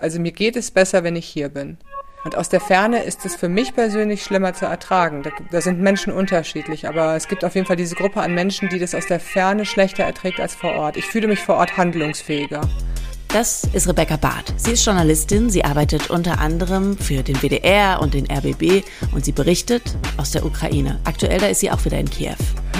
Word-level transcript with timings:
Also 0.00 0.20
mir 0.20 0.32
geht 0.32 0.56
es 0.56 0.70
besser, 0.70 1.04
wenn 1.04 1.16
ich 1.16 1.26
hier 1.26 1.48
bin. 1.48 1.78
Und 2.24 2.36
aus 2.36 2.48
der 2.48 2.60
Ferne 2.60 3.04
ist 3.04 3.24
es 3.24 3.36
für 3.36 3.48
mich 3.48 3.72
persönlich 3.72 4.24
schlimmer 4.24 4.52
zu 4.52 4.66
ertragen. 4.66 5.22
Da, 5.22 5.30
da, 5.52 5.60
sind 5.60 5.80
Menschen 5.80 6.12
unterschiedlich, 6.12 6.88
aber 6.88 7.14
es 7.14 7.28
gibt 7.28 7.44
auf 7.44 7.54
jeden 7.54 7.68
Fall 7.68 7.76
diese 7.76 7.94
Gruppe 7.94 8.20
an 8.20 8.34
Menschen, 8.34 8.68
die 8.68 8.80
das 8.80 8.96
aus 8.96 9.06
der 9.06 9.20
Ferne 9.20 9.64
schlechter 9.64 10.02
erträgt 10.02 10.40
als 10.40 10.54
vor 10.54 10.72
Ort. 10.72 10.96
Ich 10.96 11.06
fühle 11.06 11.28
mich 11.28 11.38
vor 11.38 11.54
Ort 11.54 11.76
handlungsfähiger. 11.76 12.62
Das 13.28 13.64
ist 13.72 13.88
Rebecca 13.88 14.16
Barth. 14.16 14.54
Sie 14.56 14.72
ist 14.72 14.84
Journalistin, 14.84 15.50
sie 15.50 15.64
arbeitet 15.64 16.10
unter 16.10 16.40
anderem 16.40 16.96
für 16.98 17.22
den 17.22 17.36
WDR 17.36 18.00
und 18.00 18.14
den 18.14 18.26
RBB 18.30 18.82
und 19.12 19.24
sie 19.24 19.32
berichtet 19.32 19.82
aus 20.16 20.30
der 20.32 20.44
Ukraine. 20.44 20.98
Aktuell 21.04 21.38
da 21.38 21.46
ist 21.46 21.60
sie 21.60 21.70
auch 21.70 21.84
wieder 21.84 21.98
in 21.98 22.10
Kiew. 22.10 22.34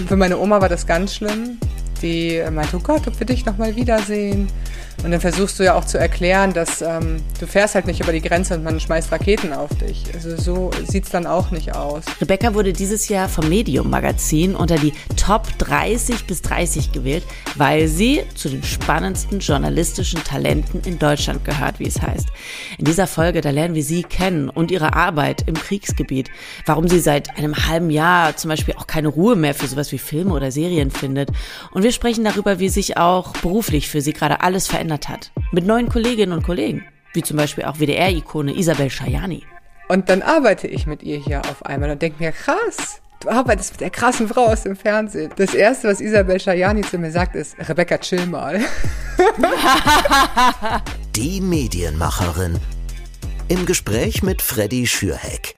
Für 0.09 0.17
meine 0.17 0.39
Oma 0.39 0.61
war 0.61 0.69
das 0.69 0.87
ganz 0.87 1.15
schlimm. 1.15 1.59
Die 2.03 2.43
meinte, 2.51 2.77
oh 2.77 2.81
Gott, 2.81 3.07
ob 3.07 3.19
wir 3.21 3.27
dich 3.27 3.45
nochmal 3.45 3.77
wiedersehen. 3.77 4.49
Und 5.05 5.11
dann 5.11 5.21
versuchst 5.21 5.59
du 5.59 5.65
ja 5.65 5.75
auch 5.75 5.85
zu 5.85 5.99
erklären, 5.99 6.53
dass 6.53 6.83
ähm, 6.83 7.23
du 7.39 7.47
fährst 7.47 7.75
halt 7.75 7.87
nicht 7.87 8.01
über 8.01 8.13
die 8.13 8.23
Grenze 8.23 8.55
und 8.55 8.65
man 8.65 8.81
schmeißt 8.81 9.13
Raketen 9.13 9.53
auf 9.53 9.71
dich. 9.77 10.05
Also 10.15 10.37
so 10.37 10.71
sieht's 10.87 11.11
dann 11.11 11.27
auch 11.27 11.51
nicht 11.51 11.77
aus. 11.77 12.05
Rebecca 12.21 12.55
wurde 12.55 12.73
dieses 12.73 13.09
Jahr 13.09 13.29
vom 13.29 13.49
Medium 13.49 13.91
Magazin 13.91 14.55
unter 14.55 14.77
die 14.77 14.95
Top 15.17 15.47
30 15.59 16.27
bis 16.27 16.43
30 16.43 16.93
gewählt, 16.93 17.25
weil 17.57 17.89
sie 17.89 18.23
zu 18.35 18.49
den 18.49 18.63
spannendsten 18.63 19.41
journalistischen 19.41 20.25
Talenten 20.25 20.81
in 20.85 20.99
Deutschland 20.99 21.45
gehört, 21.45 21.79
wie 21.79 21.87
es 21.87 22.01
heißt. 22.01 22.29
In 22.79 22.87
dieser 22.87 23.07
Folge, 23.07 23.43
da 23.43 23.51
lernen 23.51 23.75
wir 23.75 23.85
sie 23.85 24.03
kennen 24.03 24.49
und 24.49 24.71
ihre 24.71 24.95
Arbeit 24.95 25.45
im 25.47 25.55
Kriegsgebiet, 25.55 26.31
warum 26.65 26.89
sie 26.89 27.01
seit 27.01 27.37
einem 27.39 27.69
halben 27.69 27.91
Jahr 27.91 28.37
zum 28.37 28.49
Beispiel 28.49 28.75
auch 28.77 28.87
keine 28.87 29.09
Ruhe 29.09 29.37
mehr 29.37 29.55
für 29.55 29.69
sowas 29.69 29.93
wie 29.93 29.99
Filme 29.99 30.33
oder 30.35 30.51
Serien 30.51 30.91
findet. 30.91 31.31
Und 31.73 31.83
wir 31.83 31.93
sprechen 31.93 32.25
darüber, 32.25 32.59
wie 32.59 32.71
sich 32.71 32.97
auch 32.97 33.33
beruflich 33.35 33.89
für 33.89 34.01
sie 34.01 34.13
gerade 34.13 34.41
alles 34.41 34.67
verändert 34.67 34.86
verändert 34.87 35.09
hat. 35.09 35.33
Mit 35.53 35.67
neuen 35.67 35.89
Kolleginnen 35.89 36.33
und 36.33 36.43
Kollegen, 36.45 36.85
wie 37.13 37.23
zum 37.23 37.37
Beispiel 37.37 37.65
auch 37.65 37.79
WDR-Ikone 37.79 38.57
Isabel 38.57 38.91
Schajani. 38.91 39.43
Und 39.89 40.09
dann 40.09 40.23
arbeite 40.23 40.67
ich 40.67 40.87
mit 40.87 41.03
ihr 41.03 41.19
hier 41.19 41.41
auf 41.41 41.65
einmal 41.65 41.91
und 41.91 42.03
denke 42.03 42.23
mir, 42.23 42.33
krass, 42.33 43.01
du 43.21 43.29
arbeitest 43.29 43.73
mit 43.73 43.81
der 43.81 43.91
krassen 43.91 44.29
Frau 44.29 44.47
aus 44.47 44.63
dem 44.63 44.77
Fernsehen. 44.77 45.33
Das 45.37 45.55
erste, 45.55 45.89
was 45.89 46.01
Isabel 46.01 46.41
Schajani 46.41 46.83
zu 46.83 46.99
mir 46.99 47.11
sagt, 47.11 47.37
ist, 47.37 47.57
Rebecca, 47.69 47.99
chill 47.99 48.27
mal. 48.27 48.61
Die 51.17 51.41
Medienmacherin. 51.41 52.59
Im 53.49 53.65
Gespräch 53.65 54.23
mit 54.23 54.43
Freddy 54.43 54.87
Schürheck. 54.87 55.55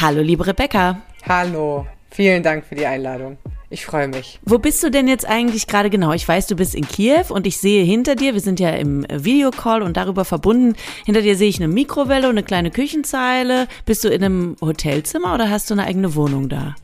Hallo, 0.00 0.22
liebe 0.22 0.46
Rebecca. 0.46 1.02
Hallo, 1.28 1.86
vielen 2.16 2.42
Dank 2.42 2.64
für 2.64 2.74
die 2.74 2.86
Einladung. 2.86 3.36
Ich 3.68 3.84
freue 3.84 4.08
mich. 4.08 4.40
Wo 4.44 4.58
bist 4.58 4.82
du 4.82 4.90
denn 4.90 5.06
jetzt 5.06 5.28
eigentlich 5.28 5.66
gerade 5.66 5.90
genau? 5.90 6.12
Ich 6.12 6.26
weiß, 6.26 6.46
du 6.46 6.56
bist 6.56 6.74
in 6.74 6.86
Kiew 6.86 7.24
und 7.28 7.46
ich 7.46 7.58
sehe 7.58 7.84
hinter 7.84 8.14
dir, 8.14 8.32
wir 8.32 8.40
sind 8.40 8.58
ja 8.58 8.70
im 8.70 9.04
Videocall 9.12 9.82
und 9.82 9.96
darüber 9.96 10.24
verbunden, 10.24 10.76
hinter 11.04 11.20
dir 11.20 11.36
sehe 11.36 11.48
ich 11.48 11.58
eine 11.58 11.68
Mikrowelle 11.68 12.28
und 12.28 12.36
eine 12.36 12.42
kleine 12.42 12.70
Küchenzeile. 12.70 13.68
Bist 13.84 14.02
du 14.02 14.08
in 14.08 14.24
einem 14.24 14.56
Hotelzimmer 14.60 15.34
oder 15.34 15.50
hast 15.50 15.68
du 15.68 15.74
eine 15.74 15.84
eigene 15.84 16.14
Wohnung 16.14 16.48
da? 16.48 16.74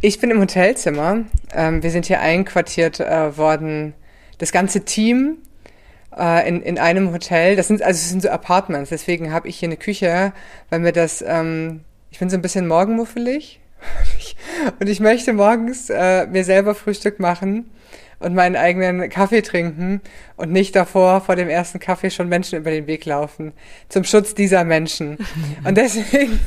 Ich 0.00 0.20
bin 0.20 0.30
im 0.30 0.40
Hotelzimmer. 0.40 1.24
Ähm, 1.52 1.82
wir 1.82 1.90
sind 1.90 2.06
hier 2.06 2.20
einquartiert 2.20 3.00
äh, 3.00 3.36
worden, 3.36 3.94
das 4.38 4.52
ganze 4.52 4.84
Team 4.84 5.38
äh, 6.16 6.46
in, 6.46 6.62
in 6.62 6.78
einem 6.78 7.10
Hotel. 7.12 7.56
Das 7.56 7.68
sind 7.68 7.82
also 7.82 7.98
das 7.98 8.10
sind 8.10 8.22
so 8.22 8.28
Apartments, 8.28 8.90
deswegen 8.90 9.32
habe 9.32 9.48
ich 9.48 9.58
hier 9.58 9.68
eine 9.68 9.78
Küche, 9.78 10.34
weil 10.68 10.80
mir 10.80 10.92
das, 10.92 11.24
ähm, 11.26 11.80
ich 12.10 12.18
bin 12.18 12.28
so 12.28 12.36
ein 12.36 12.42
bisschen 12.42 12.68
morgenmuffelig 12.68 13.60
und 14.80 14.88
ich 14.88 15.00
möchte 15.00 15.32
morgens 15.32 15.90
äh, 15.90 16.26
mir 16.26 16.44
selber 16.44 16.74
Frühstück 16.74 17.20
machen 17.20 17.70
und 18.18 18.34
meinen 18.34 18.56
eigenen 18.56 19.08
Kaffee 19.10 19.42
trinken 19.42 20.00
und 20.36 20.50
nicht 20.50 20.74
davor 20.74 21.20
vor 21.20 21.36
dem 21.36 21.48
ersten 21.48 21.78
Kaffee 21.78 22.10
schon 22.10 22.28
Menschen 22.28 22.58
über 22.58 22.70
den 22.70 22.86
Weg 22.86 23.04
laufen. 23.04 23.52
Zum 23.88 24.04
Schutz 24.04 24.34
dieser 24.34 24.64
Menschen. 24.64 25.18
Und 25.64 25.76
deswegen, 25.76 26.40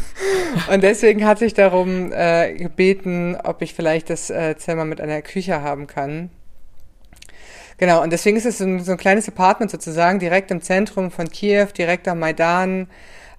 und 0.72 0.84
deswegen 0.84 1.26
hatte 1.26 1.46
ich 1.46 1.54
darum 1.54 2.12
äh, 2.12 2.54
gebeten, 2.54 3.38
ob 3.44 3.62
ich 3.62 3.74
vielleicht 3.74 4.10
das 4.10 4.30
äh, 4.30 4.56
Zimmer 4.58 4.86
mit 4.86 5.02
einer 5.02 5.22
Küche 5.22 5.62
haben 5.62 5.88
kann. 5.88 6.30
Genau, 7.78 8.02
und 8.02 8.12
deswegen 8.12 8.38
ist 8.38 8.46
es 8.46 8.58
so 8.58 8.66
ein, 8.66 8.84
so 8.84 8.94
ein 8.94 8.98
kleines 8.98 9.28
Apartment 9.28 9.70
sozusagen, 9.70 10.18
direkt 10.18 10.50
im 10.50 10.62
Zentrum 10.62 11.12
von 11.12 11.30
Kiew, 11.30 11.68
direkt 11.78 12.08
am 12.08 12.20
Maidan. 12.20 12.88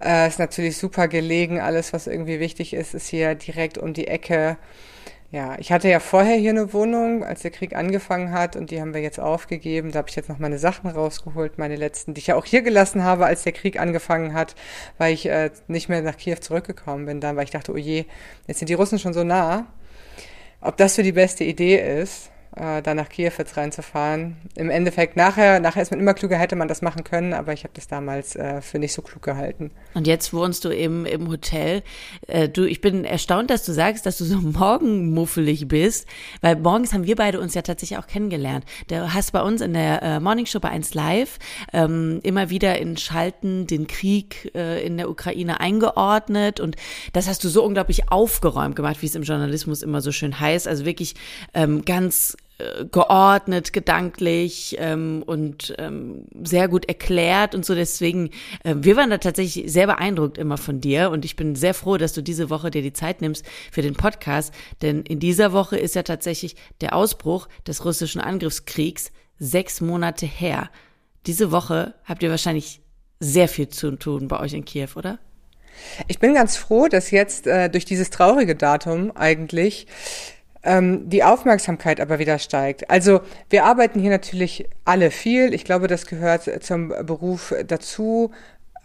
Äh, 0.01 0.29
ist 0.29 0.39
natürlich 0.39 0.77
super 0.77 1.09
gelegen. 1.09 1.61
Alles, 1.61 1.93
was 1.93 2.07
irgendwie 2.07 2.41
wichtig 2.41 2.75
ist, 2.75 2.95
ist 2.95 3.09
hier 3.09 3.35
direkt 3.35 3.79
um 3.79 3.95
die 3.95 4.07
Ecke. 4.07 4.57
Ja, 5.31 5.57
ich 5.59 5.73
hatte 5.73 5.89
ja 5.89 6.01
vorher 6.01 6.37
hier 6.37 6.51
eine 6.51 6.73
Wohnung, 6.73 7.23
als 7.23 7.43
der 7.43 7.51
Krieg 7.51 7.77
angefangen 7.77 8.33
hat 8.33 8.57
und 8.57 8.71
die 8.71 8.81
haben 8.81 8.95
wir 8.95 9.03
jetzt 9.03 9.21
aufgegeben. 9.21 9.93
Da 9.93 9.99
habe 9.99 10.09
ich 10.09 10.17
jetzt 10.17 10.31
noch 10.31 10.39
meine 10.39 10.59
Sachen 10.59 10.89
rausgeholt, 10.89 11.59
meine 11.59 11.77
letzten, 11.77 12.15
die 12.15 12.21
ich 12.21 12.29
ja 12.29 12.37
auch 12.37 12.47
hier 12.47 12.63
gelassen 12.63 13.05
habe, 13.05 13.27
als 13.27 13.43
der 13.43 13.53
Krieg 13.53 13.79
angefangen 13.79 14.33
hat, 14.33 14.55
weil 14.97 15.13
ich 15.13 15.27
äh, 15.27 15.51
nicht 15.67 15.91
mehr 15.91 16.01
nach 16.01 16.17
Kiew 16.17 16.37
zurückgekommen 16.37 17.05
bin 17.05 17.21
dann, 17.21 17.37
weil 17.37 17.45
ich 17.45 17.51
dachte, 17.51 17.73
oh 17.73 17.77
je, 17.77 18.07
jetzt 18.47 18.59
sind 18.61 18.71
die 18.71 18.75
Russen 18.75 18.99
schon 18.99 19.13
so 19.13 19.23
nah. 19.23 19.67
Ob 20.63 20.79
das 20.79 20.95
so 20.95 21.03
die 21.03 21.13
beste 21.13 21.45
Idee 21.45 22.01
ist, 22.01 22.31
äh, 22.59 22.83
da 22.83 22.95
nach 22.95 23.09
Kiew 23.09 23.33
jetzt 23.39 23.57
reinzufahren. 23.57 24.37
Im 24.55 24.71
Endeffekt, 24.71 25.17
nachher, 25.17 25.61
nachher 25.61 25.83
ist 25.83 25.91
man 25.91 26.01
immer 26.01 26.15
klüger, 26.15 26.37
hätte 26.37 26.57
man 26.57 26.69
das 26.69 26.83
machen 26.83 27.05
können, 27.05 27.33
aber 27.33 27.53
ich 27.53 27.65
habe 27.65 27.73
das 27.75 27.89
damals 27.89 28.37
äh, 28.37 28.61
für 28.61 28.79
nicht 28.79 28.93
so 28.93 29.03
klug 29.03 29.23
gehalten. 29.23 29.71
Und 29.95 30.07
jetzt 30.07 30.33
wohnst 30.33 30.65
du 30.65 30.71
eben 30.71 31.07
im 31.07 31.29
Hotel. 31.29 31.83
Äh, 32.27 32.49
du, 32.49 32.65
ich 32.65 32.81
bin 32.81 33.05
erstaunt, 33.05 33.51
dass 33.51 33.65
du 33.65 33.73
sagst, 33.73 34.07
dass 34.07 34.19
du 34.19 34.25
so 34.25 34.37
morgenmuffelig 34.41 35.69
bist, 35.69 36.07
weil 36.41 36.57
morgens 36.57 36.93
haben 36.93 37.07
wir 37.07 37.17
beide 37.17 37.41
uns 37.41 37.55
ja 37.55 37.63
tatsächlich 37.63 37.99
auch 37.99 38.07
kennengelernt. 38.07 38.65
Du 38.89 39.13
hast 39.13 39.33
bei 39.33 39.43
uns 39.43 39.61
in 39.61 39.75
der 39.75 40.03
äh, 40.03 40.21
Morningshow 40.21 40.61
bei 40.61 40.71
1 40.71 40.95
Live 40.95 41.39
ähm, 41.73 42.21
immer 42.23 42.51
wieder 42.51 42.79
in 42.79 42.97
Schalten 42.97 43.67
den 43.67 43.87
Krieg 43.87 44.51
äh, 44.55 44.85
in 44.85 44.97
der 44.97 45.09
Ukraine 45.11 45.61
eingeordnet 45.61 46.61
und 46.61 46.77
das 47.13 47.29
hast 47.29 47.45
du 47.45 47.49
so 47.49 47.65
unglaublich 47.65 48.11
aufgeräumt 48.11 48.77
gemacht, 48.77 49.01
wie 49.01 49.07
es 49.07 49.15
im 49.15 49.23
Journalismus 49.23 49.83
immer 49.83 50.01
so 50.01 50.13
schön 50.13 50.39
heißt. 50.39 50.67
Also 50.67 50.85
wirklich 50.85 51.15
ähm, 51.55 51.85
ganz 51.85 52.37
geordnet, 52.91 53.73
gedanklich 53.73 54.77
ähm, 54.79 55.23
und 55.25 55.75
ähm, 55.79 56.25
sehr 56.43 56.67
gut 56.67 56.87
erklärt 56.87 57.55
und 57.55 57.65
so. 57.65 57.75
Deswegen, 57.75 58.31
äh, 58.65 58.75
wir 58.77 58.97
waren 58.97 59.11
da 59.11 59.19
tatsächlich 59.19 59.71
sehr 59.71 59.87
beeindruckt 59.87 60.39
immer 60.39 60.59
von 60.59 60.81
dir 60.81 61.11
und 61.11 61.25
ich 61.25 61.37
bin 61.37 61.55
sehr 61.55 61.73
froh, 61.73 61.99
dass 61.99 62.15
du 62.15 62.23
diese 62.23 62.51
Woche 62.51 62.71
dir 62.71 62.83
die 62.83 62.93
Zeit 62.93 63.21
nimmst 63.21 63.45
für 63.71 63.83
den 63.83 63.95
Podcast, 63.95 64.53
denn 64.83 65.03
in 65.03 65.21
dieser 65.21 65.53
Woche 65.53 65.79
ist 65.79 65.95
ja 65.95 66.03
tatsächlich 66.03 66.57
der 66.81 66.97
Ausbruch 66.97 67.49
des 67.67 67.85
russischen 67.85 68.21
Angriffskriegs 68.21 69.13
sechs 69.39 69.81
Monate 69.81 70.27
her. 70.27 70.69
Diese 71.27 71.53
Woche 71.53 71.95
habt 72.05 72.25
ihr 72.25 72.31
wahrscheinlich 72.31 72.81
sehr 73.21 73.49
viel 73.49 73.69
zu 73.69 73.93
tun 73.93 74.27
bei 74.27 74.41
euch 74.41 74.53
in 74.53 74.65
Kiew, 74.65 74.89
oder? 74.97 75.21
Ich 76.09 76.19
bin 76.19 76.35
ganz 76.35 76.57
froh, 76.57 76.89
dass 76.89 77.13
jetzt 77.13 77.47
äh, 77.47 77.69
durch 77.69 77.85
dieses 77.85 78.11
traurige 78.11 78.57
Datum 78.57 79.13
eigentlich 79.15 79.87
ähm, 80.63 81.09
die 81.09 81.25
Aufmerksamkeit 81.25 82.01
aber 82.01 82.19
wieder 82.19 82.39
steigt. 82.39 82.91
Also 82.91 83.21
wir 83.51 83.65
arbeiten 83.65 84.01
hier 84.01 84.11
natürlich 84.11 84.69
alle 84.85 85.11
viel. 85.11 85.55
Ich 85.55 85.65
glaube, 85.65 85.87
das 85.87 86.07
gehört 86.07 86.51
zum 86.65 86.89
Beruf 86.89 87.55
dazu. 87.67 88.33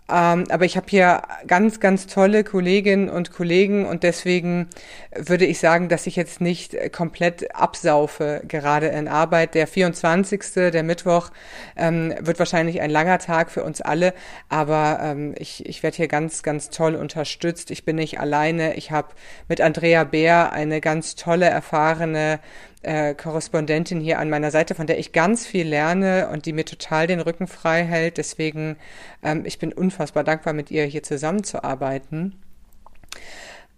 Ähm, 0.10 0.44
aber 0.50 0.66
ich 0.66 0.76
habe 0.76 0.88
hier 0.90 1.22
ganz, 1.48 1.80
ganz 1.80 2.08
tolle 2.08 2.44
Kolleginnen 2.44 3.10
und 3.10 3.32
Kollegen 3.32 3.86
und 3.86 4.04
deswegen 4.04 4.68
würde 5.16 5.46
ich 5.46 5.60
sagen, 5.60 5.88
dass 5.88 6.08
ich 6.08 6.18
jetzt 6.18 6.42
nicht 6.42 6.76
komplett 6.92 7.56
absaufe, 7.56 8.42
gerade 8.48 8.88
in 8.88 9.08
Arbeit. 9.08 9.56
Der 9.56 9.66
24., 9.66 10.72
der 10.72 10.84
Mittwoch, 10.84 11.30
ähm, 11.78 12.14
wird 12.20 12.38
wahrscheinlich 12.40 12.82
ein 12.82 12.90
langer 12.90 13.20
Tag 13.20 13.50
für 13.50 13.64
uns 13.64 13.80
alle, 13.80 14.14
aber 14.50 15.00
ähm, 15.02 15.36
ich, 15.38 15.66
ich 15.66 15.84
werde 15.84 15.98
hier 15.98 16.10
ganz, 16.10 16.44
ganz 16.44 16.70
toll 16.70 16.96
unterstützt. 16.96 17.72
Ich 17.72 17.86
bin 17.86 17.96
nicht 17.96 18.20
alleine. 18.20 18.76
Ich 18.76 18.92
habe 18.92 19.10
mit 19.48 19.62
Andrea 19.62 20.04
Bär 20.04 20.52
eine 20.52 20.82
ganz 20.82 21.16
tolle, 21.16 21.46
erfahrene 21.46 22.40
äh, 22.84 23.14
Korrespondentin 23.16 24.00
hier 24.00 24.20
an 24.20 24.30
meiner 24.30 24.52
Seite, 24.52 24.76
von 24.76 24.88
der 24.88 25.00
ich 25.00 25.12
ganz 25.12 25.46
viel 25.46 25.68
lerne 25.68 26.30
und 26.32 26.46
die 26.46 26.54
mir 26.54 26.66
total 26.66 27.08
den 27.08 27.20
Rücken 27.20 27.48
frei 27.48 27.84
hält. 27.84 28.18
Deswegen, 28.18 28.78
ähm, 29.24 29.44
ich 29.46 29.60
bin 29.60 29.74
unfassbar 29.74 30.24
dankbar, 30.24 30.54
mit 30.54 30.72
ihr 30.72 30.86
hier 30.86 31.04
zusammenzuarbeiten. 31.04 32.36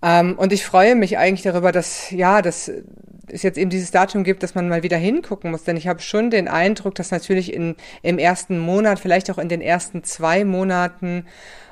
Ähm, 0.01 0.35
und 0.37 0.53
ich 0.53 0.65
freue 0.65 0.95
mich 0.95 1.17
eigentlich 1.17 1.43
darüber, 1.43 1.71
dass, 1.71 2.11
ja, 2.11 2.41
dass 2.41 2.71
es 3.27 3.43
jetzt 3.43 3.57
eben 3.57 3.69
dieses 3.69 3.91
Datum 3.91 4.23
gibt, 4.23 4.43
dass 4.43 4.55
man 4.55 4.69
mal 4.69 4.83
wieder 4.83 4.97
hingucken 4.97 5.51
muss. 5.51 5.63
Denn 5.63 5.77
ich 5.77 5.87
habe 5.87 6.01
schon 6.01 6.29
den 6.29 6.47
Eindruck, 6.47 6.95
dass 6.95 7.11
natürlich 7.11 7.53
in, 7.53 7.75
im 8.03 8.19
ersten 8.19 8.59
Monat, 8.59 8.99
vielleicht 8.99 9.31
auch 9.31 9.37
in 9.37 9.49
den 9.49 9.61
ersten 9.61 10.03
zwei 10.03 10.43
Monaten 10.45 11.25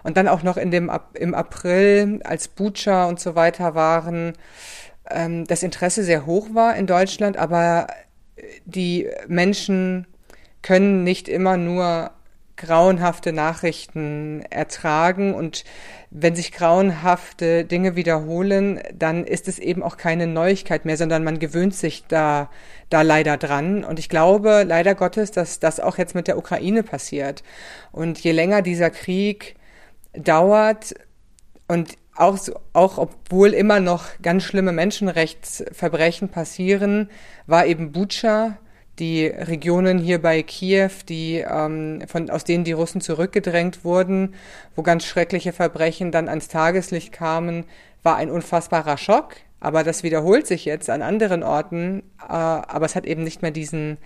und 0.04 0.18
dann 0.18 0.28
auch 0.28 0.44
noch 0.44 0.58
in 0.58 0.72
dem, 0.72 0.92
im 1.14 1.34
April, 1.34 2.22
als 2.24 2.48
Butcher 2.48 3.08
und 3.08 3.20
so 3.20 3.36
weiter 3.36 3.76
waren, 3.76 4.34
ähm, 5.14 5.46
das 5.46 5.64
Interesse 5.64 6.04
sehr 6.04 6.26
hoch 6.26 6.50
war 6.54 6.76
in 6.76 6.88
Deutschland, 6.88 7.38
aber 7.38 7.88
die 8.66 9.10
Menschen 9.28 10.08
können 10.62 11.04
nicht 11.04 11.28
immer 11.28 11.58
nur 11.58 12.12
grauenhafte 12.56 13.34
Nachrichten 13.34 14.44
ertragen 14.50 15.34
und 15.34 15.64
wenn 16.12 16.36
sich 16.36 16.52
grauenhafte 16.52 17.66
Dinge 17.66 17.96
wiederholen, 17.96 18.80
dann 18.94 19.24
ist 19.24 19.48
es 19.48 19.58
eben 19.58 19.82
auch 19.82 19.98
keine 19.98 20.28
Neuigkeit 20.28 20.86
mehr, 20.86 20.96
sondern 20.96 21.24
man 21.24 21.40
gewöhnt 21.40 21.74
sich 21.74 22.06
da, 22.08 22.52
da 22.92 23.02
leider 23.02 23.38
dran. 23.38 23.84
Und 23.84 23.98
ich 23.98 24.10
glaube, 24.10 24.64
leider 24.66 24.94
Gottes, 24.94 25.32
dass 25.32 25.60
das 25.60 25.80
auch 25.80 25.98
jetzt 25.98 26.14
mit 26.14 26.28
der 26.28 26.38
Ukraine 26.38 26.84
passiert. 26.84 27.44
Und 27.92 28.20
je 28.20 28.32
länger 28.32 28.62
dieser 28.62 28.92
Krieg 28.92 29.56
dauert 30.14 30.94
und 31.68 31.98
auch, 32.16 32.38
auch 32.74 32.98
obwohl 32.98 33.50
immer 33.50 33.80
noch 33.80 34.06
ganz 34.22 34.44
schlimme 34.44 34.72
Menschenrechtsverbrechen 34.72 36.30
passieren, 36.30 37.10
war 37.48 37.66
eben 37.66 37.92
Butscha 37.92 38.58
die 39.00 39.26
Regionen 39.26 39.98
hier 39.98 40.22
bei 40.22 40.44
Kiew, 40.44 40.92
die 41.10 41.38
ähm, 41.38 42.04
von 42.08 42.30
aus 42.30 42.44
denen 42.44 42.64
die 42.64 42.74
Russen 42.74 43.02
zurückgedrängt 43.02 43.84
wurden, 43.84 44.36
wo 44.76 44.84
ganz 44.84 45.06
schreckliche 45.06 45.52
Verbrechen 45.52 46.12
dann 46.12 46.30
ans 46.30 46.48
Tageslicht 46.48 47.12
kamen, 47.12 47.66
war 48.04 48.18
ein 48.18 48.30
unfassbarer 48.30 48.98
Schock. 48.98 49.36
Aber 49.60 49.84
das 49.84 50.04
wiederholt 50.04 50.46
sich 50.46 50.66
jetzt 50.66 50.90
an 50.90 51.02
anderen 51.02 51.42
Orten, 51.42 52.04
äh, 52.22 52.34
aber 52.34 52.86
es 52.86 52.96
hat 52.96 53.06
eben 53.06 53.24
nicht 53.24 53.42
mehr 53.42 53.52
diesen 53.52 53.98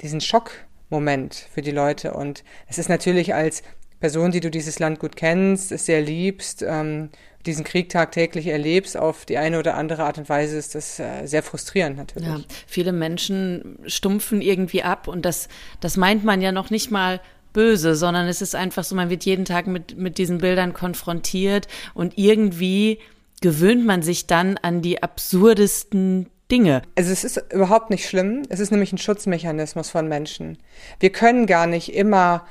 diesen 0.00 0.20
Schockmoment 0.20 1.34
für 1.34 1.62
die 1.62 1.70
Leute. 1.70 2.14
Und 2.14 2.44
es 2.68 2.78
ist 2.78 2.88
natürlich 2.88 3.34
als 3.34 3.62
Person, 4.00 4.30
die 4.30 4.40
du 4.40 4.50
dieses 4.50 4.78
Land 4.78 4.98
gut 4.98 5.14
kennst, 5.14 5.72
es 5.72 5.86
sehr 5.86 6.00
liebst, 6.00 6.64
ähm, 6.66 7.10
diesen 7.46 7.64
Krieg 7.64 7.88
tagtäglich 7.88 8.46
erlebst, 8.46 8.96
auf 8.96 9.24
die 9.24 9.38
eine 9.38 9.58
oder 9.58 9.76
andere 9.76 10.04
Art 10.04 10.18
und 10.18 10.28
Weise 10.28 10.56
ist 10.56 10.74
das 10.74 10.98
äh, 10.98 11.26
sehr 11.26 11.42
frustrierend 11.42 11.96
natürlich. 11.96 12.28
Ja, 12.28 12.40
viele 12.66 12.92
Menschen 12.92 13.78
stumpfen 13.86 14.42
irgendwie 14.42 14.82
ab 14.82 15.08
und 15.08 15.24
das, 15.24 15.48
das 15.80 15.96
meint 15.96 16.24
man 16.24 16.42
ja 16.42 16.52
noch 16.52 16.70
nicht 16.70 16.90
mal 16.90 17.20
böse, 17.52 17.94
sondern 17.94 18.28
es 18.28 18.42
ist 18.42 18.54
einfach 18.54 18.84
so, 18.84 18.94
man 18.94 19.10
wird 19.10 19.24
jeden 19.24 19.44
Tag 19.44 19.66
mit, 19.66 19.96
mit 19.96 20.18
diesen 20.18 20.38
Bildern 20.38 20.74
konfrontiert 20.74 21.66
und 21.94 22.16
irgendwie 22.16 22.98
gewöhnt 23.40 23.86
man 23.86 24.02
sich 24.02 24.26
dann 24.26 24.58
an 24.58 24.82
die 24.82 25.02
absurdesten 25.02 26.28
Dinge. 26.50 26.82
Also 26.96 27.12
es 27.12 27.24
ist 27.24 27.42
überhaupt 27.52 27.90
nicht 27.90 28.06
schlimm. 28.08 28.42
Es 28.48 28.60
ist 28.60 28.70
nämlich 28.70 28.92
ein 28.92 28.98
Schutzmechanismus 28.98 29.88
von 29.88 30.08
Menschen. 30.08 30.58
Wir 30.98 31.10
können 31.10 31.46
gar 31.46 31.66
nicht 31.66 31.94
immer 31.94 32.44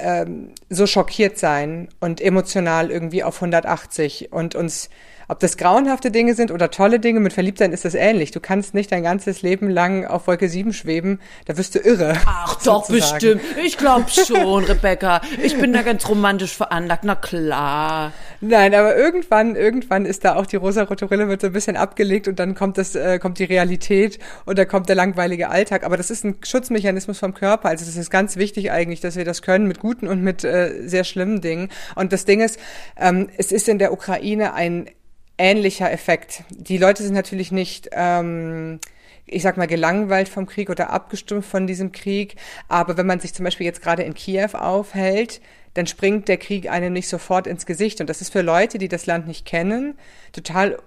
ähm, 0.00 0.52
so 0.68 0.86
schockiert 0.86 1.38
sein 1.38 1.88
und 2.00 2.20
emotional 2.20 2.90
irgendwie 2.90 3.22
auf 3.22 3.36
180 3.36 4.32
und 4.32 4.54
uns 4.54 4.90
ob 5.28 5.40
das 5.40 5.56
grauenhafte 5.56 6.10
Dinge 6.10 6.34
sind 6.34 6.50
oder 6.50 6.70
tolle 6.70 7.00
Dinge, 7.00 7.20
mit 7.20 7.32
Verliebtsein 7.32 7.72
ist 7.72 7.84
das 7.84 7.94
ähnlich. 7.94 8.30
Du 8.30 8.40
kannst 8.40 8.74
nicht 8.74 8.92
dein 8.92 9.02
ganzes 9.02 9.42
Leben 9.42 9.68
lang 9.68 10.04
auf 10.06 10.26
Wolke 10.26 10.48
7 10.48 10.72
schweben, 10.72 11.20
da 11.46 11.56
wirst 11.56 11.74
du 11.74 11.78
irre. 11.78 12.14
Ach 12.26 12.62
doch, 12.62 12.88
bestimmt. 12.88 13.42
Ich 13.64 13.78
glaub 13.78 14.10
schon, 14.10 14.64
Rebecca. 14.64 15.20
Ich 15.42 15.58
bin 15.58 15.72
da 15.72 15.82
ganz 15.82 16.08
romantisch 16.08 16.54
veranlagt, 16.54 17.04
na 17.04 17.14
klar. 17.14 18.12
Nein, 18.40 18.74
aber 18.74 18.96
irgendwann, 18.96 19.56
irgendwann 19.56 20.04
ist 20.04 20.24
da 20.24 20.36
auch 20.36 20.46
die 20.46 20.56
rosa-rote 20.56 21.06
Brille 21.06 21.28
wird 21.28 21.40
so 21.40 21.46
ein 21.46 21.52
bisschen 21.52 21.76
abgelegt 21.76 22.28
und 22.28 22.38
dann 22.38 22.54
kommt 22.54 22.78
das, 22.78 22.94
äh, 22.94 23.18
kommt 23.18 23.38
die 23.38 23.44
Realität 23.44 24.18
und 24.44 24.58
da 24.58 24.64
kommt 24.64 24.88
der 24.88 24.96
langweilige 24.96 25.48
Alltag. 25.48 25.84
Aber 25.84 25.96
das 25.96 26.10
ist 26.10 26.24
ein 26.24 26.36
Schutzmechanismus 26.44 27.18
vom 27.18 27.34
Körper. 27.34 27.68
Also 27.68 27.84
das 27.84 27.96
ist 27.96 28.10
ganz 28.10 28.36
wichtig 28.36 28.70
eigentlich, 28.70 29.00
dass 29.00 29.16
wir 29.16 29.24
das 29.24 29.42
können 29.42 29.66
mit 29.66 29.80
guten 29.80 30.08
und 30.08 30.22
mit 30.22 30.44
äh, 30.44 30.86
sehr 30.86 31.04
schlimmen 31.04 31.40
Dingen. 31.40 31.68
Und 31.94 32.12
das 32.12 32.24
Ding 32.24 32.40
ist, 32.40 32.58
ähm, 32.98 33.28
es 33.36 33.52
ist 33.52 33.68
in 33.68 33.78
der 33.78 33.92
Ukraine 33.92 34.54
ein 34.54 34.90
ähnlicher 35.38 35.90
Effekt. 35.90 36.44
Die 36.50 36.78
Leute 36.78 37.02
sind 37.02 37.14
natürlich 37.14 37.52
nicht, 37.52 37.90
ähm, 37.92 38.80
ich 39.26 39.42
sag 39.42 39.56
mal, 39.56 39.66
gelangweilt 39.66 40.28
vom 40.28 40.46
Krieg 40.46 40.70
oder 40.70 40.90
abgestumpft 40.90 41.50
von 41.50 41.66
diesem 41.66 41.92
Krieg. 41.92 42.36
Aber 42.68 42.96
wenn 42.96 43.06
man 43.06 43.20
sich 43.20 43.34
zum 43.34 43.44
Beispiel 43.44 43.66
jetzt 43.66 43.82
gerade 43.82 44.02
in 44.02 44.14
Kiew 44.14 44.50
aufhält, 44.54 45.40
dann 45.74 45.86
springt 45.86 46.28
der 46.28 46.36
Krieg 46.36 46.70
einem 46.70 46.92
nicht 46.92 47.08
sofort 47.08 47.46
ins 47.46 47.66
Gesicht. 47.66 48.00
Und 48.00 48.08
das 48.08 48.20
ist 48.20 48.30
für 48.30 48.42
Leute, 48.42 48.78
die 48.78 48.88
das 48.88 49.06
Land 49.06 49.26
nicht 49.26 49.44
kennen, 49.44 49.98
total, 50.32 50.78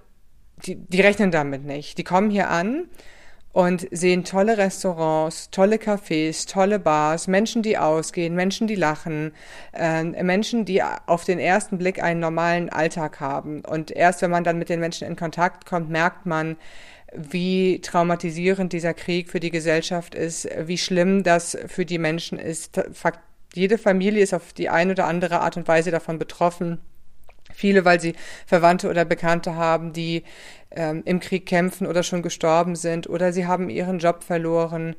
die, 0.66 0.76
die 0.76 1.02
rechnen 1.02 1.32
damit 1.32 1.66
nicht. 1.66 1.98
Die 1.98 2.04
kommen 2.04 2.30
hier 2.30 2.50
an 2.50 2.88
und 3.57 3.88
sehen 3.89 4.24
tolle 4.24 4.59
Restaurants, 4.59 5.50
tolle 5.50 5.77
Cafés, 5.77 6.48
tolle 6.48 6.77
Bars, 6.77 7.25
Menschen, 7.25 7.63
die 7.63 7.80
ausgehen, 7.80 8.36
Menschen, 8.36 8.68
die 8.68 8.75
lachen, 8.75 9.33
äh, 9.74 10.04
Menschen, 10.04 10.63
die 10.63 10.83
auf 10.83 11.24
den 11.24 11.39
ersten 11.39 11.80
Blick 11.80 12.04
einen 12.04 12.19
normalen 12.19 12.69
Alltag 12.69 13.19
haben. 13.19 13.62
Und 13.62 13.89
erst 13.89 14.21
wenn 14.21 14.30
man 14.30 14.44
dann 14.44 14.59
mit 14.59 14.69
den 14.69 14.80
Menschen 14.80 15.07
in 15.07 15.15
Kontakt 15.15 15.65
kommt, 15.65 15.89
merkt 15.89 16.27
man, 16.27 16.56
wie 17.15 17.81
traumatisierend 17.81 18.74
dieser 18.74 18.94
Krieg 18.94 19.27
für 19.31 19.39
die 19.39 19.50
Gesellschaft 19.50 20.13
ist, 20.13 20.48
wie 20.65 20.77
schlimm 20.77 21.24
das 21.24 21.57
für 21.65 21.83
die 21.83 21.98
Menschen 21.98 22.38
ist. 22.38 22.80
Jede 23.56 23.80
Familie 23.80 24.21
ist 24.21 24.36
auf 24.36 24.53
die 24.53 24.69
eine 24.69 24.92
oder 24.92 25.07
andere 25.07 25.42
Art 25.42 25.57
und 25.57 25.68
Weise 25.68 25.89
davon 25.89 26.19
betroffen. 26.19 26.77
Viele, 27.57 27.86
weil 27.86 28.00
sie 28.00 28.13
Verwandte 28.45 28.88
oder 28.88 29.04
Bekannte 29.04 29.56
haben, 29.56 29.92
die 29.92 30.21
ähm, 30.69 31.01
im 31.06 31.19
Krieg 31.19 31.48
kämpfen 31.48 31.88
oder 31.88 32.04
schon 32.04 32.21
gestorben 32.21 32.75
sind 32.75 33.09
oder 33.09 33.33
sie 33.33 33.48
haben 33.48 33.71
ihren 33.71 33.98
Job 33.98 34.24
verloren. 34.24 34.95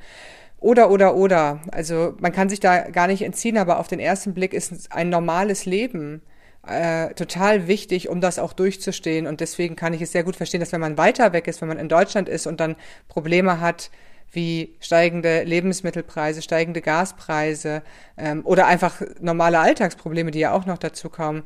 Oder, 0.59 0.91
oder, 0.91 1.15
oder. 1.15 1.61
Also 1.71 2.17
man 2.19 2.33
kann 2.33 2.49
sich 2.49 2.59
da 2.59 2.91
gar 2.91 3.07
nicht 3.07 3.23
entziehen, 3.23 3.59
aber 3.59 3.79
auf 3.79 3.87
den 3.87 4.01
ersten 4.01 4.35
Blick 4.35 4.53
ist 4.53 4.91
ein 4.91 5.09
normales 5.09 5.67
Leben 5.67 6.21
äh, 6.67 7.15
total 7.15 7.69
wichtig, 7.69 8.09
um 8.09 8.21
das 8.21 8.41
auch 8.41 8.53
durchzustehen. 8.53 9.29
Und 9.29 9.39
deswegen 9.39 9.77
kann 9.77 9.95
ich 9.95 10.03
es 10.03 10.11
sehr 10.11 10.25
gut 10.25 10.35
verstehen, 10.35 10.59
dass 10.59 10.73
wenn 10.73 10.81
man 10.81 10.99
weiter 10.99 11.33
weg 11.33 11.47
ist, 11.47 11.61
wenn 11.61 11.69
man 11.69 11.79
in 11.79 11.89
Deutschland 11.89 12.29
ist 12.29 12.49
und 12.49 12.59
dann 12.59 12.75
Probleme 13.07 13.61
hat, 13.61 13.93
wie 14.33 14.77
steigende 14.81 15.43
Lebensmittelpreise, 15.45 16.43
steigende 16.43 16.81
Gaspreise 16.81 17.83
ähm, 18.17 18.45
oder 18.45 18.67
einfach 18.67 19.01
normale 19.21 19.59
Alltagsprobleme, 19.59 20.31
die 20.31 20.41
ja 20.41 20.53
auch 20.53 20.67
noch 20.67 20.79
dazu 20.79 21.09
kommen, 21.09 21.45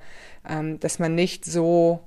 ähm, 0.49 0.81
dass 0.81 0.99
man 0.99 1.14
nicht 1.14 1.44
so 1.44 2.00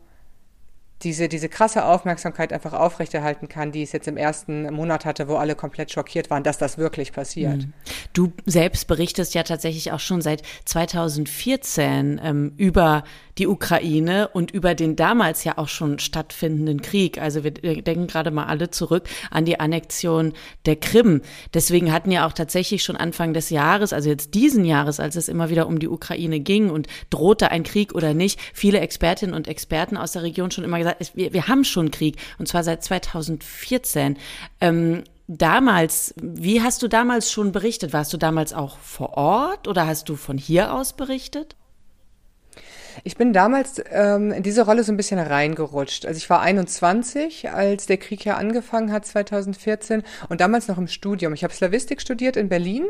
diese, 1.03 1.27
diese 1.27 1.49
krasse 1.49 1.85
Aufmerksamkeit 1.85 2.53
einfach 2.53 2.73
aufrechterhalten 2.73 3.49
kann, 3.49 3.71
die 3.71 3.83
es 3.83 3.91
jetzt 3.91 4.07
im 4.07 4.17
ersten 4.17 4.73
Monat 4.73 5.05
hatte, 5.05 5.27
wo 5.27 5.35
alle 5.35 5.55
komplett 5.55 5.91
schockiert 5.91 6.29
waren, 6.29 6.43
dass 6.43 6.57
das 6.57 6.77
wirklich 6.77 7.11
passiert. 7.11 7.57
Mhm. 7.57 7.73
Du 8.13 8.33
selbst 8.45 8.87
berichtest 8.87 9.33
ja 9.33 9.43
tatsächlich 9.43 9.91
auch 9.91 9.99
schon 9.99 10.21
seit 10.21 10.41
2014 10.65 12.19
ähm, 12.23 12.53
über 12.57 13.03
die 13.37 13.47
Ukraine 13.47 14.29
und 14.29 14.51
über 14.51 14.75
den 14.75 14.95
damals 14.95 15.43
ja 15.43 15.57
auch 15.57 15.67
schon 15.67 15.99
stattfindenden 15.99 16.81
Krieg. 16.81 17.21
Also 17.21 17.43
wir 17.43 17.51
denken 17.51 18.07
gerade 18.07 18.31
mal 18.31 18.45
alle 18.45 18.71
zurück 18.71 19.07
an 19.29 19.45
die 19.45 19.59
Annexion 19.59 20.33
der 20.65 20.77
Krim. 20.77 21.21
Deswegen 21.53 21.91
hatten 21.91 22.11
ja 22.11 22.25
auch 22.27 22.33
tatsächlich 22.33 22.83
schon 22.83 22.95
Anfang 22.95 23.33
des 23.33 23.49
Jahres, 23.49 23.93
also 23.93 24.09
jetzt 24.09 24.33
diesen 24.33 24.65
Jahres, 24.65 24.99
als 24.99 25.15
es 25.15 25.27
immer 25.27 25.49
wieder 25.49 25.67
um 25.67 25.79
die 25.79 25.89
Ukraine 25.89 26.39
ging 26.39 26.69
und 26.69 26.87
drohte 27.09 27.51
ein 27.51 27.63
Krieg 27.63 27.93
oder 27.93 28.13
nicht, 28.13 28.39
viele 28.53 28.79
Expertinnen 28.79 29.35
und 29.35 29.47
Experten 29.47 29.97
aus 29.97 30.13
der 30.13 30.23
Region 30.23 30.51
schon 30.51 30.63
immer 30.63 30.77
gesagt, 30.77 31.11
wir, 31.15 31.33
wir 31.33 31.47
haben 31.47 31.63
schon 31.63 31.91
Krieg 31.91 32.17
und 32.39 32.47
zwar 32.47 32.63
seit 32.63 32.83
2014. 32.83 34.17
Ähm, 34.61 35.03
damals, 35.27 36.13
wie 36.21 36.61
hast 36.61 36.81
du 36.83 36.87
damals 36.87 37.31
schon 37.31 37.51
berichtet? 37.51 37.93
Warst 37.93 38.13
du 38.13 38.17
damals 38.17 38.53
auch 38.53 38.77
vor 38.77 39.17
Ort 39.17 39.67
oder 39.67 39.87
hast 39.87 40.09
du 40.09 40.15
von 40.15 40.37
hier 40.37 40.73
aus 40.73 40.93
berichtet? 40.93 41.55
Ich 43.03 43.17
bin 43.17 43.33
damals 43.33 43.81
ähm, 43.91 44.31
in 44.31 44.43
diese 44.43 44.65
Rolle 44.65 44.83
so 44.83 44.91
ein 44.91 44.97
bisschen 44.97 45.19
reingerutscht. 45.19 46.05
Also 46.05 46.17
ich 46.17 46.29
war 46.29 46.41
21, 46.41 47.51
als 47.51 47.85
der 47.85 47.97
Krieg 47.97 48.23
hier 48.23 48.37
angefangen 48.37 48.91
hat, 48.91 49.05
2014, 49.05 50.03
und 50.29 50.41
damals 50.41 50.67
noch 50.67 50.77
im 50.77 50.87
Studium. 50.87 51.33
Ich 51.33 51.43
habe 51.43 51.53
Slavistik 51.53 52.01
studiert 52.01 52.37
in 52.37 52.49
Berlin 52.49 52.85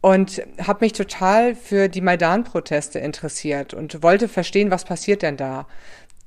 und 0.00 0.42
habe 0.64 0.84
mich 0.84 0.92
total 0.92 1.54
für 1.54 1.88
die 1.88 2.00
Maidan-Proteste 2.00 2.98
interessiert 2.98 3.74
und 3.74 4.02
wollte 4.02 4.28
verstehen, 4.28 4.70
was 4.70 4.84
passiert 4.84 5.22
denn 5.22 5.36
da. 5.36 5.66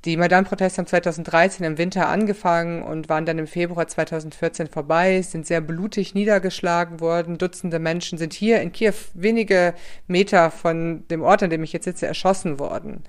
Die 0.06 0.16
Maidan-Proteste 0.16 0.78
haben 0.78 0.86
2013 0.86 1.66
im 1.66 1.76
Winter 1.76 2.08
angefangen 2.08 2.82
und 2.82 3.10
waren 3.10 3.26
dann 3.26 3.38
im 3.38 3.46
Februar 3.46 3.86
2014 3.86 4.66
vorbei, 4.66 5.20
sind 5.20 5.46
sehr 5.46 5.60
blutig 5.60 6.14
niedergeschlagen 6.14 7.00
worden. 7.00 7.36
Dutzende 7.36 7.78
Menschen 7.78 8.16
sind 8.16 8.32
hier 8.32 8.62
in 8.62 8.72
Kiew 8.72 8.94
wenige 9.12 9.74
Meter 10.06 10.50
von 10.50 11.06
dem 11.08 11.20
Ort, 11.20 11.42
an 11.42 11.50
dem 11.50 11.62
ich 11.62 11.74
jetzt 11.74 11.84
sitze, 11.84 12.06
erschossen 12.06 12.58
worden. 12.58 13.04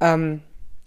Ähm, 0.00 0.40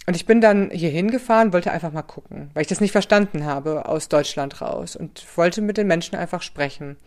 und 0.07 0.15
ich 0.15 0.25
bin 0.25 0.41
dann 0.41 0.71
hier 0.71 0.89
hingefahren, 0.89 1.53
wollte 1.53 1.71
einfach 1.71 1.91
mal 1.91 2.03
gucken, 2.03 2.50
weil 2.53 2.62
ich 2.62 2.67
das 2.67 2.81
nicht 2.81 2.91
verstanden 2.91 3.45
habe 3.45 3.88
aus 3.88 4.07
Deutschland 4.07 4.62
raus 4.62 4.95
und 4.95 5.24
wollte 5.35 5.62
mit 5.62 5.77
den 5.77 5.88
Menschen 5.88 6.15
einfach 6.15 6.41
sprechen. 6.41 6.97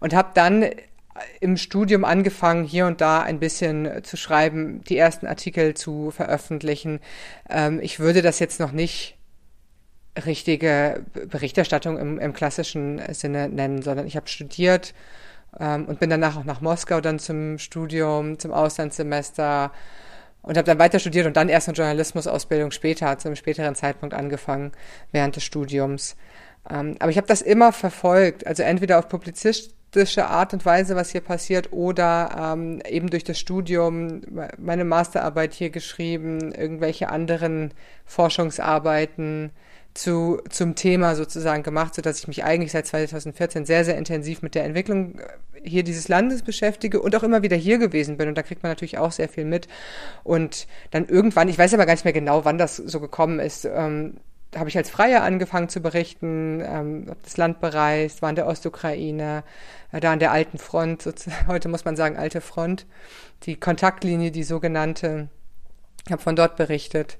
Und 0.00 0.14
habe 0.14 0.30
dann 0.34 0.64
im 1.40 1.56
Studium 1.56 2.04
angefangen, 2.04 2.64
hier 2.64 2.86
und 2.86 3.00
da 3.00 3.22
ein 3.22 3.38
bisschen 3.38 4.02
zu 4.04 4.16
schreiben, 4.16 4.82
die 4.84 4.96
ersten 4.96 5.26
Artikel 5.26 5.74
zu 5.74 6.10
veröffentlichen. 6.10 7.00
Ähm, 7.48 7.80
ich 7.82 8.00
würde 8.00 8.22
das 8.22 8.38
jetzt 8.38 8.60
noch 8.60 8.72
nicht 8.72 9.16
richtige 10.24 11.04
Berichterstattung 11.28 11.98
im, 11.98 12.18
im 12.18 12.32
klassischen 12.32 13.00
Sinne 13.12 13.48
nennen, 13.48 13.82
sondern 13.82 14.06
ich 14.06 14.16
habe 14.16 14.28
studiert 14.28 14.94
ähm, 15.58 15.86
und 15.86 16.00
bin 16.00 16.10
danach 16.10 16.36
auch 16.36 16.44
nach 16.44 16.60
Moskau 16.60 17.00
dann 17.00 17.18
zum 17.18 17.58
Studium, 17.58 18.38
zum 18.38 18.52
Auslandssemester 18.52 19.72
und 20.42 20.56
habe 20.56 20.66
dann 20.66 20.78
weiter 20.78 20.98
studiert 20.98 21.26
und 21.26 21.36
dann 21.36 21.48
erst 21.48 21.68
eine 21.68 21.76
Journalismusausbildung 21.76 22.70
später, 22.70 23.18
zu 23.18 23.28
einem 23.28 23.36
späteren 23.36 23.74
Zeitpunkt 23.74 24.14
angefangen, 24.14 24.72
während 25.12 25.36
des 25.36 25.44
Studiums. 25.44 26.16
Ähm, 26.70 26.96
aber 26.98 27.10
ich 27.10 27.16
habe 27.16 27.26
das 27.26 27.42
immer 27.42 27.72
verfolgt, 27.72 28.46
also 28.46 28.62
entweder 28.62 28.98
auf 28.98 29.08
Publizist 29.08 29.75
Art 30.28 30.52
und 30.52 30.64
Weise, 30.66 30.96
was 30.96 31.10
hier 31.10 31.20
passiert, 31.20 31.72
oder 31.72 32.54
ähm, 32.54 32.80
eben 32.86 33.08
durch 33.08 33.24
das 33.24 33.38
Studium, 33.38 34.22
meine 34.58 34.84
Masterarbeit 34.84 35.54
hier 35.54 35.70
geschrieben, 35.70 36.52
irgendwelche 36.52 37.08
anderen 37.08 37.72
Forschungsarbeiten 38.04 39.52
zu, 39.96 40.40
zum 40.50 40.74
Thema 40.74 41.14
sozusagen 41.14 41.62
gemacht, 41.62 41.94
so 41.94 42.02
dass 42.02 42.18
ich 42.18 42.28
mich 42.28 42.44
eigentlich 42.44 42.72
seit 42.72 42.86
2014 42.86 43.64
sehr, 43.64 43.84
sehr 43.84 43.96
intensiv 43.96 44.42
mit 44.42 44.54
der 44.54 44.64
Entwicklung 44.64 45.18
äh, 45.18 45.24
hier 45.64 45.82
dieses 45.82 46.08
Landes 46.08 46.42
beschäftige 46.42 47.00
und 47.00 47.16
auch 47.16 47.22
immer 47.22 47.42
wieder 47.42 47.56
hier 47.56 47.78
gewesen 47.78 48.16
bin. 48.16 48.28
Und 48.28 48.36
da 48.36 48.42
kriegt 48.42 48.62
man 48.62 48.70
natürlich 48.70 48.98
auch 48.98 49.10
sehr 49.10 49.28
viel 49.28 49.44
mit. 49.44 49.68
Und 50.22 50.66
dann 50.90 51.06
irgendwann, 51.06 51.48
ich 51.48 51.58
weiß 51.58 51.74
aber 51.74 51.86
gar 51.86 51.94
nicht 51.94 52.04
mehr 52.04 52.12
genau, 52.12 52.44
wann 52.44 52.58
das 52.58 52.76
so 52.76 53.00
gekommen 53.00 53.40
ist, 53.40 53.64
ähm, 53.64 54.18
habe 54.54 54.68
ich 54.68 54.76
als 54.76 54.90
Freier 54.90 55.22
angefangen 55.22 55.68
zu 55.68 55.80
berichten, 55.80 56.60
ähm, 56.60 57.06
habe 57.08 57.20
das 57.22 57.36
Land 57.36 57.60
bereist, 57.60 58.22
war 58.22 58.30
in 58.30 58.36
der 58.36 58.46
Ostukraine, 58.46 59.42
äh, 59.92 60.00
da 60.00 60.12
an 60.12 60.18
der 60.18 60.32
alten 60.32 60.58
Front, 60.58 61.02
sozusagen, 61.02 61.46
heute 61.48 61.68
muss 61.68 61.84
man 61.84 61.96
sagen 61.96 62.16
alte 62.16 62.40
Front, 62.40 62.86
die 63.42 63.56
Kontaktlinie, 63.56 64.30
die 64.30 64.44
sogenannte, 64.44 65.28
habe 66.10 66.22
von 66.22 66.36
dort 66.36 66.56
berichtet. 66.56 67.18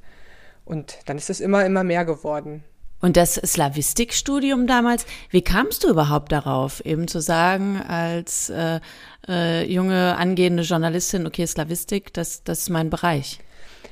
Und 0.64 0.98
dann 1.06 1.16
ist 1.16 1.30
es 1.30 1.40
immer, 1.40 1.64
immer 1.64 1.84
mehr 1.84 2.04
geworden. 2.04 2.64
Und 3.00 3.16
das 3.16 3.34
Slavistikstudium 3.34 4.66
damals, 4.66 5.04
wie 5.30 5.42
kamst 5.42 5.84
du 5.84 5.88
überhaupt 5.88 6.32
darauf, 6.32 6.84
eben 6.84 7.08
zu 7.08 7.20
sagen, 7.20 7.80
als 7.80 8.48
äh, 8.48 8.80
äh, 9.28 9.70
junge 9.70 10.16
angehende 10.16 10.62
Journalistin, 10.62 11.26
okay, 11.26 11.46
Slavistik, 11.46 12.14
das, 12.14 12.42
das 12.42 12.60
ist 12.60 12.70
mein 12.70 12.88
Bereich? 12.88 13.38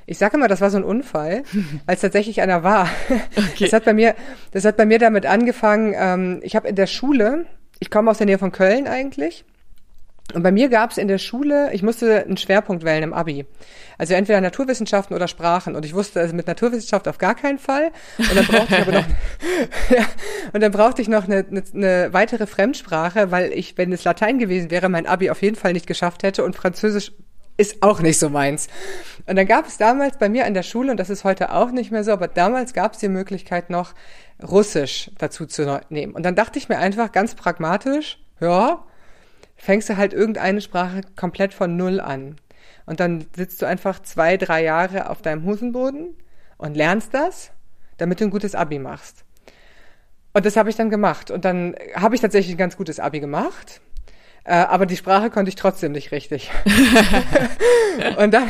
Ich 0.06 0.18
sage 0.18 0.36
immer, 0.36 0.48
das 0.48 0.60
war 0.60 0.70
so 0.70 0.76
ein 0.76 0.84
Unfall, 0.84 1.42
als 1.86 2.00
tatsächlich 2.00 2.40
einer 2.42 2.62
war. 2.62 2.88
Okay. 3.36 3.64
Das 3.64 3.72
hat 3.72 3.84
bei 3.84 3.94
mir, 3.94 4.14
das 4.52 4.64
hat 4.64 4.76
bei 4.76 4.86
mir 4.86 4.98
damit 4.98 5.26
angefangen. 5.26 5.94
Ähm, 5.96 6.40
ich 6.42 6.56
habe 6.56 6.68
in 6.68 6.76
der 6.76 6.86
Schule, 6.86 7.46
ich 7.80 7.90
komme 7.90 8.10
aus 8.10 8.18
der 8.18 8.26
Nähe 8.26 8.38
von 8.38 8.52
Köln 8.52 8.86
eigentlich, 8.86 9.44
und 10.32 10.42
bei 10.42 10.50
mir 10.50 10.68
gab 10.70 10.90
es 10.90 10.96
in 10.96 11.06
der 11.06 11.18
Schule, 11.18 11.70
ich 11.74 11.82
musste 11.82 12.24
einen 12.24 12.38
Schwerpunkt 12.38 12.82
wählen 12.82 13.02
im 13.02 13.12
Abi. 13.12 13.44
Also 13.98 14.14
entweder 14.14 14.40
Naturwissenschaften 14.40 15.14
oder 15.14 15.28
Sprachen. 15.28 15.76
Und 15.76 15.84
ich 15.84 15.92
wusste 15.92 16.20
also 16.20 16.34
mit 16.34 16.46
Naturwissenschaft 16.46 17.06
auf 17.08 17.18
gar 17.18 17.34
keinen 17.34 17.58
Fall. 17.58 17.92
Und 18.18 18.34
dann 18.34 18.46
brauchte 18.46 18.74
ich 18.74 18.80
aber 18.80 18.92
noch, 18.92 19.04
ja, 19.90 20.06
und 20.52 20.62
dann 20.62 20.72
brauchte 20.72 21.02
ich 21.02 21.08
noch 21.08 21.24
eine, 21.24 21.44
eine, 21.48 21.62
eine 21.74 22.12
weitere 22.12 22.46
Fremdsprache, 22.46 23.30
weil 23.30 23.52
ich, 23.52 23.76
wenn 23.76 23.92
es 23.92 24.04
Latein 24.04 24.38
gewesen 24.38 24.70
wäre, 24.70 24.88
mein 24.88 25.06
Abi 25.06 25.28
auf 25.28 25.42
jeden 25.42 25.56
Fall 25.56 25.74
nicht 25.74 25.86
geschafft 25.86 26.22
hätte 26.22 26.42
und 26.42 26.56
Französisch 26.56 27.12
ist 27.56 27.82
auch 27.82 28.00
nicht 28.00 28.18
so 28.18 28.28
meins. 28.28 28.68
Und 29.26 29.36
dann 29.36 29.46
gab 29.46 29.66
es 29.66 29.78
damals 29.78 30.18
bei 30.18 30.28
mir 30.28 30.46
an 30.46 30.54
der 30.54 30.62
Schule, 30.62 30.90
und 30.90 30.98
das 30.98 31.10
ist 31.10 31.24
heute 31.24 31.52
auch 31.52 31.70
nicht 31.70 31.90
mehr 31.90 32.04
so, 32.04 32.12
aber 32.12 32.28
damals 32.28 32.72
gab 32.72 32.94
es 32.94 32.98
die 32.98 33.08
Möglichkeit 33.08 33.70
noch, 33.70 33.94
Russisch 34.42 35.10
dazu 35.18 35.46
zu 35.46 35.80
nehmen. 35.90 36.14
Und 36.14 36.24
dann 36.24 36.34
dachte 36.34 36.58
ich 36.58 36.68
mir 36.68 36.78
einfach 36.78 37.12
ganz 37.12 37.34
pragmatisch, 37.34 38.18
ja, 38.40 38.84
fängst 39.56 39.88
du 39.88 39.96
halt 39.96 40.12
irgendeine 40.12 40.60
Sprache 40.60 41.02
komplett 41.16 41.54
von 41.54 41.76
Null 41.76 42.00
an. 42.00 42.36
Und 42.86 43.00
dann 43.00 43.26
sitzt 43.34 43.62
du 43.62 43.66
einfach 43.66 44.02
zwei, 44.02 44.36
drei 44.36 44.62
Jahre 44.64 45.08
auf 45.08 45.22
deinem 45.22 45.44
Hosenboden 45.44 46.14
und 46.58 46.76
lernst 46.76 47.14
das, 47.14 47.52
damit 47.96 48.20
du 48.20 48.24
ein 48.24 48.30
gutes 48.30 48.54
Abi 48.54 48.78
machst. 48.78 49.24
Und 50.32 50.44
das 50.44 50.56
habe 50.56 50.68
ich 50.68 50.76
dann 50.76 50.90
gemacht. 50.90 51.30
Und 51.30 51.44
dann 51.44 51.76
habe 51.94 52.16
ich 52.16 52.20
tatsächlich 52.20 52.56
ein 52.56 52.58
ganz 52.58 52.76
gutes 52.76 52.98
Abi 52.98 53.20
gemacht. 53.20 53.80
Äh, 54.44 54.52
aber 54.54 54.84
die 54.84 54.96
Sprache 54.96 55.30
konnte 55.30 55.48
ich 55.48 55.54
trotzdem 55.54 55.92
nicht 55.92 56.12
richtig. 56.12 56.50
und 58.18 58.32
dann, 58.34 58.48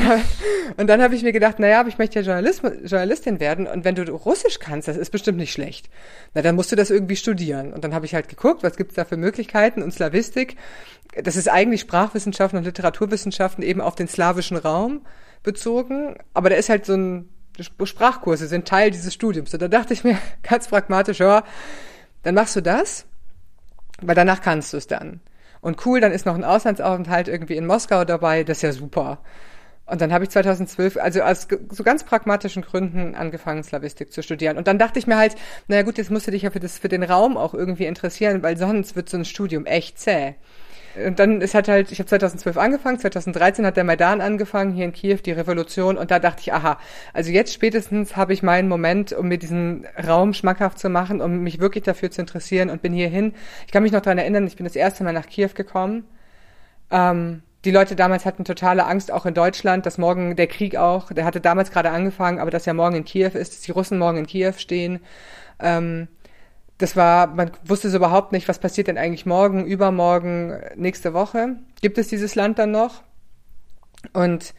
und 0.76 0.88
dann 0.88 1.00
habe 1.00 1.14
ich 1.14 1.22
mir 1.22 1.32
gedacht, 1.32 1.60
naja, 1.60 1.80
aber 1.80 1.88
ich 1.88 1.98
möchte 1.98 2.18
ja 2.18 2.24
Journalist, 2.24 2.62
Journalistin 2.84 3.38
werden 3.38 3.68
und 3.68 3.84
wenn 3.84 3.94
du 3.94 4.02
Russisch 4.12 4.58
kannst, 4.58 4.88
das 4.88 4.96
ist 4.96 5.10
bestimmt 5.10 5.38
nicht 5.38 5.52
schlecht. 5.52 5.88
Na, 6.34 6.42
dann 6.42 6.56
musst 6.56 6.72
du 6.72 6.76
das 6.76 6.90
irgendwie 6.90 7.14
studieren. 7.14 7.72
Und 7.72 7.84
dann 7.84 7.94
habe 7.94 8.06
ich 8.06 8.14
halt 8.14 8.28
geguckt, 8.28 8.64
was 8.64 8.76
gibt's 8.76 8.96
da 8.96 9.04
für 9.04 9.16
Möglichkeiten 9.16 9.82
und 9.82 9.94
Slavistik. 9.94 10.56
Das 11.22 11.36
ist 11.36 11.48
eigentlich 11.48 11.82
Sprachwissenschaften 11.82 12.58
und 12.58 12.64
Literaturwissenschaften 12.64 13.62
eben 13.62 13.80
auf 13.80 13.94
den 13.94 14.08
slawischen 14.08 14.56
Raum 14.56 15.06
bezogen. 15.44 16.16
Aber 16.34 16.50
da 16.50 16.56
ist 16.56 16.70
halt 16.70 16.86
so 16.86 16.94
ein 16.94 17.28
Sprachkurse 17.60 18.48
sind 18.48 18.66
Teil 18.66 18.90
dieses 18.90 19.14
Studiums. 19.14 19.54
Und 19.54 19.62
da 19.62 19.68
dachte 19.68 19.94
ich 19.94 20.02
mir 20.02 20.18
ganz 20.42 20.66
pragmatisch, 20.66 21.20
ja, 21.20 21.44
dann 22.24 22.34
machst 22.34 22.56
du 22.56 22.62
das, 22.62 23.06
weil 24.02 24.16
danach 24.16 24.40
kannst 24.40 24.72
du 24.72 24.76
es 24.76 24.88
dann. 24.88 25.20
Und 25.64 25.86
cool, 25.86 25.98
dann 25.98 26.12
ist 26.12 26.26
noch 26.26 26.34
ein 26.34 26.44
Auslandsaufenthalt 26.44 27.26
irgendwie 27.26 27.56
in 27.56 27.66
Moskau 27.66 28.04
dabei, 28.04 28.44
das 28.44 28.58
ist 28.58 28.62
ja 28.62 28.72
super. 28.72 29.20
Und 29.86 30.02
dann 30.02 30.12
habe 30.12 30.24
ich 30.24 30.28
2012, 30.28 30.98
also 30.98 31.22
aus 31.22 31.48
so 31.70 31.82
ganz 31.82 32.04
pragmatischen 32.04 32.62
Gründen 32.62 33.14
angefangen, 33.14 33.62
Slavistik 33.62 34.12
zu 34.12 34.22
studieren. 34.22 34.58
Und 34.58 34.66
dann 34.66 34.78
dachte 34.78 34.98
ich 34.98 35.06
mir 35.06 35.16
halt, 35.16 35.36
naja 35.66 35.80
gut, 35.80 35.96
jetzt 35.96 36.10
musst 36.10 36.26
du 36.26 36.32
dich 36.32 36.42
ja 36.42 36.50
für, 36.50 36.60
das, 36.60 36.78
für 36.78 36.88
den 36.88 37.02
Raum 37.02 37.38
auch 37.38 37.54
irgendwie 37.54 37.86
interessieren, 37.86 38.42
weil 38.42 38.58
sonst 38.58 38.94
wird 38.94 39.08
so 39.08 39.16
ein 39.16 39.24
Studium 39.24 39.64
echt 39.64 39.98
zäh. 39.98 40.34
Und 40.96 41.18
dann 41.18 41.40
ist 41.40 41.54
halt 41.54 41.68
halt, 41.68 41.90
ich 41.90 41.98
habe 41.98 42.08
2012 42.08 42.56
angefangen, 42.56 42.98
2013 42.98 43.66
hat 43.66 43.76
der 43.76 43.84
Maidan 43.84 44.20
angefangen, 44.20 44.72
hier 44.72 44.84
in 44.84 44.92
Kiew, 44.92 45.18
die 45.24 45.32
Revolution, 45.32 45.96
und 45.96 46.10
da 46.10 46.18
dachte 46.18 46.40
ich, 46.42 46.52
aha, 46.52 46.78
also 47.12 47.30
jetzt 47.30 47.52
spätestens 47.52 48.16
habe 48.16 48.32
ich 48.32 48.42
meinen 48.42 48.68
Moment, 48.68 49.12
um 49.12 49.28
mir 49.28 49.38
diesen 49.38 49.86
Raum 50.06 50.34
schmackhaft 50.34 50.78
zu 50.78 50.88
machen, 50.88 51.20
um 51.20 51.40
mich 51.40 51.58
wirklich 51.58 51.84
dafür 51.84 52.10
zu 52.10 52.20
interessieren 52.20 52.70
und 52.70 52.82
bin 52.82 52.92
hierhin. 52.92 53.34
Ich 53.66 53.72
kann 53.72 53.82
mich 53.82 53.92
noch 53.92 54.02
dran 54.02 54.18
erinnern, 54.18 54.46
ich 54.46 54.56
bin 54.56 54.64
das 54.64 54.76
erste 54.76 55.02
Mal 55.02 55.12
nach 55.12 55.26
Kiew 55.26 55.50
gekommen. 55.54 56.04
Ähm, 56.90 57.42
die 57.64 57.70
Leute 57.70 57.96
damals 57.96 58.24
hatten 58.26 58.44
totale 58.44 58.84
Angst, 58.86 59.10
auch 59.10 59.26
in 59.26 59.34
Deutschland, 59.34 59.86
dass 59.86 59.98
morgen 59.98 60.36
der 60.36 60.46
Krieg 60.46 60.76
auch, 60.76 61.10
der 61.12 61.24
hatte 61.24 61.40
damals 61.40 61.70
gerade 61.70 61.90
angefangen, 61.90 62.38
aber 62.38 62.50
dass 62.50 62.66
ja 62.66 62.74
morgen 62.74 62.96
in 62.96 63.04
Kiew 63.04 63.30
ist, 63.34 63.52
dass 63.52 63.60
die 63.62 63.72
Russen 63.72 63.98
morgen 63.98 64.18
in 64.18 64.26
Kiew 64.26 64.52
stehen. 64.58 65.00
Ähm, 65.58 66.08
das 66.78 66.96
war, 66.96 67.28
man 67.28 67.52
wusste 67.64 67.88
so 67.88 67.98
überhaupt 67.98 68.32
nicht, 68.32 68.48
was 68.48 68.58
passiert 68.58 68.88
denn 68.88 68.98
eigentlich 68.98 69.26
morgen, 69.26 69.64
übermorgen, 69.64 70.60
nächste 70.74 71.14
Woche. 71.14 71.56
Gibt 71.80 71.98
es 71.98 72.08
dieses 72.08 72.34
Land 72.34 72.58
dann 72.58 72.72
noch? 72.72 73.02
Und 74.12 74.54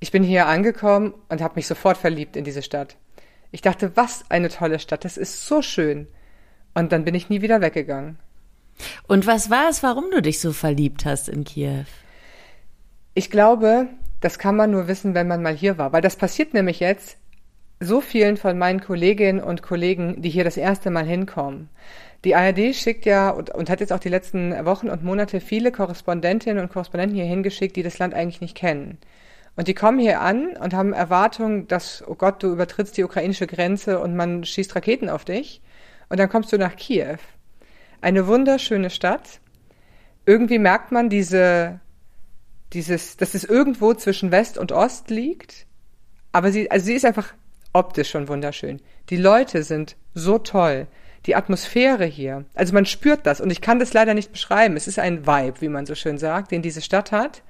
ich 0.00 0.10
bin 0.10 0.22
hier 0.22 0.46
angekommen 0.46 1.14
und 1.28 1.42
habe 1.42 1.56
mich 1.56 1.66
sofort 1.66 1.98
verliebt 1.98 2.36
in 2.36 2.44
diese 2.44 2.62
Stadt. 2.62 2.96
Ich 3.50 3.62
dachte, 3.62 3.92
was 3.96 4.24
eine 4.30 4.48
tolle 4.48 4.78
Stadt, 4.78 5.04
das 5.04 5.16
ist 5.16 5.46
so 5.46 5.62
schön. 5.62 6.08
Und 6.74 6.92
dann 6.92 7.04
bin 7.04 7.14
ich 7.14 7.28
nie 7.28 7.42
wieder 7.42 7.60
weggegangen. 7.60 8.18
Und 9.06 9.26
was 9.26 9.50
war 9.50 9.68
es, 9.68 9.82
warum 9.82 10.10
du 10.10 10.22
dich 10.22 10.40
so 10.40 10.52
verliebt 10.52 11.04
hast 11.04 11.28
in 11.28 11.44
Kiew? 11.44 11.84
Ich 13.14 13.30
glaube, 13.30 13.88
das 14.20 14.38
kann 14.38 14.56
man 14.56 14.70
nur 14.70 14.88
wissen, 14.88 15.14
wenn 15.14 15.28
man 15.28 15.42
mal 15.42 15.54
hier 15.54 15.78
war, 15.78 15.92
weil 15.92 16.02
das 16.02 16.16
passiert 16.16 16.54
nämlich 16.54 16.80
jetzt 16.80 17.16
so 17.80 18.00
vielen 18.00 18.36
von 18.36 18.58
meinen 18.58 18.80
Kolleginnen 18.80 19.40
und 19.42 19.62
Kollegen, 19.62 20.20
die 20.20 20.30
hier 20.30 20.44
das 20.44 20.56
erste 20.56 20.90
Mal 20.90 21.04
hinkommen. 21.04 21.68
Die 22.24 22.34
ARD 22.34 22.74
schickt 22.74 23.06
ja 23.06 23.30
und, 23.30 23.50
und, 23.50 23.70
hat 23.70 23.80
jetzt 23.80 23.92
auch 23.92 24.00
die 24.00 24.08
letzten 24.08 24.52
Wochen 24.64 24.88
und 24.88 25.04
Monate 25.04 25.40
viele 25.40 25.70
Korrespondentinnen 25.70 26.62
und 26.62 26.72
Korrespondenten 26.72 27.16
hier 27.16 27.26
hingeschickt, 27.26 27.76
die 27.76 27.84
das 27.84 27.98
Land 27.98 28.14
eigentlich 28.14 28.40
nicht 28.40 28.56
kennen. 28.56 28.98
Und 29.54 29.68
die 29.68 29.74
kommen 29.74 29.98
hier 29.98 30.20
an 30.20 30.56
und 30.56 30.74
haben 30.74 30.92
Erwartungen, 30.92 31.68
dass, 31.68 32.04
oh 32.06 32.14
Gott, 32.14 32.42
du 32.42 32.52
übertrittst 32.52 32.96
die 32.96 33.04
ukrainische 33.04 33.46
Grenze 33.46 34.00
und 34.00 34.16
man 34.16 34.44
schießt 34.44 34.74
Raketen 34.74 35.08
auf 35.08 35.24
dich. 35.24 35.62
Und 36.08 36.18
dann 36.18 36.28
kommst 36.28 36.52
du 36.52 36.58
nach 36.58 36.76
Kiew. 36.76 37.18
Eine 38.00 38.26
wunderschöne 38.26 38.90
Stadt. 38.90 39.40
Irgendwie 40.26 40.58
merkt 40.58 40.92
man 40.92 41.08
diese, 41.08 41.80
dieses, 42.72 43.16
dass 43.16 43.34
es 43.34 43.44
irgendwo 43.44 43.94
zwischen 43.94 44.30
West 44.30 44.58
und 44.58 44.72
Ost 44.72 45.10
liegt. 45.10 45.66
Aber 46.32 46.52
sie, 46.52 46.70
also 46.70 46.86
sie 46.86 46.94
ist 46.94 47.04
einfach 47.04 47.34
optisch 47.72 48.10
schon 48.10 48.28
wunderschön. 48.28 48.80
Die 49.10 49.16
Leute 49.16 49.62
sind 49.62 49.96
so 50.14 50.38
toll. 50.38 50.86
Die 51.26 51.36
Atmosphäre 51.36 52.04
hier. 52.04 52.44
Also 52.54 52.72
man 52.72 52.86
spürt 52.86 53.26
das 53.26 53.40
und 53.40 53.50
ich 53.50 53.60
kann 53.60 53.78
das 53.78 53.92
leider 53.92 54.14
nicht 54.14 54.32
beschreiben. 54.32 54.76
Es 54.76 54.86
ist 54.86 54.98
ein 54.98 55.26
Vibe, 55.26 55.60
wie 55.60 55.68
man 55.68 55.86
so 55.86 55.94
schön 55.94 56.18
sagt, 56.18 56.52
den 56.52 56.62
diese 56.62 56.80
Stadt 56.80 57.12
hat. 57.12 57.42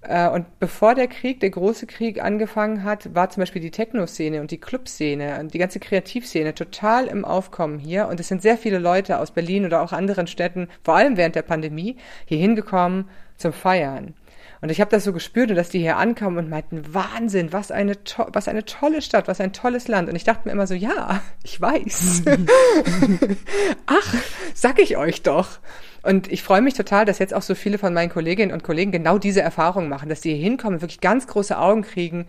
Äh, 0.00 0.28
und 0.28 0.58
bevor 0.60 0.94
der 0.94 1.08
Krieg, 1.08 1.40
der 1.40 1.50
große 1.50 1.86
Krieg 1.86 2.22
angefangen 2.22 2.84
hat, 2.84 3.14
war 3.14 3.30
zum 3.30 3.42
Beispiel 3.42 3.62
die 3.62 3.70
Techno-Szene 3.70 4.40
und 4.40 4.50
die 4.50 4.58
Club-Szene 4.58 5.38
und 5.40 5.54
die 5.54 5.58
ganze 5.58 5.80
Kreativszene 5.80 6.54
total 6.54 7.06
im 7.06 7.24
Aufkommen 7.24 7.78
hier. 7.78 8.08
Und 8.08 8.20
es 8.20 8.28
sind 8.28 8.42
sehr 8.42 8.58
viele 8.58 8.78
Leute 8.78 9.18
aus 9.18 9.32
Berlin 9.32 9.66
oder 9.66 9.82
auch 9.82 9.92
anderen 9.92 10.26
Städten, 10.26 10.68
vor 10.84 10.94
allem 10.96 11.16
während 11.16 11.34
der 11.34 11.42
Pandemie, 11.42 11.96
hier 12.26 12.38
hingekommen 12.38 13.08
zum 13.36 13.52
Feiern. 13.52 14.14
Und 14.60 14.70
ich 14.70 14.80
habe 14.80 14.90
das 14.90 15.04
so 15.04 15.12
gespürt 15.12 15.50
dass 15.56 15.68
die 15.68 15.78
hier 15.78 15.96
ankamen 15.96 16.38
und 16.38 16.50
meinten, 16.50 16.92
Wahnsinn, 16.92 17.52
was 17.52 17.70
eine, 17.70 17.94
was 18.32 18.48
eine 18.48 18.64
tolle 18.64 19.02
Stadt, 19.02 19.28
was 19.28 19.40
ein 19.40 19.52
tolles 19.52 19.88
Land. 19.88 20.08
Und 20.08 20.16
ich 20.16 20.24
dachte 20.24 20.46
mir 20.46 20.52
immer 20.52 20.66
so, 20.66 20.74
ja, 20.74 21.20
ich 21.42 21.60
weiß. 21.60 22.22
Ach, 23.86 24.14
sag 24.54 24.80
ich 24.80 24.96
euch 24.96 25.22
doch. 25.22 25.58
Und 26.02 26.30
ich 26.30 26.42
freue 26.42 26.60
mich 26.60 26.74
total, 26.74 27.04
dass 27.04 27.18
jetzt 27.18 27.34
auch 27.34 27.42
so 27.42 27.54
viele 27.54 27.78
von 27.78 27.92
meinen 27.94 28.10
Kolleginnen 28.10 28.52
und 28.52 28.62
Kollegen 28.62 28.92
genau 28.92 29.18
diese 29.18 29.42
Erfahrung 29.42 29.88
machen, 29.88 30.08
dass 30.08 30.20
die 30.20 30.34
hier 30.34 30.42
hinkommen, 30.42 30.80
wirklich 30.80 31.00
ganz 31.00 31.26
große 31.26 31.58
Augen 31.58 31.82
kriegen. 31.82 32.26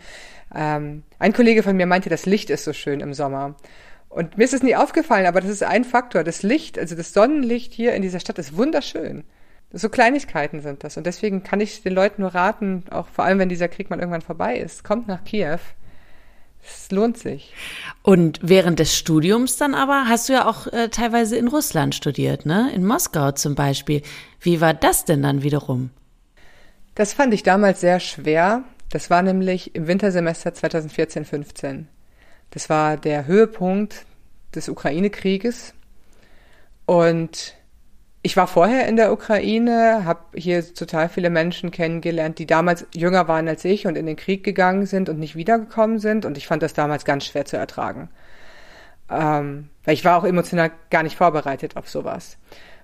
Ähm, 0.54 1.04
ein 1.20 1.34
Kollege 1.34 1.64
von 1.64 1.76
mir 1.76 1.86
meinte, 1.86 2.10
das 2.10 2.26
Licht 2.26 2.50
ist 2.50 2.64
so 2.64 2.74
schön 2.74 3.00
im 3.00 3.14
Sommer. 3.14 3.56
Und 4.10 4.38
mir 4.38 4.44
ist 4.44 4.54
es 4.54 4.64
nie 4.64 4.76
aufgefallen, 4.76 5.28
aber 5.28 5.40
das 5.40 5.52
ist 5.52 5.64
ein 5.64 5.84
Faktor. 5.84 6.24
Das 6.24 6.42
Licht, 6.42 6.80
also 6.80 6.96
das 6.96 7.14
Sonnenlicht 7.14 7.74
hier 7.74 7.94
in 7.94 8.02
dieser 8.02 8.20
Stadt 8.20 8.40
ist 8.40 8.58
wunderschön. 8.58 9.24
So 9.72 9.90
Kleinigkeiten 9.90 10.62
sind 10.62 10.84
das. 10.84 10.98
Und 10.98 11.06
deswegen 11.06 11.44
kann 11.44 11.62
ich 11.62 11.84
den 11.84 11.94
Leuten 11.94 12.24
nur 12.24 12.34
raten, 12.34 12.84
auch 12.90 13.08
vor 13.08 13.26
allem, 13.26 13.40
wenn 13.40 13.50
dieser 13.50 13.68
Krieg 13.68 13.90
mal 13.90 14.00
irgendwann 14.00 14.22
vorbei 14.22 14.58
ist, 14.58 14.84
kommt 14.84 15.08
nach 15.08 15.24
Kiew. 15.24 15.60
Es 16.62 16.92
lohnt 16.92 17.18
sich. 17.18 17.54
Und 18.02 18.40
während 18.42 18.80
des 18.80 18.96
Studiums 18.98 19.58
dann 19.58 19.76
aber 19.76 20.06
hast 20.08 20.28
du 20.28 20.34
ja 20.34 20.48
auch 20.48 20.68
äh, 20.68 20.90
teilweise 20.90 21.38
in 21.38 21.48
Russland 21.48 21.96
studiert, 21.96 22.46
ne? 22.46 22.72
In 22.74 22.86
Moskau 22.86 23.32
zum 23.32 23.56
Beispiel. 23.56 24.02
Wie 24.42 24.60
war 24.60 24.74
das 24.74 25.06
denn 25.06 25.24
dann 25.24 25.44
wiederum? 25.44 25.92
Das 26.96 27.14
fand 27.14 27.34
ich 27.34 27.44
damals 27.44 27.80
sehr 27.80 28.00
schwer. 28.00 28.64
Das 28.92 29.10
war 29.10 29.22
nämlich 29.22 29.76
im 29.76 29.88
Wintersemester 29.88 30.50
2014-15. 30.50 31.86
Das 32.50 32.70
war 32.70 32.98
der 32.98 33.26
Höhepunkt 33.26 34.06
des 34.54 34.68
Ukraine-Krieges. 34.68 35.74
Und 36.86 37.56
ich 38.22 38.36
war 38.36 38.48
vorher 38.48 38.88
in 38.88 38.98
der 38.98 39.14
Ukraine, 39.14 40.04
habe 40.04 40.20
hier 40.36 40.74
total 40.74 41.08
viele 41.08 41.30
Menschen 41.30 41.72
kennengelernt, 41.72 42.38
die 42.40 42.46
damals 42.46 42.86
jünger 42.94 43.28
waren 43.28 43.48
als 43.48 43.64
ich 43.64 43.88
und 43.88 43.98
in 43.98 44.06
den 44.06 44.18
Krieg 44.18 44.44
gegangen 44.44 44.86
sind 44.86 45.08
und 45.08 45.20
nicht 45.20 45.36
wiedergekommen 45.36 46.00
sind. 46.00 46.26
Und 46.26 46.38
ich 46.38 46.48
fand 46.48 46.62
das 46.62 46.74
damals 46.74 47.06
ganz 47.06 47.26
schwer 47.26 47.46
zu 47.46 47.56
ertragen. 47.56 48.10
Ähm, 49.10 49.70
weil 49.86 49.94
ich 49.94 50.06
war 50.06 50.18
auch 50.18 50.26
emotional 50.26 50.72
gar 50.90 51.04
nicht 51.04 51.16
vorbereitet 51.16 51.78
auf 51.78 51.90
sowas. 51.90 52.38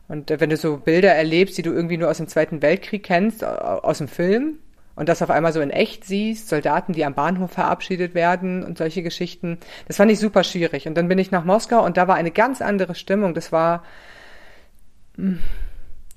Und 0.08 0.32
äh, 0.32 0.40
wenn 0.40 0.50
du 0.50 0.58
so 0.58 0.78
Bilder 0.78 1.14
erlebst, 1.14 1.58
die 1.58 1.64
du 1.64 1.72
irgendwie 1.72 1.98
nur 1.98 2.10
aus 2.10 2.18
dem 2.18 2.28
Zweiten 2.28 2.62
Weltkrieg 2.62 3.04
kennst, 3.04 3.44
aus 3.44 3.98
dem 3.98 4.08
Film, 4.08 4.60
und 4.96 5.10
das 5.10 5.22
auf 5.22 5.30
einmal 5.30 5.52
so 5.52 5.60
in 5.60 5.72
echt 5.72 6.06
siehst, 6.06 6.48
Soldaten, 6.48 6.94
die 6.94 7.04
am 7.04 7.14
Bahnhof 7.14 7.52
verabschiedet 7.52 8.16
werden 8.16 8.64
und 8.64 8.78
solche 8.78 9.04
Geschichten, 9.04 9.58
das 9.88 9.98
fand 9.98 10.10
ich 10.10 10.20
super 10.20 10.44
schwierig. 10.44 10.88
Und 10.88 10.96
dann 10.96 11.10
bin 11.10 11.20
ich 11.20 11.32
nach 11.32 11.44
Moskau 11.44 11.84
und 11.84 11.98
da 11.98 12.08
war 12.08 12.16
eine 12.16 12.32
ganz 12.32 12.62
andere 12.62 12.96
Stimmung. 12.96 13.34
Das 13.34 13.52
war, 13.52 13.84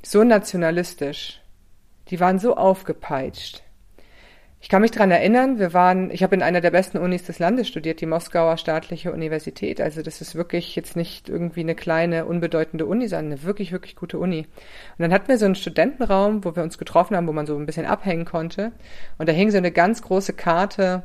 so 0.02 0.25
nationalistisch. 0.25 1.40
Die 2.09 2.21
waren 2.21 2.38
so 2.38 2.57
aufgepeitscht. 2.57 3.62
Ich 4.61 4.69
kann 4.69 4.83
mich 4.83 4.90
dran 4.90 5.12
erinnern, 5.12 5.61
wir 5.61 5.73
waren, 5.73 6.11
ich 6.11 6.25
habe 6.25 6.35
in 6.35 6.43
einer 6.43 6.61
der 6.61 6.73
besten 6.73 6.99
Unis 6.99 7.23
des 7.23 7.38
Landes 7.38 7.69
studiert, 7.69 8.00
die 8.00 8.07
Moskauer 8.07 8.57
staatliche 8.57 9.12
Universität. 9.12 9.81
Also 9.81 10.02
das 10.02 10.21
ist 10.21 10.35
wirklich 10.35 10.75
jetzt 10.75 10.97
nicht 10.97 11.28
irgendwie 11.28 11.61
eine 11.61 11.76
kleine, 11.76 12.25
unbedeutende 12.25 12.85
Uni, 12.85 13.07
sondern 13.07 13.33
eine 13.33 13.43
wirklich, 13.45 13.71
wirklich 13.71 13.95
gute 13.95 14.19
Uni. 14.19 14.38
Und 14.40 15.02
dann 15.02 15.12
hatten 15.12 15.28
wir 15.28 15.38
so 15.38 15.45
einen 15.45 15.55
Studentenraum, 15.55 16.45
wo 16.45 16.57
wir 16.57 16.64
uns 16.64 16.76
getroffen 16.76 17.17
haben, 17.17 17.28
wo 17.28 17.33
man 17.33 17.47
so 17.47 17.57
ein 17.57 17.67
bisschen 17.67 17.87
abhängen 17.87 18.25
konnte. 18.25 18.73
Und 19.17 19.28
da 19.28 19.33
hing 19.33 19.52
so 19.52 19.59
eine 19.59 19.71
ganz 19.71 20.02
große 20.02 20.33
Karte 20.33 21.05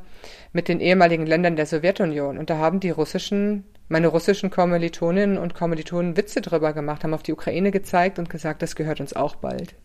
mit 0.52 0.68
den 0.68 0.80
ehemaligen 0.80 1.28
Ländern 1.28 1.56
der 1.56 1.68
Sowjetunion. 1.68 2.40
Und 2.40 2.50
da 2.50 2.58
haben 2.58 2.80
die 2.80 2.90
russischen 2.90 3.66
meine 3.90 4.08
russischen 4.08 4.50
Kommilitoninnen 4.50 5.38
und 5.38 5.54
Kommilitonen 5.54 6.18
Witze 6.18 6.42
drüber 6.42 6.74
gemacht, 6.74 7.04
haben 7.04 7.14
auf 7.14 7.24
die 7.24 7.34
Ukraine 7.34 7.72
gezeigt 7.72 8.20
und 8.20 8.30
gesagt, 8.30 8.62
das 8.62 8.76
gehört 8.76 9.00
uns 9.00 9.14
auch 9.14 9.36
bald. 9.36 9.76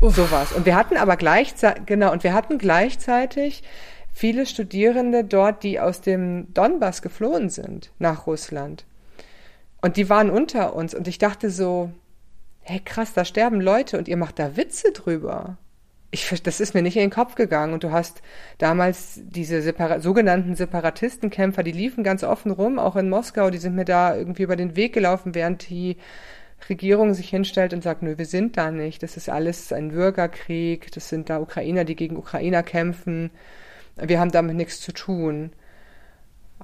Uff. 0.00 0.16
So 0.16 0.30
war's. 0.30 0.52
Und 0.52 0.66
wir 0.66 0.74
hatten 0.74 0.96
aber 0.96 1.16
gleichzeitig, 1.16 1.86
genau, 1.86 2.12
und 2.12 2.24
wir 2.24 2.34
hatten 2.34 2.58
gleichzeitig 2.58 3.62
viele 4.12 4.46
Studierende 4.46 5.24
dort, 5.24 5.62
die 5.62 5.80
aus 5.80 6.00
dem 6.00 6.52
Donbass 6.54 7.02
geflohen 7.02 7.50
sind 7.50 7.90
nach 7.98 8.26
Russland. 8.26 8.84
Und 9.80 9.96
die 9.96 10.08
waren 10.08 10.30
unter 10.30 10.74
uns 10.74 10.94
und 10.94 11.08
ich 11.08 11.18
dachte 11.18 11.50
so, 11.50 11.90
hey 12.60 12.80
krass, 12.80 13.12
da 13.12 13.24
sterben 13.24 13.60
Leute 13.60 13.98
und 13.98 14.08
ihr 14.08 14.16
macht 14.16 14.38
da 14.38 14.56
Witze 14.56 14.92
drüber 14.92 15.58
ich, 16.14 16.42
das 16.42 16.60
ist 16.60 16.74
mir 16.74 16.82
nicht 16.82 16.96
in 16.96 17.02
den 17.02 17.10
Kopf 17.10 17.34
gegangen. 17.34 17.74
Und 17.74 17.84
du 17.84 17.90
hast 17.90 18.22
damals 18.58 19.20
diese 19.22 19.60
Separa 19.60 20.00
sogenannten 20.00 20.54
Separatistenkämpfer, 20.56 21.62
die 21.62 21.72
liefen 21.72 22.04
ganz 22.04 22.24
offen 22.24 22.52
rum, 22.52 22.78
auch 22.78 22.96
in 22.96 23.10
Moskau, 23.10 23.50
die 23.50 23.58
sind 23.58 23.74
mir 23.74 23.84
da 23.84 24.16
irgendwie 24.16 24.44
über 24.44 24.56
den 24.56 24.76
Weg 24.76 24.94
gelaufen, 24.94 25.34
während 25.34 25.68
die 25.68 25.96
Regierung 26.68 27.12
sich 27.12 27.28
hinstellt 27.28 27.74
und 27.74 27.82
sagt, 27.82 28.02
nö, 28.02 28.16
wir 28.16 28.26
sind 28.26 28.56
da 28.56 28.70
nicht. 28.70 29.02
Das 29.02 29.16
ist 29.16 29.28
alles 29.28 29.72
ein 29.72 29.90
Bürgerkrieg. 29.90 30.92
Das 30.92 31.08
sind 31.08 31.28
da 31.28 31.40
Ukrainer, 31.40 31.84
die 31.84 31.96
gegen 31.96 32.16
Ukrainer 32.16 32.62
kämpfen. 32.62 33.30
Wir 33.96 34.20
haben 34.20 34.30
damit 34.30 34.56
nichts 34.56 34.80
zu 34.80 34.92
tun. 34.92 35.52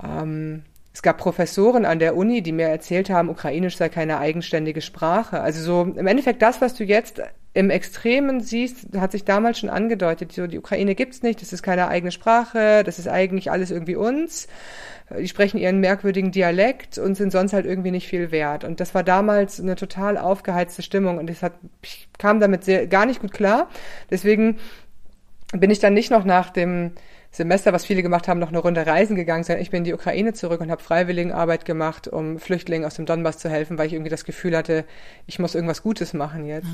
Ähm, 0.03 0.63
es 0.95 1.03
gab 1.03 1.19
Professoren 1.19 1.85
an 1.85 1.99
der 1.99 2.17
Uni, 2.17 2.43
die 2.43 2.53
mir 2.53 2.69
erzählt 2.69 3.11
haben, 3.11 3.29
Ukrainisch 3.29 3.77
sei 3.77 3.89
keine 3.89 4.19
eigenständige 4.19 4.81
Sprache. 4.81 5.41
Also 5.41 5.63
so 5.63 5.93
im 5.93 6.07
Endeffekt 6.07 6.41
das, 6.41 6.61
was 6.61 6.75
du 6.75 6.85
jetzt 6.85 7.21
im 7.53 7.71
Extremen 7.71 8.41
siehst, 8.41 8.97
hat 8.97 9.11
sich 9.11 9.25
damals 9.25 9.59
schon 9.59 9.71
angedeutet, 9.71 10.33
so 10.33 10.47
die 10.47 10.59
Ukraine 10.59 10.95
gibt's 10.95 11.23
nicht, 11.23 11.43
das 11.43 11.53
ist 11.53 11.63
keine 11.63 11.89
eigene 11.89 12.13
Sprache, 12.13 12.85
das 12.85 12.99
ist 13.01 13.09
eigentlich 13.09 13.51
alles 13.51 13.73
irgendwie 13.73 13.97
uns. 13.97 14.47
Die 15.19 15.27
sprechen 15.27 15.59
ihren 15.59 15.81
merkwürdigen 15.81 16.31
Dialekt 16.31 16.99
und 16.99 17.17
sind 17.17 17.33
sonst 17.33 17.53
halt 17.53 17.67
irgendwie 17.67 17.91
nicht 17.91 18.07
viel 18.07 18.31
wert. 18.31 18.63
Und 18.63 18.79
das 18.79 18.95
war 18.95 19.03
damals 19.03 19.61
eine 19.61 19.75
total 19.75 20.17
aufgeheizte 20.17 20.83
Stimmung 20.83 21.19
und 21.19 21.29
das 21.29 21.43
hat, 21.43 21.55
ich 21.83 22.09
kam 22.19 22.39
damit 22.39 22.63
sehr, 22.63 22.87
gar 22.87 23.07
nicht 23.07 23.21
gut 23.21 23.33
klar. 23.33 23.69
Deswegen 24.11 24.59
bin 25.51 25.73
ich 25.73 25.81
dann 25.81 25.95
nicht 25.95 26.13
noch 26.13 26.25
nach 26.25 26.51
dem 26.51 26.93
Semester, 27.33 27.73
was 27.73 27.85
viele 27.85 28.03
gemacht 28.03 28.27
haben, 28.27 28.41
noch 28.41 28.49
eine 28.49 28.59
Runde 28.59 28.85
reisen 28.85 29.15
gegangen 29.15 29.45
sind. 29.45 29.61
Ich 29.61 29.71
bin 29.71 29.79
in 29.79 29.85
die 29.85 29.95
Ukraine 29.95 30.33
zurück 30.33 30.61
und 30.61 30.71
habe 30.71 30.83
Freiwilligenarbeit 30.83 31.65
gemacht, 31.65 32.09
um 32.09 32.41
Flüchtlingen 32.41 32.85
aus 32.85 32.95
dem 32.95 33.07
Donbass 33.07 33.39
zu 33.39 33.49
helfen, 33.49 33.79
weil 33.79 33.87
ich 33.87 33.93
irgendwie 33.93 34.11
das 34.11 34.25
Gefühl 34.25 34.57
hatte, 34.57 34.85
ich 35.29 35.39
muss 35.39 35.55
irgendwas 35.55 35.83
Gutes 35.83 36.13
machen 36.13 36.45
jetzt. 36.45 36.67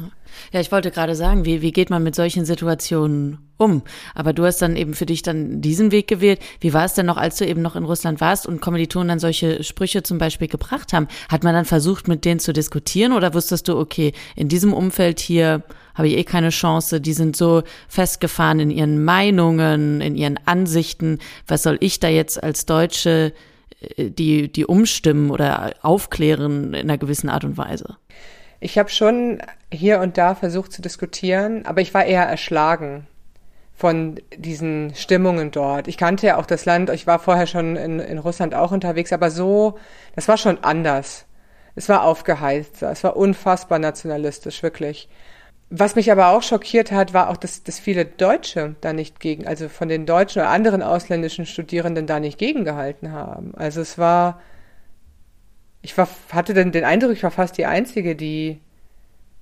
Ja, 0.53 0.61
ich 0.61 0.73
wollte 0.73 0.91
gerade 0.91 1.15
sagen, 1.15 1.45
wie, 1.45 1.61
wie 1.61 1.73
geht 1.73 1.91
man 1.91 2.03
mit 2.03 2.15
solchen 2.15 2.47
Situationen 2.47 3.39
um? 3.59 3.83
Aber 4.15 4.33
du 4.33 4.47
hast 4.47 4.63
dann 4.63 4.77
eben 4.77 4.95
für 4.95 5.05
dich 5.05 5.21
dann 5.21 5.61
diesen 5.61 5.93
Weg 5.93 6.09
gewählt. 6.09 6.41
Wie 6.61 6.73
war 6.73 6.87
es 6.87 6.95
denn 6.95 7.05
noch, 7.05 7.19
als 7.19 7.37
du 7.37 7.47
eben 7.47 7.61
noch 7.61 7.77
in 7.77 7.85
Russland 7.85 8.23
warst 8.23 8.47
und 8.47 8.63
Kommilitonen 8.63 9.09
dann 9.09 9.19
solche 9.19 9.63
Sprüche 9.63 10.05
zum 10.05 10.17
Beispiel 10.17 10.49
gebracht 10.49 10.95
haben? 10.95 11.07
Hat 11.29 11.45
man 11.45 11.53
dann 11.53 11.67
versucht, 11.67 12.09
mit 12.09 12.25
denen 12.25 12.41
zu 12.41 12.55
diskutieren 12.55 13.13
oder 13.13 13.35
wusstest 13.35 13.69
du, 13.69 13.79
okay, 13.79 14.13
in 14.35 14.49
diesem 14.49 14.73
Umfeld 14.73 15.21
hier 15.21 15.65
habe 15.97 16.09
ich 16.09 16.17
eh 16.17 16.25
keine 16.25 16.51
Chance. 16.51 17.01
Die 17.01 17.15
sind 17.15 17.37
so 17.37 17.63
festgefahren 17.89 18.61
in 18.61 18.71
ihren 18.71 19.03
Meinungen, 19.03 20.01
in 20.01 20.15
ihren 20.15 20.39
Ansichten. 20.45 21.19
Was 21.49 21.65
soll 21.65 21.79
ich 21.81 21.99
da 21.99 22.09
jetzt 22.09 22.43
als 22.43 22.67
Deutsche 22.67 23.33
äh, 23.81 24.11
die, 24.11 24.53
die 24.53 24.67
umstimmen 24.67 25.31
oder 25.31 25.75
aufklären 25.83 26.75
in 26.75 26.83
einer 26.83 26.99
gewissen 26.99 27.29
Art 27.29 27.45
und 27.45 27.57
Weise? 27.57 27.97
Ich 28.61 28.79
habe 28.79 28.91
schon 28.91 29.43
hier 29.73 30.01
und 30.01 30.17
da 30.17 30.35
versucht 30.35 30.73
zu 30.73 30.83
diskutieren, 30.83 31.67
aber 31.67 31.81
ich 31.81 31.93
war 31.93 32.05
eher 32.05 32.25
erschlagen 32.25 33.07
von 33.75 34.19
diesen 34.35 34.95
Stimmungen 34.95 35.51
dort. 35.51 35.87
Ich 35.87 35.99
kannte 35.99 36.27
ja 36.27 36.39
auch 36.39 36.47
das 36.47 36.65
Land, 36.65 36.89
ich 36.89 37.07
war 37.07 37.19
vorher 37.19 37.47
schon 37.47 37.77
in, 37.77 38.01
in 38.01 38.19
Russland 38.19 38.55
auch 38.55 38.73
unterwegs, 38.73 39.13
aber 39.13 39.31
so, 39.31 39.79
das 40.15 40.29
war 40.29 40.39
schon 40.39 40.65
anders. 40.65 41.27
Es 41.75 41.91
war 41.91 42.05
aufgeheizt, 42.05 42.83
es 42.83 43.05
war 43.05 43.17
unfassbar 43.17 43.79
nationalistisch, 43.79 44.63
wirklich. 44.63 45.11
Was 45.69 45.97
mich 45.97 46.13
aber 46.13 46.29
auch 46.29 46.43
schockiert 46.43 46.93
hat, 46.93 47.13
war 47.13 47.29
auch, 47.29 47.37
dass, 47.37 47.65
dass 47.65 47.81
viele 47.81 48.05
Deutsche 48.05 48.77
da 48.81 48.93
nicht 48.93 49.19
gegen, 49.19 49.47
also 49.49 49.69
von 49.69 49.89
den 49.89 50.07
deutschen 50.07 50.43
oder 50.43 50.51
anderen 50.51 50.83
ausländischen 50.83 51.45
Studierenden 51.45 52.07
da 52.07 52.21
nicht 52.21 52.39
gegengehalten 52.39 53.11
haben. 53.11 53.53
Also 53.57 53.81
es 53.81 53.99
war, 53.99 54.41
ich 55.83 55.99
war, 55.99 56.09
hatte 56.31 56.55
dann 56.55 56.71
den 56.71 56.85
Eindruck, 56.85 57.13
ich 57.13 57.23
war 57.25 57.33
fast 57.33 57.59
die 57.59 57.67
Einzige, 57.67 58.15
die, 58.15 58.61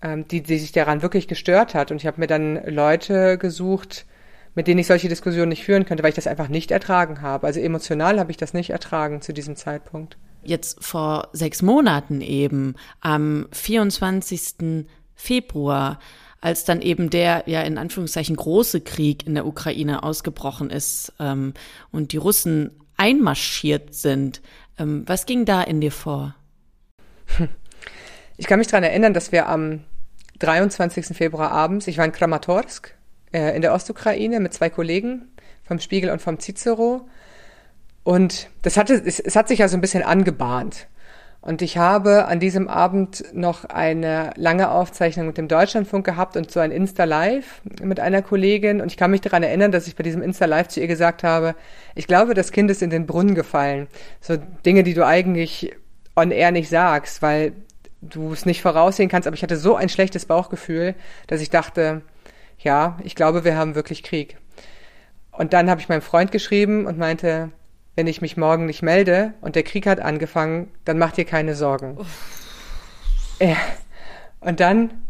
ähm, 0.01 0.27
die, 0.27 0.43
die 0.43 0.59
sich 0.59 0.73
daran 0.73 1.03
wirklich 1.03 1.29
gestört 1.29 1.75
hat. 1.75 1.91
Und 1.91 1.99
ich 1.99 2.07
habe 2.07 2.21
mir 2.21 2.27
dann 2.27 2.65
Leute 2.65 3.37
gesucht, 3.37 4.07
mit 4.55 4.67
denen 4.67 4.79
ich 4.79 4.87
solche 4.87 5.09
Diskussionen 5.11 5.51
nicht 5.51 5.65
führen 5.65 5.85
könnte, 5.85 6.03
weil 6.03 6.11
ich 6.11 6.17
das 6.17 6.27
einfach 6.27 6.49
nicht 6.49 6.71
ertragen 6.71 7.21
habe. 7.21 7.47
Also 7.47 7.61
emotional 7.61 8.19
habe 8.19 8.31
ich 8.31 8.39
das 8.39 8.55
nicht 8.55 8.71
ertragen 8.71 9.21
zu 9.21 9.35
diesem 9.35 9.57
Zeitpunkt. 9.57 10.17
Jetzt 10.43 10.83
vor 10.83 11.29
sechs 11.33 11.61
Monaten 11.61 12.21
eben, 12.23 12.77
am 13.01 13.47
24. 13.53 14.87
Februar, 15.14 15.98
als 16.40 16.64
dann 16.64 16.83
eben 16.83 17.11
der 17.11 17.44
ja 17.46 17.62
in 17.62 17.79
Anführungszeichen 17.79 18.37
große 18.37 18.81
Krieg 18.83 19.27
in 19.27 19.35
der 19.35 19.46
Ukraine 19.46 20.03
ausgebrochen 20.03 20.70
ist 20.70 21.12
ähm, 21.18 21.55
und 21.90 22.12
die 22.12 22.18
Russen 22.18 22.70
einmarschiert 22.96 23.94
sind. 23.94 24.42
Ähm, 24.79 25.05
was 25.07 25.27
ging 25.27 25.44
da 25.44 25.62
in 25.62 25.81
dir 25.81 25.92
vor? 25.92 26.35
Ich 28.37 28.48
kann 28.48 28.59
mich 28.59 28.66
daran 28.66 28.83
erinnern, 28.83 29.14
dass 29.14 29.31
wir 29.31 29.48
am 29.48 29.85
23. 30.40 31.16
Februar 31.16 31.53
abends, 31.53 31.87
ich 31.87 31.98
war 31.98 32.05
in 32.05 32.11
Kramatorsk 32.11 32.92
äh, 33.33 33.55
in 33.55 33.62
der 33.62 33.72
Ostukraine 33.72 34.40
mit 34.40 34.53
zwei 34.53 34.70
Kollegen 34.70 35.29
vom 35.62 35.79
Spiegel 35.79 36.11
und 36.11 36.20
vom 36.20 36.40
Cicero. 36.40 37.09
Und 38.03 38.48
das 38.62 38.77
hatte, 38.77 38.94
es, 38.94 39.20
es 39.20 39.37
hat 39.37 39.46
sich 39.46 39.61
ja 39.61 39.68
so 39.68 39.77
ein 39.77 39.81
bisschen 39.81 40.03
angebahnt. 40.03 40.88
Und 41.44 41.61
ich 41.61 41.76
habe 41.76 42.24
an 42.24 42.40
diesem 42.40 42.68
Abend 42.68 43.22
noch 43.35 43.66
eine 43.66 44.30
lange 44.37 44.70
Aufzeichnung 44.70 45.26
mit 45.26 45.37
dem 45.37 45.46
Deutschlandfunk 45.46 46.07
gehabt 46.07 46.38
und 46.38 46.50
so 46.50 46.59
ein 46.59 46.70
Insta-Live 46.70 47.61
mit 47.83 48.00
einer 48.00 48.22
Kollegin. 48.22 48.80
Und 48.80 48.90
ich 48.90 48.96
kann 48.96 49.11
mich 49.11 49.20
daran 49.20 49.42
erinnern, 49.42 49.70
dass 49.70 49.87
ich 49.87 49.94
bei 49.94 50.02
diesem 50.02 50.22
Insta-Live 50.22 50.68
zu 50.68 50.80
ihr 50.80 50.87
gesagt 50.87 51.22
habe, 51.22 51.54
ich 51.94 52.07
glaube, 52.07 52.33
das 52.33 52.50
Kind 52.50 52.70
ist 52.70 52.80
in 52.80 52.88
den 52.88 53.04
Brunnen 53.04 53.35
gefallen. 53.35 53.88
So 54.22 54.38
Dinge, 54.64 54.85
die 54.85 54.94
du 54.94 55.04
eigentlich 55.04 55.76
on 56.16 56.30
air 56.30 56.50
nicht 56.50 56.70
sagst, 56.70 57.20
weil 57.20 57.52
du 58.00 58.33
es 58.33 58.46
nicht 58.46 58.62
voraussehen 58.62 59.11
kannst. 59.11 59.26
Aber 59.26 59.37
ich 59.37 59.42
hatte 59.42 59.59
so 59.59 59.76
ein 59.76 59.90
schlechtes 59.90 60.24
Bauchgefühl, 60.24 60.94
dass 61.26 61.42
ich 61.42 61.50
dachte, 61.50 62.00
ja, 62.59 62.98
ich 63.04 63.14
glaube, 63.14 63.44
wir 63.44 63.54
haben 63.54 63.74
wirklich 63.74 64.02
Krieg. 64.02 64.38
Und 65.30 65.52
dann 65.52 65.68
habe 65.68 65.83
ich 65.83 65.90
meinem 65.90 66.00
Freund 66.00 66.33
geschrieben 66.33 66.87
und 66.87 66.96
meinte, 66.96 67.50
wenn 67.96 68.07
ich 68.07 68.20
mich 68.20 68.37
morgen 68.37 68.66
nicht 68.66 68.83
melde 68.83 69.35
und 69.40 69.57
der 69.57 69.62
Krieg 69.62 69.87
hat 69.87 70.00
angefangen, 70.00 70.70
dann 70.85 70.98
mach 70.98 71.12
dir 71.12 71.24
keine 71.24 71.54
Sorgen. 71.54 71.98
Ja. 73.40 73.57
Und 74.40 74.61
dann 74.61 75.02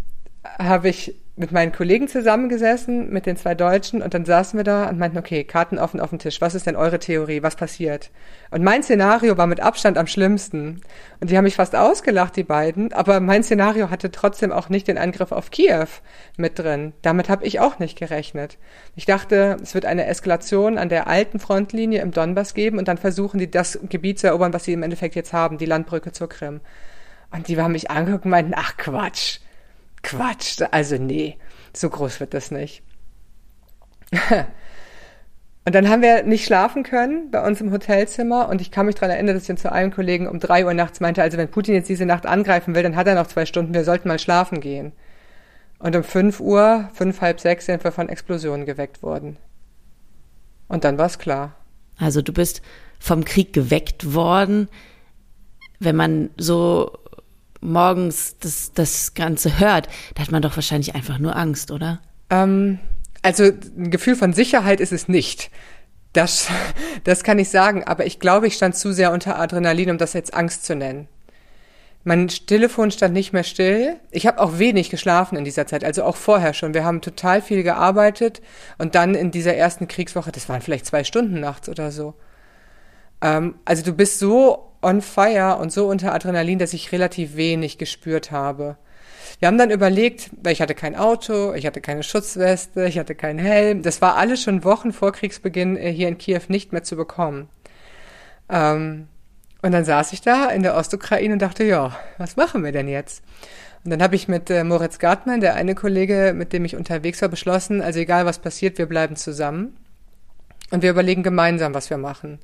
habe 0.58 0.88
ich 0.88 1.14
mit 1.36 1.50
meinen 1.50 1.72
Kollegen 1.72 2.06
zusammengesessen, 2.06 3.10
mit 3.10 3.26
den 3.26 3.36
zwei 3.36 3.56
Deutschen, 3.56 4.02
und 4.02 4.14
dann 4.14 4.24
saßen 4.24 4.56
wir 4.56 4.62
da 4.62 4.88
und 4.88 5.00
meinten, 5.00 5.18
okay, 5.18 5.42
Karten 5.42 5.80
offen 5.80 5.98
auf 5.98 6.10
dem 6.10 6.20
Tisch. 6.20 6.40
Was 6.40 6.54
ist 6.54 6.66
denn 6.66 6.76
eure 6.76 7.00
Theorie? 7.00 7.42
Was 7.42 7.56
passiert? 7.56 8.12
Und 8.52 8.62
mein 8.62 8.84
Szenario 8.84 9.36
war 9.36 9.48
mit 9.48 9.58
Abstand 9.58 9.98
am 9.98 10.06
schlimmsten. 10.06 10.80
Und 11.18 11.30
die 11.30 11.36
haben 11.36 11.42
mich 11.42 11.56
fast 11.56 11.74
ausgelacht, 11.74 12.36
die 12.36 12.44
beiden. 12.44 12.92
Aber 12.92 13.18
mein 13.18 13.42
Szenario 13.42 13.90
hatte 13.90 14.12
trotzdem 14.12 14.52
auch 14.52 14.68
nicht 14.68 14.86
den 14.86 14.96
Angriff 14.96 15.32
auf 15.32 15.50
Kiew 15.50 15.88
mit 16.36 16.60
drin. 16.60 16.92
Damit 17.02 17.28
habe 17.28 17.44
ich 17.44 17.58
auch 17.58 17.80
nicht 17.80 17.98
gerechnet. 17.98 18.56
Ich 18.94 19.04
dachte, 19.04 19.56
es 19.60 19.74
wird 19.74 19.86
eine 19.86 20.06
Eskalation 20.06 20.78
an 20.78 20.88
der 20.88 21.08
alten 21.08 21.40
Frontlinie 21.40 22.00
im 22.00 22.12
Donbass 22.12 22.54
geben 22.54 22.78
und 22.78 22.86
dann 22.86 22.98
versuchen 22.98 23.40
die 23.40 23.50
das 23.50 23.80
Gebiet 23.88 24.20
zu 24.20 24.28
erobern, 24.28 24.52
was 24.52 24.64
sie 24.64 24.72
im 24.72 24.84
Endeffekt 24.84 25.16
jetzt 25.16 25.32
haben, 25.32 25.58
die 25.58 25.66
Landbrücke 25.66 26.12
zur 26.12 26.28
Krim. 26.28 26.60
Und 27.32 27.48
die 27.48 27.60
haben 27.60 27.72
mich 27.72 27.90
angeguckt 27.90 28.24
und 28.24 28.30
meinten, 28.30 28.52
ach 28.54 28.76
Quatsch 28.76 29.40
Quatsch, 30.04 30.62
also 30.70 30.96
nee, 30.96 31.38
so 31.72 31.90
groß 31.90 32.20
wird 32.20 32.34
das 32.34 32.50
nicht. 32.50 32.82
Und 35.66 35.74
dann 35.74 35.88
haben 35.88 36.02
wir 36.02 36.24
nicht 36.24 36.44
schlafen 36.44 36.82
können 36.82 37.30
bei 37.30 37.42
uns 37.44 37.62
im 37.62 37.72
Hotelzimmer 37.72 38.50
und 38.50 38.60
ich 38.60 38.70
kann 38.70 38.84
mich 38.84 38.96
daran 38.96 39.12
erinnern, 39.12 39.34
dass 39.34 39.48
ich 39.48 39.56
zu 39.56 39.72
einem 39.72 39.90
Kollegen 39.90 40.28
um 40.28 40.38
drei 40.38 40.66
Uhr 40.66 40.74
nachts 40.74 41.00
meinte, 41.00 41.22
also 41.22 41.38
wenn 41.38 41.50
Putin 41.50 41.74
jetzt 41.74 41.88
diese 41.88 42.04
Nacht 42.04 42.26
angreifen 42.26 42.74
will, 42.74 42.82
dann 42.82 42.96
hat 42.96 43.06
er 43.06 43.14
noch 43.14 43.28
zwei 43.28 43.46
Stunden, 43.46 43.72
wir 43.72 43.84
sollten 43.84 44.08
mal 44.08 44.18
schlafen 44.18 44.60
gehen. 44.60 44.92
Und 45.78 45.96
um 45.96 46.04
fünf 46.04 46.38
Uhr, 46.40 46.90
fünf, 46.92 47.22
halb 47.22 47.40
sechs 47.40 47.64
sind 47.64 47.82
wir 47.82 47.92
von 47.92 48.10
Explosionen 48.10 48.66
geweckt 48.66 49.02
worden. 49.02 49.38
Und 50.68 50.84
dann 50.84 50.98
war 50.98 51.06
es 51.06 51.18
klar. 51.18 51.56
Also 51.98 52.20
du 52.20 52.34
bist 52.34 52.60
vom 52.98 53.24
Krieg 53.24 53.54
geweckt 53.54 54.14
worden. 54.14 54.68
Wenn 55.80 55.96
man 55.96 56.30
so 56.36 56.92
morgens 57.64 58.36
das, 58.38 58.72
das 58.72 59.14
Ganze 59.14 59.58
hört, 59.58 59.88
da 60.14 60.22
hat 60.22 60.30
man 60.30 60.42
doch 60.42 60.56
wahrscheinlich 60.56 60.94
einfach 60.94 61.18
nur 61.18 61.34
Angst, 61.36 61.70
oder? 61.70 62.00
Ähm, 62.30 62.78
also 63.22 63.44
ein 63.44 63.90
Gefühl 63.90 64.16
von 64.16 64.32
Sicherheit 64.32 64.80
ist 64.80 64.92
es 64.92 65.08
nicht. 65.08 65.50
Das, 66.12 66.48
das 67.04 67.24
kann 67.24 67.38
ich 67.38 67.48
sagen, 67.48 67.84
aber 67.84 68.06
ich 68.06 68.20
glaube, 68.20 68.46
ich 68.46 68.54
stand 68.54 68.76
zu 68.76 68.92
sehr 68.92 69.12
unter 69.12 69.38
Adrenalin, 69.38 69.90
um 69.90 69.98
das 69.98 70.12
jetzt 70.12 70.34
Angst 70.34 70.64
zu 70.64 70.76
nennen. 70.76 71.08
Mein 72.06 72.28
Telefon 72.28 72.90
stand 72.90 73.14
nicht 73.14 73.32
mehr 73.32 73.44
still. 73.44 73.96
Ich 74.10 74.26
habe 74.26 74.38
auch 74.38 74.58
wenig 74.58 74.90
geschlafen 74.90 75.38
in 75.38 75.44
dieser 75.44 75.66
Zeit, 75.66 75.84
also 75.84 76.04
auch 76.04 76.16
vorher 76.16 76.52
schon. 76.52 76.74
Wir 76.74 76.84
haben 76.84 77.00
total 77.00 77.40
viel 77.40 77.62
gearbeitet 77.62 78.42
und 78.76 78.94
dann 78.94 79.14
in 79.14 79.30
dieser 79.30 79.54
ersten 79.54 79.88
Kriegswoche, 79.88 80.30
das 80.30 80.50
waren 80.50 80.60
vielleicht 80.60 80.84
zwei 80.84 81.02
Stunden 81.02 81.40
nachts 81.40 81.70
oder 81.70 81.90
so. 81.90 82.14
Ähm, 83.24 83.54
also 83.64 83.82
du 83.82 83.94
bist 83.94 84.18
so 84.18 84.70
on 84.82 85.00
fire 85.00 85.56
und 85.56 85.72
so 85.72 85.88
unter 85.88 86.14
Adrenalin, 86.14 86.58
dass 86.58 86.74
ich 86.74 86.92
relativ 86.92 87.36
wenig 87.36 87.78
gespürt 87.78 88.30
habe. 88.30 88.76
Wir 89.38 89.48
haben 89.48 89.58
dann 89.58 89.70
überlegt, 89.70 90.30
weil 90.42 90.52
ich 90.52 90.60
hatte 90.60 90.74
kein 90.74 90.94
Auto, 90.94 91.54
ich 91.54 91.66
hatte 91.66 91.80
keine 91.80 92.02
Schutzweste, 92.02 92.84
ich 92.84 92.98
hatte 92.98 93.14
keinen 93.14 93.38
Helm. 93.38 93.82
Das 93.82 94.02
war 94.02 94.16
alles 94.16 94.42
schon 94.42 94.62
Wochen 94.62 94.92
vor 94.92 95.12
Kriegsbeginn 95.12 95.76
äh, 95.76 95.90
hier 95.90 96.08
in 96.08 96.18
Kiew 96.18 96.42
nicht 96.48 96.72
mehr 96.72 96.84
zu 96.84 96.96
bekommen. 96.96 97.48
Ähm, 98.50 99.08
und 99.62 99.72
dann 99.72 99.86
saß 99.86 100.12
ich 100.12 100.20
da 100.20 100.50
in 100.50 100.62
der 100.62 100.76
Ostukraine 100.76 101.32
und 101.32 101.40
dachte, 101.40 101.64
ja, 101.64 101.96
was 102.18 102.36
machen 102.36 102.62
wir 102.62 102.72
denn 102.72 102.86
jetzt? 102.86 103.24
Und 103.82 103.90
dann 103.90 104.02
habe 104.02 104.14
ich 104.16 104.28
mit 104.28 104.50
äh, 104.50 104.64
Moritz 104.64 104.98
Gartmann, 104.98 105.40
der 105.40 105.54
eine 105.54 105.74
Kollege, 105.74 106.34
mit 106.36 106.52
dem 106.52 106.66
ich 106.66 106.76
unterwegs 106.76 107.22
war, 107.22 107.30
beschlossen, 107.30 107.80
also 107.80 107.98
egal 108.00 108.26
was 108.26 108.38
passiert, 108.38 108.76
wir 108.76 108.86
bleiben 108.86 109.16
zusammen. 109.16 109.76
Und 110.70 110.82
wir 110.82 110.90
überlegen 110.90 111.22
gemeinsam, 111.22 111.72
was 111.72 111.88
wir 111.88 111.98
machen. 111.98 112.38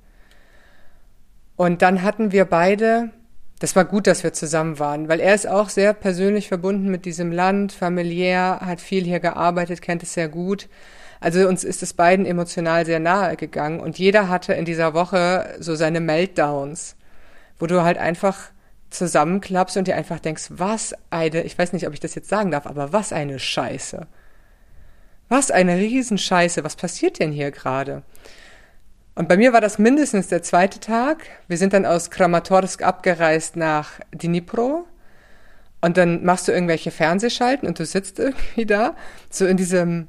Und 1.61 1.83
dann 1.83 2.03
hatten 2.03 2.33
wir 2.33 2.46
beide, 2.46 3.11
das 3.59 3.77
war 3.77 3.85
gut, 3.85 4.07
dass 4.07 4.25
wir 4.25 4.33
zusammen 4.33 4.79
waren, 4.79 5.11
weil 5.11 5.20
er 5.20 5.35
ist 5.35 5.46
auch 5.46 5.68
sehr 5.68 5.92
persönlich 5.92 6.49
verbunden 6.49 6.90
mit 6.90 7.05
diesem 7.05 7.33
Land, 7.33 7.73
familiär, 7.73 8.61
hat 8.62 8.81
viel 8.81 9.05
hier 9.05 9.20
gearbeitet, 9.20 9.83
kennt 9.83 10.03
es 10.03 10.14
sehr 10.14 10.31
gut. 10.31 10.70
Also 11.20 11.46
uns 11.46 11.62
ist 11.62 11.83
es 11.83 11.92
beiden 11.92 12.25
emotional 12.25 12.87
sehr 12.87 12.99
nahe 12.99 13.37
gegangen 13.37 13.81
und 13.81 13.99
jeder 13.99 14.31
hatte 14.31 14.55
in 14.55 14.64
dieser 14.64 14.94
Woche 14.94 15.55
so 15.59 15.75
seine 15.75 16.01
Meltdowns, 16.01 16.96
wo 17.59 17.66
du 17.66 17.83
halt 17.83 17.99
einfach 17.99 18.38
zusammenklappst 18.88 19.77
und 19.77 19.87
dir 19.87 19.96
einfach 19.96 20.18
denkst, 20.18 20.46
was 20.49 20.94
eine, 21.11 21.42
ich 21.42 21.59
weiß 21.59 21.75
nicht, 21.75 21.87
ob 21.87 21.92
ich 21.92 22.01
das 22.01 22.14
jetzt 22.14 22.31
sagen 22.31 22.51
darf, 22.51 22.66
aber 22.66 22.94
was 22.94 23.12
eine 23.12 23.38
Scheiße. 23.38 24.07
Was 25.29 25.51
eine 25.51 25.77
Riesenscheiße, 25.77 26.64
was 26.64 26.77
passiert 26.77 27.18
denn 27.18 27.33
hier 27.33 27.51
gerade? 27.51 28.03
Und 29.14 29.29
bei 29.29 29.37
mir 29.37 29.53
war 29.53 29.61
das 29.61 29.79
mindestens 29.79 30.29
der 30.29 30.42
zweite 30.42 30.81
Tag. 30.81 31.27
Wir 31.49 31.59
sind 31.59 31.73
dann 31.73 31.85
aus 31.85 32.11
Kramatorsk 32.11 32.83
abgereist 32.83 33.57
nach 33.57 34.01
Dnipro. 34.12 34.87
Und 35.81 35.96
dann 35.96 36.25
machst 36.25 36.46
du 36.46 36.53
irgendwelche 36.53 36.90
Fernsehschalten 36.90 37.66
und 37.66 37.79
du 37.79 37.87
sitzt 37.87 38.18
irgendwie 38.18 38.66
da, 38.66 38.94
so 39.31 39.46
in 39.46 39.57
diesem, 39.57 40.09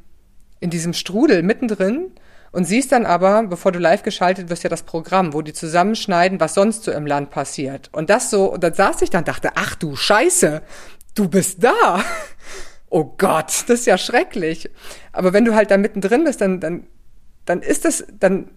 in 0.59 0.69
diesem 0.69 0.93
Strudel 0.93 1.43
mittendrin 1.43 2.11
und 2.51 2.65
siehst 2.65 2.91
dann 2.91 3.05
aber, 3.05 3.43
bevor 3.43 3.71
du 3.71 3.79
live 3.79 4.03
geschaltet 4.03 4.49
wirst, 4.49 4.63
ja 4.63 4.69
das 4.69 4.83
Programm, 4.83 5.33
wo 5.33 5.41
die 5.41 5.53
zusammenschneiden, 5.53 6.39
was 6.41 6.53
sonst 6.53 6.83
so 6.83 6.91
im 6.91 7.05
Land 7.05 7.29
passiert. 7.29 7.89
Und 7.93 8.09
das 8.09 8.29
so, 8.29 8.51
und 8.51 8.63
dann 8.63 8.73
saß 8.73 9.01
ich 9.01 9.09
dann 9.09 9.23
dachte, 9.23 9.51
ach 9.55 9.75
du 9.75 9.95
Scheiße, 9.95 10.61
du 11.15 11.29
bist 11.29 11.63
da. 11.63 12.03
Oh 12.93 13.15
Gott, 13.17 13.45
das 13.45 13.79
ist 13.79 13.85
ja 13.85 13.97
schrecklich. 13.97 14.69
Aber 15.13 15.31
wenn 15.31 15.45
du 15.45 15.55
halt 15.55 15.71
da 15.71 15.77
mittendrin 15.77 16.25
bist, 16.25 16.41
dann, 16.41 16.59
dann, 16.59 16.87
dann 17.45 17.61
ist 17.61 17.85
das, 17.85 18.03
dann 18.19 18.51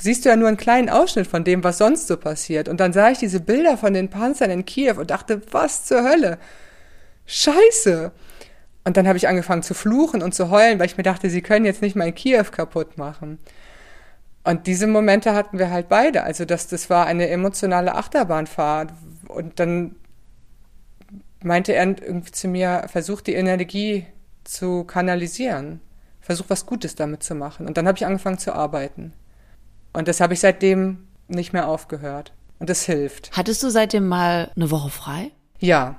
siehst 0.00 0.24
du 0.24 0.28
ja 0.28 0.36
nur 0.36 0.48
einen 0.48 0.56
kleinen 0.56 0.88
Ausschnitt 0.88 1.26
von 1.26 1.44
dem, 1.44 1.62
was 1.62 1.78
sonst 1.78 2.08
so 2.08 2.16
passiert. 2.16 2.68
Und 2.68 2.80
dann 2.80 2.92
sah 2.92 3.10
ich 3.10 3.18
diese 3.18 3.40
Bilder 3.40 3.76
von 3.76 3.94
den 3.94 4.08
Panzern 4.10 4.50
in 4.50 4.64
Kiew 4.64 4.98
und 4.98 5.10
dachte, 5.10 5.42
was 5.52 5.84
zur 5.84 6.02
Hölle? 6.02 6.38
Scheiße! 7.26 8.12
Und 8.84 8.96
dann 8.96 9.06
habe 9.06 9.18
ich 9.18 9.28
angefangen 9.28 9.62
zu 9.62 9.74
fluchen 9.74 10.22
und 10.22 10.34
zu 10.34 10.50
heulen, 10.50 10.78
weil 10.78 10.86
ich 10.86 10.96
mir 10.96 11.02
dachte, 11.02 11.30
sie 11.30 11.42
können 11.42 11.66
jetzt 11.66 11.82
nicht 11.82 11.96
mein 11.96 12.14
Kiew 12.14 12.44
kaputt 12.50 12.98
machen. 12.98 13.38
Und 14.42 14.66
diese 14.66 14.86
Momente 14.86 15.34
hatten 15.34 15.58
wir 15.58 15.70
halt 15.70 15.88
beide. 15.88 16.24
Also 16.24 16.44
das, 16.44 16.66
das 16.66 16.88
war 16.88 17.06
eine 17.06 17.28
emotionale 17.28 17.94
Achterbahnfahrt. 17.94 18.92
Und 19.28 19.60
dann 19.60 19.96
meinte 21.42 21.74
er 21.74 21.86
irgendwie 21.86 22.32
zu 22.32 22.48
mir, 22.48 22.86
versuch 22.90 23.20
die 23.20 23.34
Energie 23.34 24.06
zu 24.44 24.84
kanalisieren. 24.84 25.80
Versuch 26.20 26.46
was 26.48 26.66
Gutes 26.66 26.94
damit 26.94 27.22
zu 27.22 27.34
machen. 27.34 27.66
Und 27.66 27.76
dann 27.76 27.86
habe 27.86 27.98
ich 27.98 28.06
angefangen 28.06 28.38
zu 28.38 28.54
arbeiten. 28.54 29.12
Und 29.92 30.08
das 30.08 30.20
habe 30.20 30.34
ich 30.34 30.40
seitdem 30.40 31.06
nicht 31.28 31.52
mehr 31.52 31.68
aufgehört. 31.68 32.32
Und 32.58 32.70
das 32.70 32.84
hilft. 32.84 33.30
Hattest 33.36 33.62
du 33.62 33.70
seitdem 33.70 34.06
mal 34.06 34.50
eine 34.54 34.70
Woche 34.70 34.90
frei? 34.90 35.30
Ja. 35.58 35.96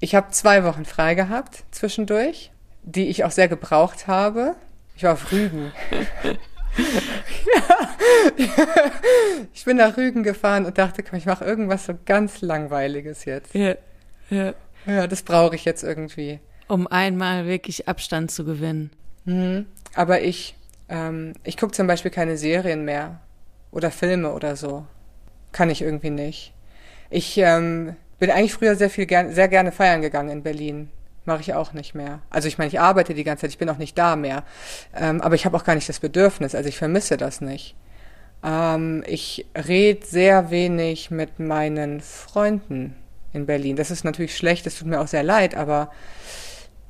Ich 0.00 0.14
habe 0.14 0.30
zwei 0.30 0.64
Wochen 0.64 0.84
frei 0.84 1.14
gehabt 1.14 1.64
zwischendurch, 1.70 2.50
die 2.82 3.08
ich 3.08 3.24
auch 3.24 3.30
sehr 3.30 3.48
gebraucht 3.48 4.06
habe. 4.06 4.56
Ich 4.96 5.04
war 5.04 5.12
auf 5.12 5.32
Rügen. 5.32 5.72
ja. 5.92 6.02
Ich 9.54 9.64
bin 9.64 9.78
nach 9.78 9.96
Rügen 9.96 10.22
gefahren 10.22 10.66
und 10.66 10.76
dachte, 10.78 11.02
komm, 11.02 11.18
ich 11.18 11.26
mache 11.26 11.44
irgendwas 11.44 11.86
so 11.86 11.94
ganz 12.04 12.42
Langweiliges 12.42 13.24
jetzt. 13.24 13.54
Ja, 13.54 13.74
ja. 14.30 14.52
Ja, 14.86 15.06
das 15.06 15.22
brauche 15.22 15.56
ich 15.56 15.64
jetzt 15.64 15.82
irgendwie. 15.82 16.38
Um 16.68 16.86
einmal 16.86 17.46
wirklich 17.46 17.88
Abstand 17.88 18.30
zu 18.30 18.44
gewinnen. 18.44 18.90
Mhm. 19.24 19.66
Aber 19.94 20.20
ich 20.20 20.54
ähm, 20.88 21.32
ich 21.44 21.56
gucke 21.56 21.72
zum 21.72 21.86
Beispiel 21.86 22.10
keine 22.10 22.36
Serien 22.36 22.84
mehr 22.84 23.20
oder 23.70 23.90
Filme 23.90 24.32
oder 24.32 24.56
so. 24.56 24.86
Kann 25.52 25.70
ich 25.70 25.82
irgendwie 25.82 26.10
nicht. 26.10 26.52
Ich 27.10 27.38
ähm, 27.38 27.96
bin 28.18 28.30
eigentlich 28.30 28.54
früher 28.54 28.76
sehr 28.76 28.90
viel 28.90 29.06
gern, 29.06 29.32
sehr 29.32 29.48
gerne 29.48 29.72
feiern 29.72 30.02
gegangen 30.02 30.30
in 30.30 30.42
Berlin. 30.42 30.90
Mache 31.24 31.40
ich 31.40 31.54
auch 31.54 31.72
nicht 31.72 31.94
mehr. 31.94 32.20
Also 32.30 32.46
ich 32.46 32.58
meine, 32.58 32.68
ich 32.68 32.78
arbeite 32.78 33.14
die 33.14 33.24
ganze 33.24 33.42
Zeit, 33.42 33.50
ich 33.50 33.58
bin 33.58 33.68
auch 33.68 33.78
nicht 33.78 33.98
da 33.98 34.16
mehr. 34.16 34.44
Ähm, 34.94 35.20
aber 35.20 35.34
ich 35.34 35.44
habe 35.44 35.56
auch 35.56 35.64
gar 35.64 35.74
nicht 35.74 35.88
das 35.88 36.00
Bedürfnis, 36.00 36.54
also 36.54 36.68
ich 36.68 36.78
vermisse 36.78 37.16
das 37.16 37.40
nicht. 37.40 37.74
Ähm, 38.44 39.02
ich 39.06 39.46
rede 39.56 40.06
sehr 40.06 40.50
wenig 40.50 41.10
mit 41.10 41.40
meinen 41.40 42.00
Freunden 42.00 42.94
in 43.32 43.46
Berlin. 43.46 43.76
Das 43.76 43.90
ist 43.90 44.04
natürlich 44.04 44.36
schlecht, 44.36 44.66
das 44.66 44.78
tut 44.78 44.88
mir 44.88 45.00
auch 45.00 45.08
sehr 45.08 45.24
leid, 45.24 45.56
aber 45.56 45.90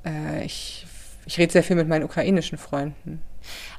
äh, 0.04 0.44
ich, 0.44 0.86
ich 1.24 1.38
rede 1.38 1.52
sehr 1.52 1.62
viel 1.62 1.76
mit 1.76 1.88
meinen 1.88 2.04
ukrainischen 2.04 2.58
Freunden. 2.58 3.22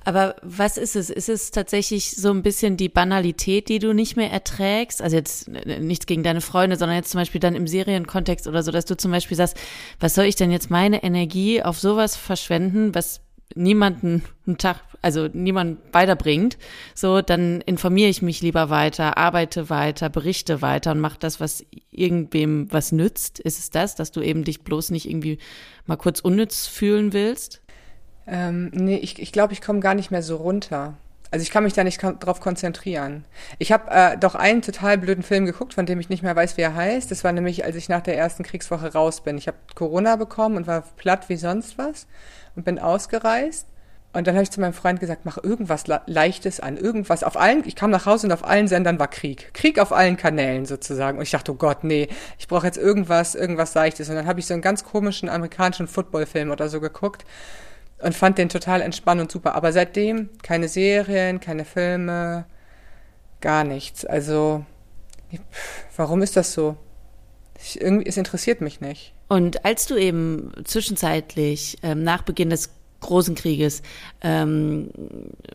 Aber 0.03 0.35
was 0.41 0.77
ist 0.77 0.95
es? 0.95 1.09
Ist 1.09 1.29
es 1.29 1.51
tatsächlich 1.51 2.11
so 2.11 2.31
ein 2.31 2.43
bisschen 2.43 2.77
die 2.77 2.89
Banalität, 2.89 3.69
die 3.69 3.79
du 3.79 3.93
nicht 3.93 4.15
mehr 4.15 4.31
erträgst? 4.31 5.01
Also 5.01 5.15
jetzt 5.15 5.47
nichts 5.47 6.05
gegen 6.05 6.23
deine 6.23 6.41
Freunde, 6.41 6.77
sondern 6.77 6.97
jetzt 6.97 7.11
zum 7.11 7.19
Beispiel 7.19 7.41
dann 7.41 7.55
im 7.55 7.67
Serienkontext 7.67 8.47
oder 8.47 8.63
so, 8.63 8.71
dass 8.71 8.85
du 8.85 8.95
zum 8.95 9.11
Beispiel 9.11 9.37
sagst, 9.37 9.57
was 9.99 10.15
soll 10.15 10.25
ich 10.25 10.35
denn 10.35 10.51
jetzt 10.51 10.69
meine 10.69 11.03
Energie 11.03 11.61
auf 11.61 11.79
sowas 11.79 12.15
verschwenden, 12.15 12.95
was 12.95 13.21
niemanden 13.55 14.23
einen 14.45 14.57
Tag, 14.57 14.81
also 15.01 15.27
niemand 15.31 15.79
weiterbringt, 15.91 16.57
so, 16.93 17.21
dann 17.21 17.61
informiere 17.61 18.09
ich 18.09 18.21
mich 18.21 18.41
lieber 18.41 18.69
weiter, 18.69 19.17
arbeite 19.17 19.69
weiter, 19.69 20.09
berichte 20.09 20.61
weiter 20.61 20.91
und 20.91 20.99
mache 20.99 21.17
das, 21.19 21.39
was 21.39 21.65
irgendwem 21.91 22.71
was 22.71 22.91
nützt. 22.91 23.39
Ist 23.39 23.59
es 23.59 23.69
das, 23.69 23.95
dass 23.95 24.11
du 24.11 24.21
eben 24.21 24.43
dich 24.43 24.63
bloß 24.63 24.91
nicht 24.91 25.09
irgendwie 25.09 25.39
mal 25.85 25.97
kurz 25.97 26.19
unnütz 26.19 26.67
fühlen 26.67 27.13
willst? 27.13 27.61
Ähm, 28.27 28.71
nee, 28.73 28.97
ich, 28.97 29.19
ich 29.21 29.31
glaube, 29.31 29.53
ich 29.53 29.61
komme 29.61 29.79
gar 29.79 29.93
nicht 29.93 30.11
mehr 30.11 30.21
so 30.21 30.35
runter. 30.35 30.95
Also 31.31 31.43
ich 31.43 31.51
kann 31.51 31.63
mich 31.63 31.73
da 31.73 31.83
nicht 31.83 32.01
drauf 32.01 32.39
konzentrieren. 32.39 33.25
Ich 33.59 33.71
habe 33.71 33.91
äh, 33.91 34.17
doch 34.17 34.35
einen 34.35 34.61
total 34.61 34.97
blöden 34.97 35.23
Film 35.23 35.45
geguckt, 35.45 35.73
von 35.73 35.85
dem 35.85 35.99
ich 35.99 36.09
nicht 36.09 36.23
mehr 36.23 36.35
weiß, 36.35 36.55
wie 36.57 36.61
er 36.61 36.75
heißt. 36.75 37.11
Das 37.11 37.23
war 37.23 37.31
nämlich, 37.31 37.65
als 37.65 37.75
ich 37.75 37.89
nach 37.89 38.01
der 38.01 38.17
ersten 38.17 38.43
Kriegswoche 38.43 38.93
raus 38.93 39.21
bin. 39.21 39.37
Ich 39.37 39.47
habe 39.47 39.57
Corona 39.75 40.15
bekommen 40.15 40.55
und 40.55 40.67
war 40.67 40.83
platt 40.95 41.27
wie 41.27 41.35
sonst 41.35 41.77
was 41.77 42.07
und 42.55 42.63
bin 42.63 42.79
ausgereist. 42.79 43.67
Und 44.13 44.25
dann 44.25 44.35
habe 44.35 44.43
ich 44.43 44.51
zu 44.51 44.61
meinem 44.61 44.73
Freund 44.73 44.99
gesagt, 45.01 45.25
mach 45.25 45.37
irgendwas 45.37 45.83
Leichtes 46.07 46.61
an, 46.61 46.77
irgendwas 46.77 47.23
auf 47.23 47.37
allen. 47.37 47.63
Ich 47.67 47.75
kam 47.75 47.91
nach 47.91 48.05
Hause 48.05 48.27
und 48.27 48.33
auf 48.33 48.45
allen 48.45 48.69
Sendern 48.69 48.97
war 48.97 49.09
Krieg. 49.09 49.53
Krieg 49.53 49.79
auf 49.79 49.91
allen 49.91 50.15
Kanälen 50.15 50.65
sozusagen. 50.65 51.17
Und 51.17 51.23
ich 51.23 51.31
dachte, 51.31 51.51
oh 51.51 51.55
Gott, 51.55 51.83
nee, 51.83 52.07
ich 52.39 52.47
brauche 52.47 52.65
jetzt 52.65 52.77
irgendwas, 52.77 53.35
irgendwas 53.35 53.73
Leichtes. 53.75 54.09
Und 54.09 54.15
dann 54.15 54.25
habe 54.25 54.39
ich 54.39 54.47
so 54.47 54.53
einen 54.53 54.63
ganz 54.63 54.85
komischen 54.85 55.27
amerikanischen 55.27 55.87
Footballfilm 55.87 56.51
oder 56.51 56.69
so 56.69 56.79
geguckt 56.79 57.25
und 57.99 58.15
fand 58.15 58.37
den 58.37 58.49
total 58.49 58.81
entspannend 58.81 59.23
und 59.23 59.31
super. 59.31 59.55
Aber 59.55 59.71
seitdem 59.73 60.29
keine 60.43 60.67
Serien, 60.67 61.39
keine 61.39 61.65
Filme, 61.65 62.45
gar 63.41 63.63
nichts. 63.63 64.05
Also, 64.05 64.65
warum 65.95 66.21
ist 66.21 66.37
das 66.37 66.53
so? 66.53 66.77
Ich, 67.59 67.81
irgendwie, 67.81 68.07
es 68.07 68.17
interessiert 68.17 68.61
mich 68.61 68.81
nicht. 68.81 69.13
Und 69.27 69.65
als 69.65 69.87
du 69.87 69.95
eben 69.95 70.51
zwischenzeitlich 70.63 71.77
ähm, 71.81 72.03
nach 72.03 72.21
Beginn 72.21 72.49
des 72.49 72.71
großen 73.01 73.35
Krieges 73.35 73.81
ähm, 74.21 74.89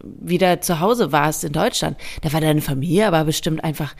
wieder 0.02 0.60
zu 0.60 0.80
Hause 0.80 1.12
warst 1.12 1.44
in 1.44 1.52
Deutschland, 1.52 1.96
da 2.22 2.32
war 2.32 2.40
deine 2.40 2.60
Familie 2.60 3.06
aber 3.06 3.24
bestimmt 3.24 3.62
einfach 3.64 3.94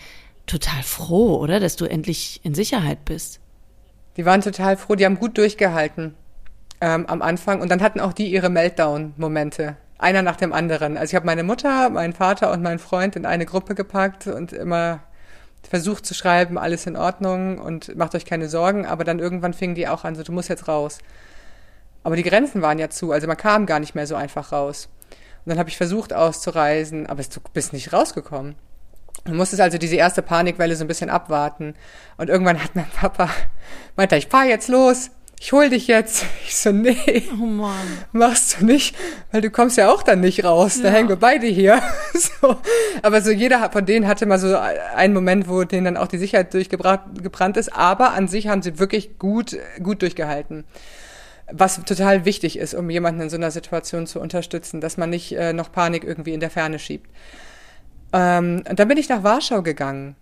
total 0.46 0.82
froh, 0.82 1.36
oder? 1.36 1.60
Dass 1.60 1.76
du 1.76 1.84
endlich 1.84 2.40
in 2.42 2.54
Sicherheit 2.54 3.04
bist. 3.04 3.40
Die 4.16 4.24
waren 4.24 4.42
total 4.42 4.76
froh, 4.76 4.96
die 4.96 5.04
haben 5.04 5.18
gut 5.18 5.38
durchgehalten 5.38 6.14
ähm, 6.82 7.06
am 7.06 7.22
Anfang 7.22 7.60
und 7.60 7.70
dann 7.70 7.80
hatten 7.80 8.00
auch 8.00 8.12
die 8.12 8.26
ihre 8.26 8.50
Meltdown-Momente. 8.50 9.76
Einer 9.98 10.22
nach 10.22 10.34
dem 10.34 10.52
anderen. 10.52 10.98
Also 10.98 11.12
ich 11.12 11.14
habe 11.14 11.26
meine 11.26 11.44
Mutter, 11.44 11.88
meinen 11.90 12.12
Vater 12.12 12.50
und 12.50 12.60
meinen 12.60 12.80
Freund 12.80 13.14
in 13.14 13.24
eine 13.24 13.46
Gruppe 13.46 13.76
gepackt 13.76 14.26
und 14.26 14.52
immer 14.52 14.98
versucht 15.62 16.04
zu 16.04 16.12
schreiben, 16.12 16.58
alles 16.58 16.86
in 16.86 16.96
Ordnung 16.96 17.58
und 17.58 17.94
macht 17.96 18.16
euch 18.16 18.24
keine 18.24 18.48
Sorgen, 18.48 18.84
aber 18.84 19.04
dann 19.04 19.20
irgendwann 19.20 19.54
fingen 19.54 19.76
die 19.76 19.86
auch 19.86 20.04
an, 20.04 20.16
so 20.16 20.24
du 20.24 20.32
musst 20.32 20.48
jetzt 20.48 20.66
raus. 20.66 20.98
Aber 22.02 22.16
die 22.16 22.24
Grenzen 22.24 22.62
waren 22.62 22.80
ja 22.80 22.90
zu, 22.90 23.12
also 23.12 23.28
man 23.28 23.36
kam 23.36 23.64
gar 23.64 23.78
nicht 23.78 23.94
mehr 23.94 24.08
so 24.08 24.16
einfach 24.16 24.50
raus. 24.50 24.88
Und 25.44 25.50
dann 25.50 25.60
habe 25.60 25.68
ich 25.68 25.76
versucht 25.76 26.12
auszureisen, 26.12 27.06
aber 27.06 27.22
du 27.22 27.40
bist 27.52 27.72
nicht 27.72 27.92
rausgekommen. 27.92 28.56
Du 29.24 29.34
musstest 29.34 29.62
also 29.62 29.78
diese 29.78 29.94
erste 29.94 30.20
Panikwelle 30.20 30.74
so 30.74 30.82
ein 30.82 30.88
bisschen 30.88 31.10
abwarten. 31.10 31.74
Und 32.16 32.28
irgendwann 32.28 32.60
hat 32.60 32.74
mein 32.74 32.90
Papa, 32.90 33.30
meinte, 33.94 34.16
ich 34.16 34.26
fahr 34.26 34.46
jetzt 34.46 34.66
los 34.66 35.12
ich 35.42 35.50
hol 35.50 35.68
dich 35.68 35.88
jetzt. 35.88 36.24
Ich 36.46 36.56
so, 36.56 36.70
nee. 36.70 37.24
Oh 37.32 37.46
Mann. 37.46 37.74
Machst 38.12 38.60
du 38.60 38.66
nicht, 38.66 38.94
weil 39.30 39.40
du 39.40 39.50
kommst 39.50 39.78
ja 39.78 39.90
auch 39.90 40.02
dann 40.02 40.20
nicht 40.20 40.44
raus. 40.44 40.76
Ja. 40.76 40.84
Da 40.84 40.90
hängen 40.90 41.08
wir 41.08 41.16
beide 41.16 41.46
hier. 41.46 41.82
so. 42.14 42.56
Aber 43.00 43.22
so 43.22 43.30
jeder 43.30 43.70
von 43.70 43.86
denen 43.86 44.06
hatte 44.06 44.26
mal 44.26 44.38
so 44.38 44.56
einen 44.56 45.14
Moment, 45.14 45.48
wo 45.48 45.64
denen 45.64 45.86
dann 45.86 45.96
auch 45.96 46.08
die 46.08 46.18
Sicherheit 46.18 46.52
durchgebrannt 46.52 47.56
ist. 47.56 47.74
Aber 47.74 48.12
an 48.12 48.28
sich 48.28 48.48
haben 48.48 48.60
sie 48.60 48.78
wirklich 48.78 49.18
gut, 49.18 49.56
gut 49.82 50.02
durchgehalten. 50.02 50.64
Was 51.50 51.82
total 51.82 52.24
wichtig 52.24 52.58
ist, 52.58 52.74
um 52.74 52.90
jemanden 52.90 53.22
in 53.22 53.30
so 53.30 53.36
einer 53.36 53.50
Situation 53.50 54.06
zu 54.06 54.20
unterstützen, 54.20 54.80
dass 54.80 54.96
man 54.98 55.10
nicht 55.10 55.32
äh, 55.32 55.52
noch 55.52 55.72
Panik 55.72 56.04
irgendwie 56.04 56.34
in 56.34 56.40
der 56.40 56.50
Ferne 56.50 56.78
schiebt. 56.78 57.10
Ähm, 58.12 58.62
und 58.68 58.78
dann 58.78 58.88
bin 58.88 58.98
ich 58.98 59.08
nach 59.08 59.22
Warschau 59.22 59.62
gegangen. 59.62 60.16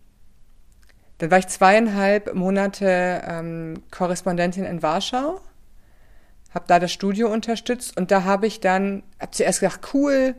Dann 1.20 1.30
war 1.30 1.38
ich 1.38 1.48
zweieinhalb 1.48 2.34
Monate 2.34 3.20
ähm, 3.26 3.82
Korrespondentin 3.90 4.64
in 4.64 4.82
Warschau, 4.82 5.38
habe 6.54 6.64
da 6.66 6.78
das 6.78 6.92
Studio 6.92 7.30
unterstützt 7.30 7.94
und 7.98 8.10
da 8.10 8.24
habe 8.24 8.46
ich 8.46 8.60
dann, 8.60 9.02
hab 9.20 9.34
zuerst 9.34 9.60
gedacht, 9.60 9.80
cool, 9.92 10.34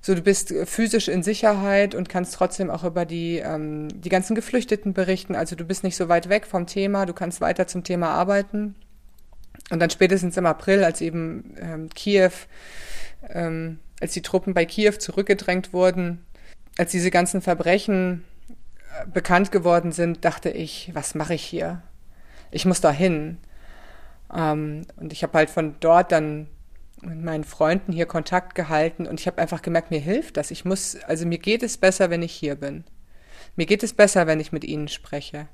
so 0.00 0.14
du 0.14 0.22
bist 0.22 0.54
physisch 0.64 1.08
in 1.08 1.22
Sicherheit 1.22 1.94
und 1.94 2.08
kannst 2.08 2.32
trotzdem 2.32 2.70
auch 2.70 2.82
über 2.82 3.04
die, 3.04 3.40
ähm, 3.44 3.88
die 4.00 4.08
ganzen 4.08 4.34
Geflüchteten 4.34 4.94
berichten. 4.94 5.36
Also 5.36 5.54
du 5.54 5.66
bist 5.66 5.84
nicht 5.84 5.96
so 5.96 6.08
weit 6.08 6.30
weg 6.30 6.46
vom 6.46 6.66
Thema, 6.66 7.04
du 7.04 7.12
kannst 7.12 7.42
weiter 7.42 7.66
zum 7.66 7.84
Thema 7.84 8.08
arbeiten. 8.08 8.74
Und 9.70 9.80
dann 9.80 9.90
spätestens 9.90 10.38
im 10.38 10.46
April, 10.46 10.82
als 10.82 11.02
eben 11.02 11.54
ähm, 11.60 11.90
Kiew, 11.90 12.32
ähm, 13.28 13.80
als 14.00 14.14
die 14.14 14.22
Truppen 14.22 14.54
bei 14.54 14.64
Kiew 14.64 14.92
zurückgedrängt 14.92 15.74
wurden, 15.74 16.24
als 16.78 16.90
diese 16.90 17.10
ganzen 17.10 17.42
Verbrechen 17.42 18.24
bekannt 19.12 19.52
geworden 19.52 19.92
sind, 19.92 20.24
dachte 20.24 20.50
ich, 20.50 20.90
was 20.94 21.14
mache 21.14 21.34
ich 21.34 21.42
hier? 21.42 21.82
Ich 22.50 22.64
muss 22.64 22.80
da 22.80 22.90
hin. 22.90 23.38
Ähm, 24.34 24.86
und 24.96 25.12
ich 25.12 25.22
habe 25.22 25.38
halt 25.38 25.50
von 25.50 25.76
dort 25.80 26.12
dann 26.12 26.48
mit 27.00 27.22
meinen 27.22 27.44
Freunden 27.44 27.92
hier 27.92 28.06
Kontakt 28.06 28.54
gehalten 28.54 29.06
und 29.06 29.18
ich 29.18 29.26
habe 29.26 29.40
einfach 29.40 29.62
gemerkt, 29.62 29.90
mir 29.90 30.00
hilft 30.00 30.36
das. 30.36 30.50
Ich 30.50 30.64
muss, 30.64 30.96
also 31.06 31.26
mir 31.26 31.38
geht 31.38 31.62
es 31.62 31.76
besser, 31.76 32.10
wenn 32.10 32.22
ich 32.22 32.32
hier 32.32 32.54
bin. 32.54 32.84
Mir 33.56 33.66
geht 33.66 33.82
es 33.82 33.92
besser, 33.92 34.26
wenn 34.26 34.40
ich 34.40 34.52
mit 34.52 34.64
ihnen 34.64 34.88
spreche. 34.88 35.48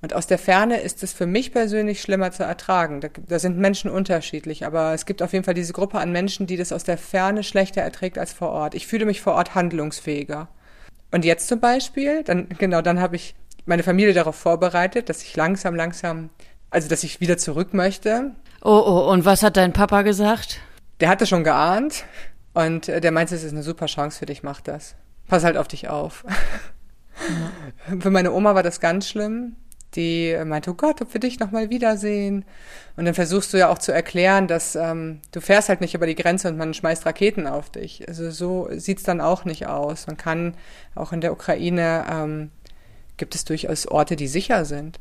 Und 0.00 0.12
aus 0.14 0.26
der 0.26 0.38
Ferne 0.38 0.80
ist 0.80 1.02
es 1.02 1.12
für 1.12 1.26
mich 1.26 1.52
persönlich 1.52 2.02
schlimmer 2.02 2.30
zu 2.30 2.42
ertragen. 2.42 3.00
Da, 3.00 3.08
da, 3.26 3.38
sind 3.38 3.58
Menschen 3.58 3.90
unterschiedlich, 3.90 4.66
aber 4.66 4.92
es 4.92 5.06
gibt 5.06 5.22
auf 5.22 5.32
jeden 5.32 5.44
Fall 5.44 5.54
diese 5.54 5.72
Gruppe 5.72 5.98
an 5.98 6.12
Menschen, 6.12 6.46
die 6.46 6.56
das 6.56 6.72
aus 6.72 6.84
der 6.84 6.98
Ferne 6.98 7.42
schlechter 7.42 7.80
erträgt 7.80 8.18
als 8.18 8.32
vor 8.32 8.50
Ort. 8.50 8.74
Ich 8.74 8.86
fühle 8.86 9.06
mich 9.06 9.20
vor 9.20 9.34
Ort 9.34 9.54
handlungsfähiger. 9.54 10.48
Und 11.10 11.24
jetzt 11.24 11.48
zum 11.48 11.60
Beispiel, 11.60 12.22
dann, 12.24 12.48
genau, 12.58 12.82
dann 12.82 13.00
habe 13.00 13.16
ich 13.16 13.34
meine 13.66 13.82
Familie 13.82 14.12
darauf 14.12 14.36
vorbereitet, 14.36 15.08
dass 15.08 15.22
ich 15.22 15.36
langsam, 15.36 15.74
langsam, 15.74 16.30
also 16.70 16.88
dass 16.88 17.04
ich 17.04 17.20
wieder 17.20 17.38
zurück 17.38 17.72
möchte. 17.72 18.32
Oh, 18.62 18.82
oh, 18.84 19.10
und 19.10 19.24
was 19.24 19.42
hat 19.42 19.56
dein 19.56 19.72
Papa 19.72 20.02
gesagt? 20.02 20.60
Der 21.00 21.08
hatte 21.08 21.26
schon 21.26 21.44
geahnt 21.44 22.04
und 22.52 22.88
äh, 22.88 23.00
der 23.00 23.12
meinte, 23.12 23.34
es 23.34 23.44
ist 23.44 23.52
eine 23.52 23.62
super 23.62 23.86
Chance 23.86 24.18
für 24.18 24.26
dich, 24.26 24.42
mach 24.42 24.60
das. 24.60 24.94
Pass 25.28 25.44
halt 25.44 25.56
auf 25.56 25.68
dich 25.68 25.88
auf. 25.88 26.24
Ja. 26.26 26.30
Für 28.00 28.10
meine 28.10 28.32
Oma 28.32 28.54
war 28.54 28.62
das 28.62 28.80
ganz 28.80 29.08
schlimm 29.08 29.56
die 29.96 30.36
meinte, 30.44 30.70
oh 30.70 30.74
Gott, 30.74 31.00
ob 31.02 31.12
wir 31.12 31.20
dich 31.20 31.38
nochmal 31.38 31.70
wiedersehen. 31.70 32.44
Und 32.96 33.04
dann 33.04 33.14
versuchst 33.14 33.52
du 33.52 33.58
ja 33.58 33.68
auch 33.68 33.78
zu 33.78 33.92
erklären, 33.92 34.46
dass 34.46 34.76
ähm, 34.76 35.20
du 35.32 35.40
fährst 35.40 35.68
halt 35.68 35.80
nicht 35.80 35.94
über 35.94 36.06
die 36.06 36.14
Grenze 36.14 36.48
und 36.48 36.56
man 36.56 36.74
schmeißt 36.74 37.06
Raketen 37.06 37.46
auf 37.46 37.70
dich. 37.70 38.06
Also 38.08 38.30
so 38.30 38.68
sieht's 38.72 39.02
dann 39.02 39.20
auch 39.20 39.44
nicht 39.44 39.66
aus. 39.66 40.06
Man 40.06 40.16
kann 40.16 40.54
auch 40.94 41.12
in 41.12 41.20
der 41.20 41.32
Ukraine 41.32 42.04
ähm, 42.10 42.50
gibt 43.16 43.34
es 43.34 43.44
durchaus 43.44 43.86
Orte, 43.86 44.16
die 44.16 44.28
sicher 44.28 44.64
sind. 44.64 45.00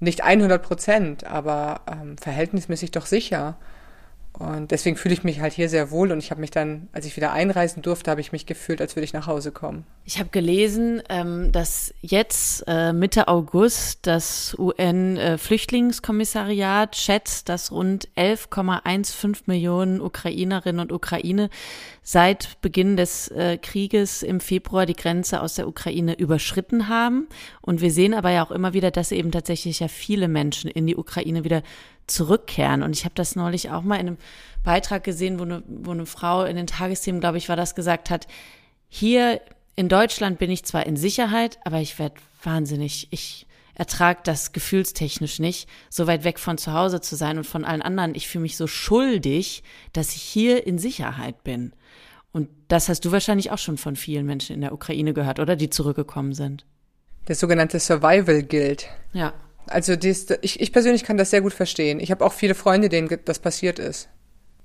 Nicht 0.00 0.22
100 0.22 0.62
Prozent, 0.62 1.24
aber 1.24 1.82
ähm, 1.90 2.16
verhältnismäßig 2.18 2.90
doch 2.90 3.06
sicher. 3.06 3.56
Und 4.42 4.72
deswegen 4.72 4.96
fühle 4.96 5.14
ich 5.14 5.22
mich 5.22 5.40
halt 5.40 5.52
hier 5.52 5.68
sehr 5.68 5.92
wohl 5.92 6.10
und 6.10 6.18
ich 6.18 6.32
habe 6.32 6.40
mich 6.40 6.50
dann, 6.50 6.88
als 6.90 7.06
ich 7.06 7.16
wieder 7.16 7.32
einreisen 7.32 7.80
durfte, 7.80 8.10
habe 8.10 8.20
ich 8.20 8.32
mich 8.32 8.44
gefühlt, 8.44 8.80
als 8.80 8.96
würde 8.96 9.04
ich 9.04 9.12
nach 9.12 9.28
Hause 9.28 9.52
kommen. 9.52 9.86
Ich 10.04 10.18
habe 10.18 10.30
gelesen, 10.30 11.00
ähm, 11.08 11.52
dass 11.52 11.94
jetzt 12.00 12.64
äh, 12.66 12.92
Mitte 12.92 13.28
August 13.28 14.00
das 14.02 14.56
UN-Flüchtlingskommissariat 14.58 16.96
schätzt, 16.96 17.48
dass 17.48 17.70
rund 17.70 18.08
11,15 18.16 19.42
Millionen 19.46 20.00
Ukrainerinnen 20.00 20.80
und 20.80 20.90
Ukraine 20.90 21.48
seit 22.02 22.60
Beginn 22.62 22.96
des 22.96 23.28
äh, 23.28 23.58
Krieges 23.58 24.24
im 24.24 24.40
Februar 24.40 24.86
die 24.86 24.96
Grenze 24.96 25.40
aus 25.40 25.54
der 25.54 25.68
Ukraine 25.68 26.18
überschritten 26.18 26.88
haben. 26.88 27.28
Und 27.60 27.80
wir 27.80 27.92
sehen 27.92 28.12
aber 28.12 28.30
ja 28.30 28.44
auch 28.44 28.50
immer 28.50 28.72
wieder, 28.72 28.90
dass 28.90 29.12
eben 29.12 29.30
tatsächlich 29.30 29.78
ja 29.78 29.86
viele 29.86 30.26
Menschen 30.26 30.68
in 30.68 30.88
die 30.88 30.96
Ukraine 30.96 31.44
wieder 31.44 31.62
zurückkehren. 32.06 32.82
Und 32.82 32.92
ich 32.92 33.04
habe 33.04 33.14
das 33.14 33.36
neulich 33.36 33.70
auch 33.70 33.82
mal 33.82 33.96
in 33.96 34.08
einem 34.08 34.18
Beitrag 34.64 35.04
gesehen, 35.04 35.38
wo 35.38 35.44
eine, 35.44 35.62
wo 35.66 35.92
eine 35.92 36.06
Frau 36.06 36.44
in 36.44 36.56
den 36.56 36.66
Tagesthemen, 36.66 37.20
glaube 37.20 37.38
ich, 37.38 37.48
war 37.48 37.56
das 37.56 37.74
gesagt 37.74 38.10
hat, 38.10 38.26
hier 38.88 39.40
in 39.74 39.88
Deutschland 39.88 40.38
bin 40.38 40.50
ich 40.50 40.64
zwar 40.64 40.86
in 40.86 40.96
Sicherheit, 40.96 41.58
aber 41.64 41.78
ich 41.78 41.98
werde 41.98 42.16
wahnsinnig. 42.42 43.08
Ich 43.10 43.46
ertrage 43.74 44.20
das 44.24 44.52
gefühlstechnisch 44.52 45.38
nicht, 45.38 45.68
so 45.88 46.06
weit 46.06 46.24
weg 46.24 46.38
von 46.38 46.58
zu 46.58 46.72
Hause 46.72 47.00
zu 47.00 47.16
sein 47.16 47.38
und 47.38 47.44
von 47.44 47.64
allen 47.64 47.82
anderen. 47.82 48.14
Ich 48.14 48.28
fühle 48.28 48.42
mich 48.42 48.56
so 48.56 48.66
schuldig, 48.66 49.62
dass 49.92 50.14
ich 50.14 50.22
hier 50.22 50.66
in 50.66 50.78
Sicherheit 50.78 51.42
bin. 51.42 51.72
Und 52.32 52.48
das 52.68 52.88
hast 52.88 53.04
du 53.04 53.12
wahrscheinlich 53.12 53.50
auch 53.50 53.58
schon 53.58 53.78
von 53.78 53.96
vielen 53.96 54.26
Menschen 54.26 54.54
in 54.54 54.60
der 54.60 54.72
Ukraine 54.72 55.14
gehört, 55.14 55.38
oder? 55.38 55.56
Die 55.56 55.70
zurückgekommen 55.70 56.34
sind. 56.34 56.64
Das 57.26 57.40
sogenannte 57.40 57.78
Survival 57.78 58.42
Guild. 58.42 58.88
Ja. 59.12 59.32
Also 59.66 59.96
dies, 59.96 60.26
ich, 60.40 60.60
ich 60.60 60.72
persönlich 60.72 61.04
kann 61.04 61.16
das 61.16 61.30
sehr 61.30 61.40
gut 61.40 61.52
verstehen. 61.52 62.00
Ich 62.00 62.10
habe 62.10 62.24
auch 62.24 62.32
viele 62.32 62.54
Freunde, 62.54 62.88
denen 62.88 63.08
das 63.24 63.38
passiert 63.38 63.78
ist. 63.78 64.08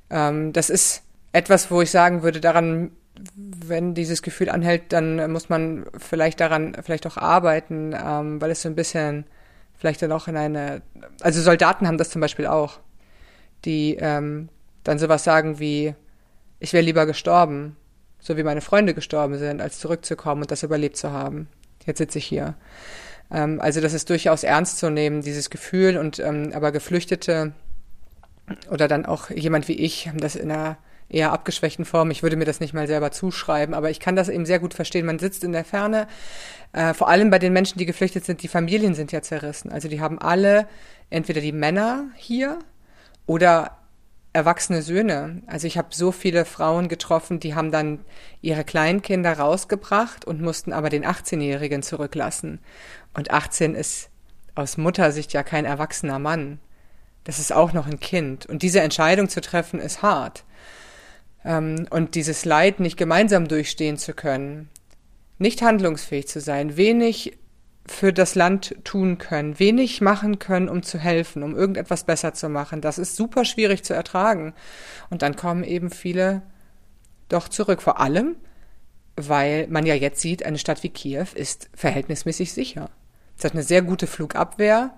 Ähm, 0.10 0.54
das 0.54 0.70
ist 0.70 1.04
etwas, 1.32 1.70
wo 1.72 1.82
ich 1.82 1.92
sagen 1.92 2.24
würde, 2.24 2.42
daran, 2.42 2.92
wenn 3.36 3.94
dieses 3.94 4.22
Gefühl 4.22 4.50
anhält, 4.50 4.94
dann 4.94 5.32
muss 5.32 5.50
man 5.50 5.86
vielleicht 5.98 6.40
daran 6.40 6.76
vielleicht 6.84 7.08
auch 7.08 7.18
arbeiten, 7.18 7.94
ähm, 7.94 8.42
weil 8.42 8.52
es 8.52 8.62
so 8.62 8.70
ein 8.70 8.76
bisschen 8.76 9.26
vielleicht 9.76 10.02
dann 10.02 10.12
auch 10.12 10.28
in 10.28 10.38
eine, 10.38 10.82
also 11.22 11.42
Soldaten 11.42 11.88
haben 11.88 11.98
das 11.98 12.10
zum 12.10 12.22
Beispiel 12.22 12.48
auch, 12.48 12.80
die 13.66 13.98
ähm, 14.00 14.50
dann 14.84 15.00
sowas 15.00 15.24
sagen 15.24 15.60
wie, 15.60 15.94
ich 16.60 16.74
wäre 16.74 16.84
lieber 16.84 17.06
gestorben, 17.06 17.76
so 18.20 18.38
wie 18.38 18.44
meine 18.44 18.62
Freunde 18.62 18.94
gestorben 18.94 19.38
sind, 19.38 19.62
als 19.62 19.80
zurückzukommen 19.80 20.42
und 20.42 20.52
das 20.52 20.64
überlebt 20.64 20.98
zu 20.98 21.12
haben. 21.12 21.48
Jetzt 21.86 22.00
sitze 22.00 22.18
ich 22.18 22.26
hier. 22.26 22.56
Ähm, 23.32 23.60
also 23.62 23.82
das 23.82 23.94
ist 23.94 24.10
durchaus 24.10 24.44
ernst 24.44 24.78
zu 24.78 24.90
nehmen, 24.90 25.22
dieses 25.22 25.50
Gefühl. 25.50 25.98
Und 25.98 26.20
ähm, 26.20 26.52
aber 26.54 26.72
Geflüchtete 26.72 27.54
oder 28.72 28.88
dann 28.88 29.06
auch 29.06 29.30
jemand 29.30 29.68
wie 29.68 29.74
ich 29.74 30.08
haben 30.08 30.20
das 30.20 30.36
in 30.36 30.52
einer 30.52 30.78
eher 31.10 31.32
abgeschwächten 31.32 31.86
Form. 31.86 32.12
Ich 32.12 32.24
würde 32.24 32.36
mir 32.36 32.46
das 32.46 32.60
nicht 32.60 32.74
mal 32.74 32.88
selber 32.88 33.12
zuschreiben, 33.12 33.74
aber 33.74 33.90
ich 33.90 34.00
kann 34.00 34.16
das 34.16 34.30
eben 34.30 34.46
sehr 34.46 34.60
gut 34.60 34.74
verstehen. 34.74 35.06
Man 35.06 35.20
sitzt 35.20 35.44
in 35.44 35.54
der 35.54 35.64
Ferne, 35.64 36.08
äh, 36.74 36.94
vor 36.94 37.08
allem 37.08 37.30
bei 37.30 37.40
den 37.40 37.54
Menschen, 37.54 37.80
die 37.80 37.86
geflüchtet 37.86 38.26
sind, 38.26 38.44
die 38.44 38.48
Familien 38.48 38.94
sind 38.94 39.12
ja 39.12 39.22
zerrissen. 39.22 39.72
Also 39.72 39.88
die 39.88 40.02
haben 40.02 40.20
alle 40.20 40.68
entweder 41.10 41.40
die 41.40 41.54
Männer 41.54 42.10
hier 42.16 42.60
oder 43.26 43.78
erwachsene 44.38 44.84
Söhne. 44.84 45.42
Also 45.48 45.66
ich 45.66 45.80
habe 45.80 45.90
so 45.92 46.12
viele 46.12 46.46
Frauen 46.46 46.90
getroffen, 46.90 47.40
die 47.40 47.56
haben 47.56 47.72
dann 47.72 48.06
ihre 48.42 48.64
Kleinkinder 48.64 49.34
rausgebracht 49.34 50.26
und 50.26 50.42
mussten 50.42 50.74
aber 50.74 50.90
den 50.90 51.04
18-Jährigen 51.04 51.82
zurücklassen. 51.82 52.60
Und 53.16 53.32
18 53.32 53.74
ist 53.74 54.10
aus 54.54 54.78
Muttersicht 54.78 55.34
ja 55.34 55.42
kein 55.42 55.66
erwachsener 55.66 56.20
Mann. 56.20 56.60
Das 57.24 57.40
ist 57.40 57.52
auch 57.52 57.74
noch 57.74 57.88
ein 57.88 58.00
Kind. 58.00 58.46
Und 58.46 58.62
diese 58.62 58.80
Entscheidung 58.82 59.28
zu 59.28 59.42
treffen, 59.42 59.80
ist 59.80 60.04
hart. 60.04 60.46
Ähm, 61.44 61.88
und 61.90 62.14
dieses 62.14 62.46
Leid 62.46 62.80
nicht 62.80 62.96
gemeinsam 62.96 63.48
durchstehen 63.48 63.98
zu 63.98 64.14
können, 64.14 64.70
nicht 65.40 65.64
handlungsfähig 65.64 66.28
zu 66.28 66.40
sein, 66.40 66.78
wenig 66.78 67.38
für 67.88 68.14
das 68.14 68.36
Land 68.36 68.76
tun 68.84 69.18
können, 69.18 69.60
wenig 69.60 70.02
machen 70.02 70.40
können, 70.40 70.70
um 70.70 70.84
zu 70.84 71.00
helfen, 71.00 71.44
um 71.44 71.56
irgendetwas 71.56 72.04
besser 72.04 72.34
zu 72.34 72.50
machen. 72.50 72.82
Das 72.82 72.98
ist 72.98 73.16
super 73.16 73.46
schwierig 73.46 73.84
zu 73.84 73.94
ertragen. 73.94 74.54
Und 75.10 75.22
dann 75.22 75.36
kommen 75.36 75.64
eben 75.64 75.90
viele 75.90 76.42
doch 77.30 77.48
zurück. 77.48 77.82
Vor 77.82 78.00
allem, 78.00 78.36
weil 79.16 79.68
man 79.68 79.86
ja 79.86 79.96
jetzt 79.96 80.22
sieht, 80.22 80.44
eine 80.44 80.58
Stadt 80.58 80.84
wie 80.84 80.90
Kiew 80.90 81.28
ist 81.34 81.70
verhältnismäßig 81.74 82.54
sicher. 82.54 82.90
Es 83.38 83.44
hat 83.44 83.54
eine 83.54 83.64
sehr 83.64 83.82
gute 83.82 84.08
Flugabwehr. 84.08 84.94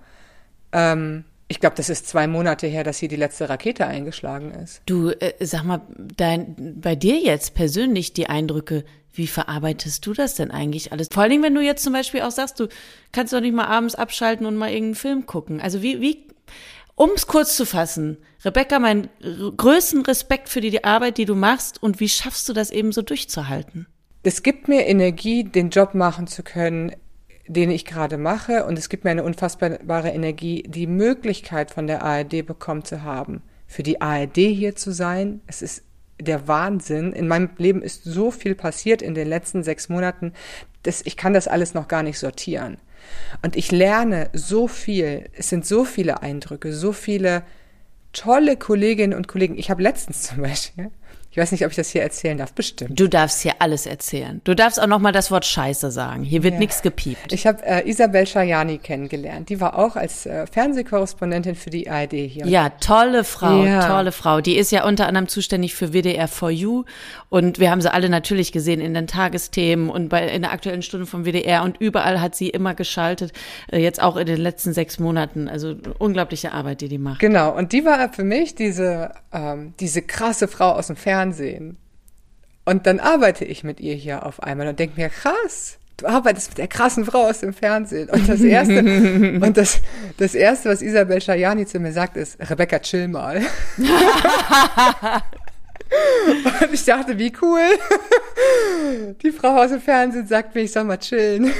Ähm, 0.72 1.26
ich 1.52 1.60
glaube, 1.60 1.76
das 1.76 1.90
ist 1.90 2.08
zwei 2.08 2.28
Monate 2.28 2.68
her, 2.68 2.84
dass 2.84 3.00
hier 3.00 3.10
die 3.10 3.16
letzte 3.16 3.50
Rakete 3.50 3.88
eingeschlagen 3.88 4.52
ist. 4.52 4.82
Du, 4.86 5.10
äh, 5.10 5.34
sag 5.40 5.64
mal, 5.64 5.82
dein, 5.98 6.56
bei 6.80 6.96
dir 6.96 7.18
jetzt 7.20 7.56
persönlich 7.56 8.14
die 8.14 8.30
Eindrücke, 8.30 8.86
wie 9.14 9.26
verarbeitest 9.26 10.06
du 10.06 10.14
das 10.14 10.36
denn 10.36 10.52
eigentlich 10.52 10.92
alles? 10.92 11.08
Vor 11.12 11.24
allen 11.24 11.32
Dingen, 11.32 11.44
wenn 11.44 11.56
du 11.56 11.62
jetzt 11.62 11.84
zum 11.84 11.92
Beispiel 11.92 12.22
auch 12.22 12.32
sagst, 12.32 12.60
du 12.60 12.68
kannst 13.12 13.34
doch 13.34 13.42
nicht 13.42 13.56
mal 13.56 13.66
abends 13.66 13.96
abschalten 13.96 14.46
und 14.46 14.58
mal 14.58 14.70
irgendeinen 14.70 14.96
Film 14.96 15.26
gucken. 15.26 15.60
Also 15.60 15.82
wie, 15.82 16.00
wie, 16.00 16.28
um 16.94 17.10
es 17.16 17.26
kurz 17.26 17.58
zu 17.58 17.66
fassen, 17.66 18.18
Rebecca, 18.46 18.78
meinen 18.78 19.10
größten 19.20 20.04
Respekt 20.04 20.50
für 20.50 20.62
die, 20.62 20.70
die 20.70 20.84
Arbeit, 20.84 21.18
die 21.18 21.26
du 21.26 21.34
machst 21.34 21.82
und 21.82 22.00
wie 22.00 22.10
schaffst 22.10 22.48
du 22.48 22.54
das 22.54 22.70
eben 22.70 22.92
so 22.92 23.02
durchzuhalten? 23.02 23.88
Es 24.22 24.44
gibt 24.44 24.68
mir 24.68 24.86
Energie, 24.86 25.44
den 25.44 25.72
Job 25.72 25.96
machen 25.96 26.28
zu 26.28 26.44
können, 26.44 26.94
den 27.50 27.72
ich 27.72 27.84
gerade 27.84 28.18
mache. 28.18 28.66
Und 28.66 28.78
es 28.78 28.90
gibt 28.90 29.04
mir 29.04 29.10
eine 29.10 29.24
unfassbare 29.24 30.10
Energie, 30.10 30.64
die 30.68 30.88
Möglichkeit 30.88 31.72
von 31.72 31.88
der 31.88 32.04
ARD 32.04 32.46
bekommen 32.46 32.86
zu 32.86 33.04
haben, 33.04 33.42
für 33.68 33.84
die 33.84 34.02
ARD 34.02 34.38
hier 34.38 34.76
zu 34.76 34.92
sein. 34.92 35.42
Es 35.48 35.62
ist 35.62 35.84
der 36.22 36.48
Wahnsinn. 36.48 37.12
In 37.12 37.28
meinem 37.28 37.50
Leben 37.58 37.82
ist 37.82 38.04
so 38.04 38.30
viel 38.30 38.54
passiert 38.54 39.02
in 39.02 39.16
den 39.16 39.28
letzten 39.28 39.64
sechs 39.64 39.90
Monaten, 39.90 40.34
dass 40.84 41.02
ich 41.02 41.18
kann 41.18 41.34
das 41.34 41.48
alles 41.48 41.74
noch 41.74 41.88
gar 41.88 42.04
nicht 42.04 42.20
sortieren. 42.20 42.78
Und 43.42 43.56
ich 43.56 43.72
lerne 43.72 44.30
so 44.34 44.68
viel. 44.68 45.30
Es 45.34 45.50
sind 45.50 45.66
so 45.66 45.86
viele 45.86 46.22
Eindrücke, 46.22 46.72
so 46.72 46.94
viele 46.94 47.44
tolle 48.14 48.58
Kolleginnen 48.58 49.18
und 49.18 49.28
Kollegen. 49.28 49.58
Ich 49.58 49.72
habe 49.72 49.82
letztens 49.82 50.22
zum 50.24 50.42
Beispiel 50.44 50.92
ich 51.32 51.38
weiß 51.38 51.52
nicht, 51.52 51.64
ob 51.64 51.70
ich 51.70 51.76
das 51.76 51.90
hier 51.90 52.02
erzählen 52.02 52.40
darf. 52.40 52.54
Bestimmt. 52.54 53.00
Du 53.00 53.08
darfst 53.08 53.44
hier 53.44 53.54
alles 53.60 53.86
erzählen. 53.86 54.42
Du 54.46 54.56
darfst 54.56 54.82
auch 54.82 54.88
noch 54.88 54.98
mal 54.98 55.12
das 55.12 55.30
Wort 55.30 55.46
Scheiße 55.46 55.92
sagen. 55.92 56.24
Hier 56.24 56.42
wird 56.42 56.56
ja. 56.56 56.60
nichts 56.60 56.82
gepiept. 56.82 57.32
Ich 57.32 57.46
habe 57.46 57.64
äh, 57.64 57.88
Isabel 57.88 58.26
Schajani 58.26 58.80
kennengelernt. 58.80 59.50
Die 59.50 59.62
war 59.62 59.78
auch 59.78 59.96
als 59.96 60.26
äh, 60.26 60.48
Fernsehkorrespondentin 60.48 61.54
für 61.54 61.70
die 61.70 61.88
ARD 61.88 62.14
hier. 62.14 62.48
Ja, 62.48 62.70
tolle 62.70 63.24
Frau, 63.24 63.64
ja. 63.64 63.88
tolle 63.88 64.12
Frau. 64.12 64.42
Die 64.42 64.58
ist 64.58 64.72
ja 64.72 64.88
unter 64.88 65.06
anderem 65.06 65.28
zuständig 65.28 65.76
für 65.76 65.94
WDR 65.94 66.28
4U 66.28 66.86
und 67.30 67.60
wir 67.60 67.70
haben 67.70 67.82
sie 67.82 67.94
alle 67.94 68.10
natürlich 68.10 68.52
gesehen 68.52 68.82
in 68.82 68.96
den 68.96 69.06
Tagesthemen 69.06 69.92
und 69.92 70.10
bei 70.10 70.28
in 70.28 70.42
der 70.42 70.52
aktuellen 70.52 70.82
Stunde 70.82 71.06
vom 71.06 71.26
WDR 71.26 71.62
und 71.64 71.78
überall 71.80 72.22
hat 72.22 72.34
sie 72.34 72.50
immer 72.50 72.74
geschaltet. 72.74 73.34
Äh, 73.72 73.78
jetzt 73.78 74.02
auch 74.02 74.18
in 74.18 74.26
den 74.26 74.42
letzten 74.42 74.74
sechs 74.74 74.98
Monaten. 74.98 75.48
Also 75.48 75.76
unglaubliche 76.00 76.54
Arbeit, 76.54 76.82
die 76.82 76.90
die 76.90 76.98
macht. 76.98 77.20
Genau. 77.20 77.56
Und 77.56 77.72
die 77.72 77.86
war 77.86 78.12
für 78.12 78.24
mich 78.24 78.56
diese 78.56 79.12
ähm, 79.32 79.76
diese 79.80 80.02
krasse 80.02 80.48
Frau 80.48 80.72
aus 80.72 80.88
dem 80.88 80.96
Fernsehen 80.96 81.19
Fernsehen. 81.20 81.78
Und 82.64 82.88
dann 82.88 83.00
arbeite 83.02 83.44
ich 83.44 83.64
mit 83.64 83.80
ihr 83.82 83.96
hier 83.96 84.26
auf 84.26 84.42
einmal 84.42 84.68
und 84.68 84.80
denke 84.80 85.02
mir, 85.02 85.10
krass, 85.10 85.78
du 85.98 86.08
arbeitest 86.08 86.52
mit 86.52 86.60
der 86.60 86.68
krassen 86.68 87.04
Frau 87.04 87.28
aus 87.28 87.42
dem 87.42 87.54
Fernsehen. 87.54 88.10
Und 88.10 88.30
das 88.30 88.40
erste, 88.42 88.80
und 89.42 89.58
das, 89.58 89.82
das 90.18 90.34
erste, 90.34 90.70
was 90.70 90.82
Isabel 90.82 91.20
Schajani 91.20 91.66
zu 91.66 91.80
mir 91.80 91.92
sagt, 91.92 92.16
ist, 92.16 92.38
Rebecca, 92.50 92.80
chill 92.80 93.10
mal. 93.10 93.42
und 96.62 96.74
ich 96.74 96.86
dachte, 96.86 97.18
wie 97.18 97.34
cool. 97.42 97.68
Die 99.22 99.32
Frau 99.32 99.62
aus 99.62 99.72
dem 99.72 99.82
Fernsehen 99.82 100.26
sagt 100.28 100.56
mir, 100.56 100.62
ich 100.62 100.72
soll 100.72 100.86
mal 100.86 101.00
chillen. 101.00 101.52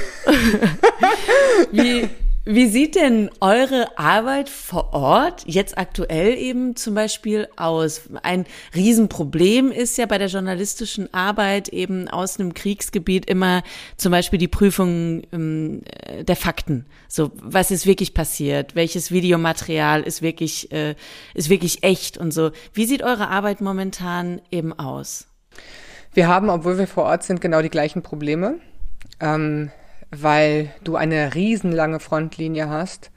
wie, 1.70 2.08
wie 2.46 2.68
sieht 2.68 2.94
denn 2.94 3.30
eure 3.40 3.98
Arbeit 3.98 4.48
vor 4.48 4.94
Ort 4.94 5.44
jetzt 5.46 5.76
aktuell 5.76 6.38
eben 6.38 6.74
zum 6.74 6.94
Beispiel 6.94 7.48
aus? 7.56 8.02
Ein 8.22 8.46
Riesenproblem 8.74 9.70
ist 9.70 9.98
ja 9.98 10.06
bei 10.06 10.16
der 10.16 10.28
journalistischen 10.28 11.12
Arbeit 11.12 11.68
eben 11.68 12.08
aus 12.08 12.40
einem 12.40 12.54
Kriegsgebiet 12.54 13.28
immer 13.28 13.62
zum 13.98 14.12
Beispiel 14.12 14.38
die 14.38 14.48
Prüfung 14.48 15.22
ähm, 15.32 15.82
der 16.22 16.36
Fakten. 16.36 16.86
So, 17.08 17.30
was 17.34 17.70
ist 17.70 17.84
wirklich 17.84 18.14
passiert? 18.14 18.74
Welches 18.74 19.10
Videomaterial 19.10 20.02
ist 20.02 20.22
wirklich, 20.22 20.72
äh, 20.72 20.94
ist 21.34 21.50
wirklich 21.50 21.82
echt 21.82 22.16
und 22.16 22.32
so? 22.32 22.52
Wie 22.72 22.86
sieht 22.86 23.02
eure 23.02 23.28
Arbeit 23.28 23.60
momentan 23.60 24.40
eben 24.50 24.72
aus? 24.72 25.26
Wir 26.14 26.26
haben, 26.26 26.48
obwohl 26.48 26.78
wir 26.78 26.86
vor 26.86 27.04
Ort 27.04 27.22
sind, 27.22 27.42
genau 27.42 27.60
die 27.60 27.68
gleichen 27.68 28.00
Probleme. 28.00 28.60
Ähm, 29.20 29.70
weil 30.10 30.70
du 30.84 30.96
eine 30.96 31.34
riesenlange 31.34 32.00
Frontlinie 32.00 32.68
hast 32.68 33.10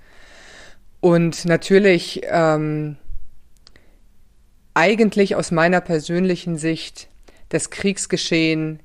und 0.99 1.45
natürlich 1.45 2.21
ähm, 2.25 2.97
eigentlich 4.73 5.35
aus 5.35 5.51
meiner 5.51 5.81
persönlichen 5.81 6.57
Sicht 6.57 7.09
das 7.49 7.69
Kriegsgeschehen 7.69 8.79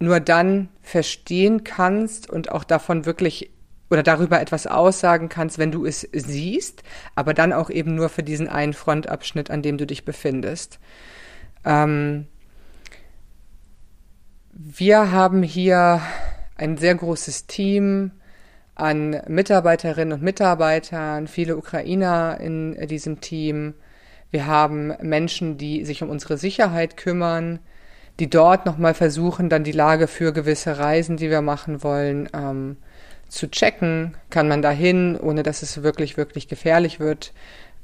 nur 0.00 0.20
dann 0.20 0.68
verstehen 0.82 1.64
kannst 1.64 2.30
und 2.30 2.52
auch 2.52 2.64
davon 2.64 3.06
wirklich 3.06 3.50
oder 3.90 4.02
darüber 4.02 4.40
etwas 4.40 4.66
aussagen 4.66 5.28
kannst, 5.28 5.58
wenn 5.58 5.72
du 5.72 5.86
es 5.86 6.06
siehst, 6.12 6.82
aber 7.14 7.32
dann 7.32 7.52
auch 7.52 7.70
eben 7.70 7.94
nur 7.94 8.10
für 8.10 8.22
diesen 8.22 8.48
einen 8.48 8.74
Frontabschnitt, 8.74 9.50
an 9.50 9.62
dem 9.62 9.78
du 9.78 9.86
dich 9.86 10.04
befindest. 10.04 10.78
Ähm, 11.64 12.26
wir 14.52 15.10
haben 15.10 15.42
hier 15.42 16.02
ein 16.58 16.76
sehr 16.76 16.94
großes 16.94 17.46
Team 17.46 18.10
an 18.74 19.20
Mitarbeiterinnen 19.26 20.12
und 20.12 20.22
Mitarbeitern, 20.22 21.26
viele 21.26 21.56
Ukrainer 21.56 22.38
in 22.40 22.76
diesem 22.86 23.20
Team. 23.20 23.74
Wir 24.30 24.46
haben 24.46 24.92
Menschen, 25.00 25.56
die 25.56 25.84
sich 25.84 26.02
um 26.02 26.10
unsere 26.10 26.36
Sicherheit 26.36 26.96
kümmern, 26.96 27.60
die 28.20 28.28
dort 28.28 28.66
nochmal 28.66 28.94
versuchen, 28.94 29.48
dann 29.48 29.64
die 29.64 29.72
Lage 29.72 30.06
für 30.06 30.32
gewisse 30.32 30.78
Reisen, 30.78 31.16
die 31.16 31.30
wir 31.30 31.40
machen 31.40 31.82
wollen, 31.82 32.28
ähm, 32.34 32.76
zu 33.28 33.50
checken. 33.50 34.16
Kann 34.30 34.48
man 34.48 34.62
dahin, 34.62 35.16
ohne 35.16 35.42
dass 35.42 35.62
es 35.62 35.82
wirklich, 35.82 36.16
wirklich 36.16 36.48
gefährlich 36.48 37.00
wird. 37.00 37.32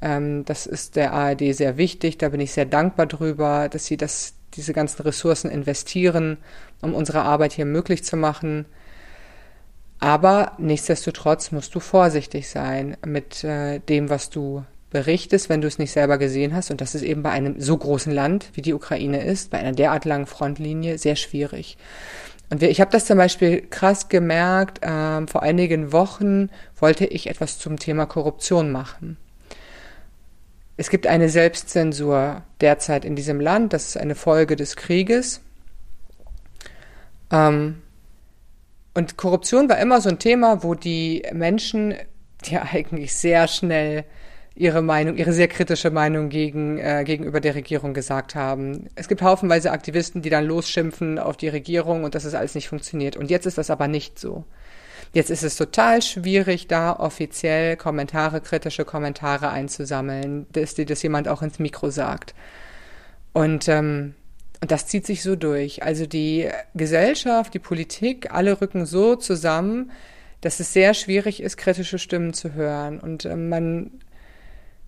Ähm, 0.01 0.43
das 0.45 0.65
ist 0.65 0.95
der 0.95 1.13
ARD 1.13 1.53
sehr 1.53 1.77
wichtig. 1.77 2.17
Da 2.17 2.29
bin 2.29 2.41
ich 2.41 2.51
sehr 2.51 2.65
dankbar 2.65 3.05
drüber, 3.05 3.69
dass 3.69 3.85
sie 3.85 3.97
das, 3.97 4.35
diese 4.55 4.73
ganzen 4.73 5.01
Ressourcen 5.03 5.49
investieren 5.49 6.37
um 6.81 6.93
unsere 6.93 7.23
Arbeit 7.23 7.53
hier 7.53 7.65
möglich 7.65 8.03
zu 8.03 8.15
machen. 8.15 8.65
Aber 9.99 10.53
nichtsdestotrotz 10.57 11.51
musst 11.51 11.73
du 11.73 11.79
vorsichtig 11.79 12.49
sein 12.49 12.97
mit 13.05 13.43
äh, 13.43 13.79
dem, 13.79 14.09
was 14.09 14.29
du 14.29 14.63
berichtest, 14.91 15.49
wenn 15.49 15.61
du 15.61 15.67
es 15.67 15.79
nicht 15.79 15.91
selber 15.91 16.17
gesehen 16.17 16.53
hast. 16.55 16.69
Und 16.69 16.79
das 16.81 16.95
ist 16.95 17.01
eben 17.01 17.23
bei 17.23 17.31
einem 17.31 17.59
so 17.59 17.75
großen 17.75 18.13
Land, 18.13 18.49
wie 18.53 18.61
die 18.61 18.73
Ukraine 18.73 19.23
ist, 19.23 19.51
bei 19.51 19.57
einer 19.57 19.71
derart 19.71 20.05
langen 20.05 20.27
Frontlinie, 20.27 20.97
sehr 20.97 21.15
schwierig. 21.15 21.77
Und 22.49 22.61
wir, 22.61 22.69
ich 22.69 22.79
habe 22.79 22.91
das 22.91 23.05
zum 23.05 23.17
Beispiel 23.17 23.61
krass 23.61 24.09
gemerkt, 24.09 24.81
ähm, 24.83 25.27
vor 25.27 25.41
einigen 25.41 25.91
Wochen 25.91 26.49
wollte 26.79 27.05
ich 27.05 27.27
etwas 27.27 27.57
zum 27.57 27.79
Thema 27.79 28.05
Korruption 28.05 28.71
machen. 28.71 29.17
Es 30.77 30.89
gibt 30.89 31.07
eine 31.07 31.29
Selbstzensur 31.29 32.43
derzeit 32.59 33.05
in 33.05 33.15
diesem 33.15 33.39
Land, 33.39 33.73
das 33.73 33.87
ist 33.87 33.97
eine 33.97 34.15
Folge 34.15 34.55
des 34.55 34.75
Krieges. 34.75 35.41
Ähm, 37.31 37.81
und 38.93 39.17
Korruption 39.17 39.69
war 39.69 39.77
immer 39.79 40.01
so 40.01 40.09
ein 40.09 40.19
Thema, 40.19 40.63
wo 40.63 40.73
die 40.73 41.23
Menschen 41.33 41.95
ja 42.45 42.63
eigentlich 42.71 43.15
sehr 43.15 43.47
schnell 43.47 44.05
ihre 44.55 44.81
Meinung, 44.81 45.17
ihre 45.17 45.33
sehr 45.33 45.49
kritische 45.49 45.91
Meinung 45.91 46.29
gegen, 46.29 46.77
äh, 46.77 47.03
gegenüber 47.05 47.41
der 47.41 47.55
Regierung 47.55 47.93
gesagt 47.93 48.35
haben. 48.35 48.87
Es 48.95 49.09
gibt 49.09 49.21
haufenweise 49.21 49.71
Aktivisten, 49.71 50.21
die 50.21 50.29
dann 50.29 50.45
losschimpfen 50.45 51.19
auf 51.19 51.35
die 51.35 51.49
Regierung 51.49 52.05
und 52.05 52.15
dass 52.15 52.23
es 52.23 52.35
alles 52.35 52.55
nicht 52.55 52.69
funktioniert. 52.69 53.17
Und 53.17 53.29
jetzt 53.29 53.45
ist 53.45 53.57
das 53.57 53.69
aber 53.69 53.89
nicht 53.89 54.17
so. 54.17 54.45
Jetzt 55.15 55.29
ist 55.29 55.43
es 55.43 55.55
total 55.55 56.01
schwierig, 56.01 56.67
da 56.67 56.91
offiziell 56.91 57.77
Kommentare, 57.77 58.41
kritische 58.41 58.83
Kommentare 58.83 59.49
einzusammeln, 59.49 60.45
dass 60.51 60.75
dir 60.75 60.85
das 60.85 61.01
jemand 61.03 61.29
auch 61.29 61.41
ins 61.41 61.57
Mikro 61.57 61.89
sagt. 61.89 62.35
Und, 63.31 63.69
ähm, 63.69 64.13
und 64.59 64.71
das 64.71 64.87
zieht 64.87 65.05
sich 65.05 65.23
so 65.23 65.37
durch. 65.37 65.83
Also 65.83 66.05
die 66.05 66.49
Gesellschaft, 66.73 67.53
die 67.53 67.59
Politik, 67.59 68.33
alle 68.33 68.59
rücken 68.59 68.85
so 68.85 69.15
zusammen, 69.15 69.89
dass 70.41 70.59
es 70.59 70.73
sehr 70.73 70.93
schwierig 70.93 71.41
ist, 71.41 71.55
kritische 71.55 71.97
Stimmen 71.97 72.33
zu 72.33 72.53
hören. 72.53 72.99
Und 72.99 73.23
äh, 73.23 73.37
man 73.37 73.91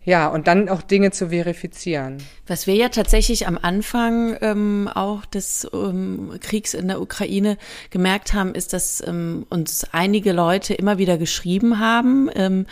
ja, 0.07 0.29
und 0.29 0.47
dann 0.47 0.69
auch 0.69 0.81
Dinge 0.81 1.11
zu 1.11 1.31
verifizieren. 1.31 2.23
Was 2.47 2.65
wir 2.65 2.75
ja 2.75 2.87
tatsächlich 2.87 3.45
am 3.45 3.59
Anfang 3.61 4.37
ähm, 4.39 4.87
auch 4.87 5.25
des 5.25 5.67
ähm, 5.73 6.31
Kriegs 6.39 6.73
in 6.73 6.87
der 6.87 7.01
Ukraine 7.01 7.57
gemerkt 7.89 8.33
haben, 8.33 8.55
ist, 8.55 8.71
dass 8.71 9.05
ähm, 9.05 9.45
uns 9.49 9.85
einige 9.91 10.31
Leute 10.31 10.73
immer 10.73 10.97
wieder 10.97 11.17
geschrieben 11.17 11.79
haben, 11.79 12.29
ähm, 12.35 12.67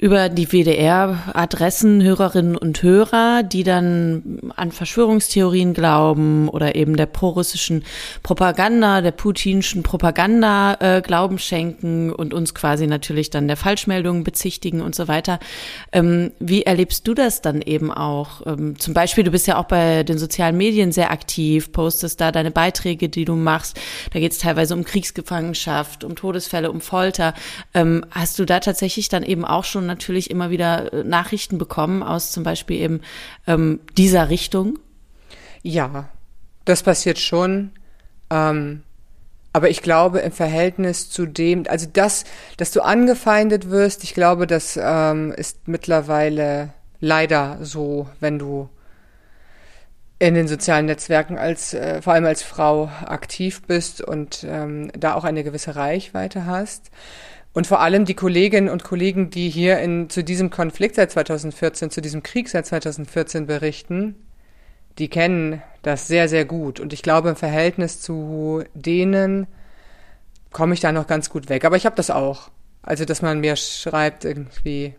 über 0.00 0.30
die 0.30 0.50
WDR-Adressen 0.50 2.02
Hörerinnen 2.02 2.56
und 2.56 2.82
Hörer, 2.82 3.42
die 3.42 3.64
dann 3.64 4.40
an 4.56 4.72
Verschwörungstheorien 4.72 5.74
glauben 5.74 6.48
oder 6.48 6.74
eben 6.74 6.96
der 6.96 7.04
prorussischen 7.04 7.84
Propaganda, 8.22 9.02
der 9.02 9.10
putinschen 9.10 9.82
Propaganda 9.82 10.78
äh, 10.80 11.02
Glauben 11.02 11.38
schenken 11.38 12.10
und 12.12 12.32
uns 12.32 12.54
quasi 12.54 12.86
natürlich 12.86 13.28
dann 13.28 13.46
der 13.46 13.58
Falschmeldungen 13.58 14.24
bezichtigen 14.24 14.80
und 14.80 14.94
so 14.94 15.06
weiter. 15.06 15.38
Ähm, 15.92 16.32
wie 16.38 16.62
erlebst 16.62 17.06
du 17.06 17.12
das 17.12 17.42
dann 17.42 17.60
eben 17.60 17.92
auch? 17.92 18.46
Ähm, 18.46 18.78
zum 18.78 18.94
Beispiel, 18.94 19.24
du 19.24 19.30
bist 19.30 19.46
ja 19.46 19.58
auch 19.58 19.66
bei 19.66 20.02
den 20.02 20.16
sozialen 20.16 20.56
Medien 20.56 20.92
sehr 20.92 21.10
aktiv, 21.10 21.72
postest 21.72 22.22
da 22.22 22.32
deine 22.32 22.50
Beiträge, 22.50 23.10
die 23.10 23.26
du 23.26 23.34
machst. 23.34 23.78
Da 24.14 24.18
geht 24.18 24.32
es 24.32 24.38
teilweise 24.38 24.74
um 24.74 24.82
Kriegsgefangenschaft, 24.82 26.04
um 26.04 26.16
Todesfälle, 26.16 26.70
um 26.70 26.80
Folter. 26.80 27.34
Ähm, 27.74 28.06
hast 28.10 28.38
du 28.38 28.46
da 28.46 28.60
tatsächlich 28.60 29.10
dann 29.10 29.24
eben 29.24 29.44
auch 29.44 29.64
schon 29.64 29.89
natürlich 29.90 30.30
immer 30.30 30.50
wieder 30.50 30.92
äh, 30.92 31.04
Nachrichten 31.04 31.58
bekommen 31.58 32.02
aus 32.02 32.32
zum 32.32 32.42
Beispiel 32.42 32.80
eben 32.80 33.00
ähm, 33.46 33.80
dieser 33.96 34.30
Richtung? 34.30 34.78
Ja, 35.62 36.08
das 36.64 36.82
passiert 36.82 37.18
schon. 37.18 37.72
Ähm, 38.30 38.82
aber 39.52 39.68
ich 39.68 39.82
glaube, 39.82 40.20
im 40.20 40.32
Verhältnis 40.32 41.10
zu 41.10 41.26
dem, 41.26 41.64
also 41.68 41.86
das, 41.92 42.24
dass 42.56 42.70
du 42.70 42.82
angefeindet 42.82 43.68
wirst, 43.68 44.04
ich 44.04 44.14
glaube, 44.14 44.46
das 44.46 44.78
ähm, 44.80 45.32
ist 45.32 45.66
mittlerweile 45.66 46.72
leider 47.00 47.58
so, 47.62 48.08
wenn 48.20 48.38
du 48.38 48.68
in 50.20 50.34
den 50.34 50.46
sozialen 50.46 50.86
Netzwerken 50.86 51.38
als 51.38 51.74
äh, 51.74 52.02
vor 52.02 52.12
allem 52.12 52.26
als 52.26 52.42
Frau 52.42 52.90
aktiv 53.06 53.62
bist 53.62 54.02
und 54.02 54.46
ähm, 54.46 54.92
da 54.96 55.14
auch 55.14 55.24
eine 55.24 55.42
gewisse 55.42 55.74
Reichweite 55.74 56.46
hast. 56.46 56.90
Und 57.52 57.66
vor 57.66 57.80
allem 57.80 58.04
die 58.04 58.14
Kolleginnen 58.14 58.68
und 58.68 58.84
Kollegen, 58.84 59.30
die 59.30 59.48
hier 59.48 59.78
in, 59.80 60.08
zu 60.08 60.22
diesem 60.22 60.50
Konflikt 60.50 60.94
seit 60.94 61.10
2014, 61.10 61.90
zu 61.90 62.00
diesem 62.00 62.22
Krieg 62.22 62.48
seit 62.48 62.66
2014 62.66 63.46
berichten, 63.46 64.14
die 64.98 65.08
kennen 65.08 65.62
das 65.82 66.06
sehr, 66.06 66.28
sehr 66.28 66.44
gut. 66.44 66.78
Und 66.78 66.92
ich 66.92 67.02
glaube, 67.02 67.30
im 67.30 67.36
Verhältnis 67.36 68.00
zu 68.00 68.62
denen 68.74 69.46
komme 70.52 70.74
ich 70.74 70.80
da 70.80 70.92
noch 70.92 71.06
ganz 71.06 71.30
gut 71.30 71.48
weg. 71.48 71.64
Aber 71.64 71.76
ich 71.76 71.86
habe 71.86 71.96
das 71.96 72.10
auch. 72.10 72.50
Also, 72.82 73.04
dass 73.04 73.22
man 73.22 73.40
mir 73.40 73.56
schreibt 73.56 74.24
irgendwie, 74.24 74.94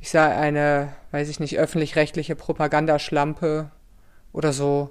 ich 0.00 0.10
sei 0.10 0.34
eine, 0.36 0.92
weiß 1.10 1.28
ich 1.28 1.40
nicht, 1.40 1.58
öffentlich-rechtliche 1.58 2.36
Propagandaschlampe 2.36 3.70
oder 4.32 4.52
so. 4.52 4.90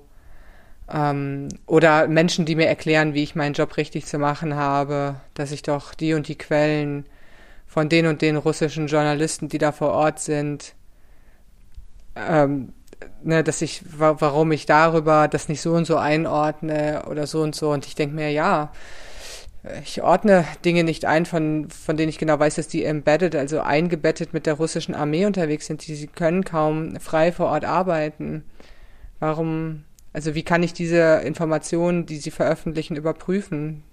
Ähm, 0.91 1.49
oder 1.65 2.07
Menschen, 2.07 2.45
die 2.45 2.55
mir 2.55 2.67
erklären, 2.67 3.13
wie 3.13 3.23
ich 3.23 3.35
meinen 3.35 3.53
Job 3.53 3.77
richtig 3.77 4.05
zu 4.05 4.17
machen 4.19 4.55
habe, 4.55 5.15
dass 5.33 5.51
ich 5.51 5.61
doch 5.61 5.93
die 5.93 6.13
und 6.13 6.27
die 6.27 6.37
Quellen 6.37 7.05
von 7.65 7.89
den 7.89 8.07
und 8.07 8.21
den 8.21 8.37
russischen 8.37 8.87
Journalisten, 8.87 9.49
die 9.49 9.57
da 9.57 9.71
vor 9.71 9.91
Ort 9.91 10.19
sind, 10.19 10.73
ähm, 12.15 12.73
ne, 13.23 13.43
dass 13.43 13.61
ich, 13.61 13.83
warum 13.97 14.51
ich 14.51 14.65
darüber 14.65 15.27
das 15.27 15.49
nicht 15.49 15.61
so 15.61 15.73
und 15.73 15.85
so 15.85 15.97
einordne 15.97 17.03
oder 17.09 17.27
so 17.27 17.41
und 17.41 17.55
so. 17.55 17.71
Und 17.71 17.85
ich 17.85 17.95
denke 17.95 18.15
mir, 18.15 18.31
ja, 18.31 18.71
ich 19.83 20.01
ordne 20.01 20.45
Dinge 20.63 20.83
nicht 20.83 21.05
ein, 21.05 21.25
von, 21.25 21.69
von 21.69 21.97
denen 21.97 22.09
ich 22.09 22.17
genau 22.17 22.39
weiß, 22.39 22.55
dass 22.55 22.67
die 22.67 22.85
embedded, 22.85 23.35
also 23.35 23.59
eingebettet 23.59 24.33
mit 24.33 24.45
der 24.45 24.53
russischen 24.53 24.95
Armee 24.95 25.25
unterwegs 25.25 25.65
sind. 25.67 25.85
Die, 25.87 25.95
sie 25.95 26.07
können 26.07 26.43
kaum 26.43 26.97
frei 26.99 27.31
vor 27.31 27.47
Ort 27.47 27.65
arbeiten. 27.65 28.45
Warum 29.19 29.83
also 30.13 30.35
wie 30.35 30.43
kann 30.43 30.63
ich 30.63 30.73
diese 30.73 31.21
Informationen, 31.23 32.05
die 32.05 32.17
sie 32.17 32.31
veröffentlichen, 32.31 32.95
überprüfen? 32.95 33.83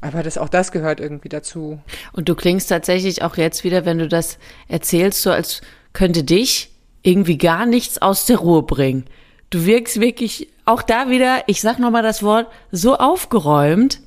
Aber 0.00 0.22
das, 0.22 0.36
auch 0.36 0.48
das 0.48 0.72
gehört 0.72 0.98
irgendwie 0.98 1.28
dazu. 1.28 1.80
Und 2.12 2.28
du 2.28 2.34
klingst 2.34 2.68
tatsächlich 2.68 3.22
auch 3.22 3.36
jetzt 3.36 3.64
wieder, 3.64 3.84
wenn 3.84 3.98
du 3.98 4.08
das 4.08 4.38
erzählst, 4.68 5.22
so 5.22 5.30
als 5.30 5.60
könnte 5.92 6.24
dich 6.24 6.72
irgendwie 7.02 7.38
gar 7.38 7.66
nichts 7.66 8.00
aus 8.00 8.26
der 8.26 8.38
Ruhe 8.38 8.62
bringen. 8.62 9.04
Du 9.50 9.64
wirkst 9.64 10.00
wirklich 10.00 10.48
auch 10.64 10.82
da 10.82 11.10
wieder, 11.10 11.44
ich 11.46 11.60
sag 11.60 11.78
nochmal 11.78 12.02
das 12.02 12.22
Wort, 12.22 12.48
so 12.70 12.96
aufgeräumt 12.96 14.00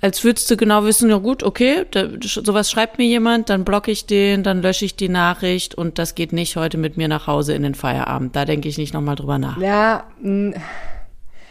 als 0.00 0.22
würdest 0.22 0.50
du 0.50 0.56
genau 0.56 0.84
wissen, 0.84 1.10
ja 1.10 1.16
gut, 1.18 1.42
okay, 1.42 1.84
da, 1.90 2.08
sowas 2.22 2.70
schreibt 2.70 2.98
mir 2.98 3.06
jemand, 3.06 3.50
dann 3.50 3.64
blocke 3.64 3.90
ich 3.90 4.06
den, 4.06 4.42
dann 4.42 4.62
lösche 4.62 4.84
ich 4.84 4.94
die 4.94 5.08
Nachricht 5.08 5.74
und 5.74 5.98
das 5.98 6.14
geht 6.14 6.32
nicht 6.32 6.56
heute 6.56 6.78
mit 6.78 6.96
mir 6.96 7.08
nach 7.08 7.26
Hause 7.26 7.54
in 7.54 7.62
den 7.62 7.74
Feierabend. 7.74 8.36
Da 8.36 8.44
denke 8.44 8.68
ich 8.68 8.78
nicht 8.78 8.94
nochmal 8.94 9.16
drüber 9.16 9.38
nach. 9.38 9.58
Ja, 9.58 10.04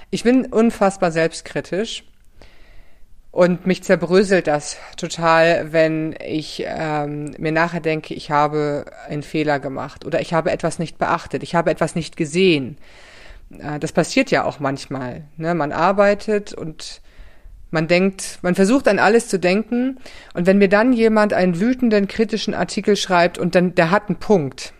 ich 0.10 0.24
bin 0.24 0.46
unfassbar 0.46 1.12
selbstkritisch 1.12 2.06
und 3.32 3.68
mich 3.68 3.84
zerbröselt 3.84 4.48
das 4.48 4.78
total, 4.96 5.74
wenn 5.74 6.16
ich 6.26 6.64
ähm, 6.66 7.36
mir 7.38 7.52
nachher 7.52 7.82
denke, 7.82 8.14
ich 8.14 8.32
habe 8.32 8.86
einen 9.10 9.24
Fehler 9.24 9.60
gemacht 9.60 10.06
oder 10.06 10.22
ich 10.22 10.34
habe 10.34 10.52
etwas 10.52 10.80
nicht 10.80 10.98
beachtet, 10.98 11.44
ich 11.44 11.54
habe 11.54 11.70
etwas 11.70 11.96
nicht 11.96 12.16
gesehen. 12.16 12.78
Äh, 13.60 13.80
das 13.80 13.92
passiert 13.92 14.32
ja 14.32 14.46
auch 14.46 14.62
manchmal. 14.62 15.26
Ne? 15.36 15.54
Man 15.54 15.74
arbeitet 15.74 16.54
und 16.54 17.02
man 17.72 17.88
denkt, 17.88 18.40
man 18.42 18.56
versucht 18.56 18.88
an 18.88 19.00
alles 19.00 19.28
zu 19.28 19.40
denken 19.40 19.98
und 20.34 20.46
wenn 20.46 20.58
mir 20.58 20.70
dann 20.70 20.94
jemand 20.94 21.34
einen 21.34 21.60
wütenden, 21.60 22.08
kritischen 22.08 22.54
Artikel 22.54 22.96
schreibt 22.96 23.38
und 23.38 23.56
dann, 23.56 23.76
der 23.76 23.92
hat 23.92 24.08
einen 24.08 24.20
Punkt, 24.20 24.74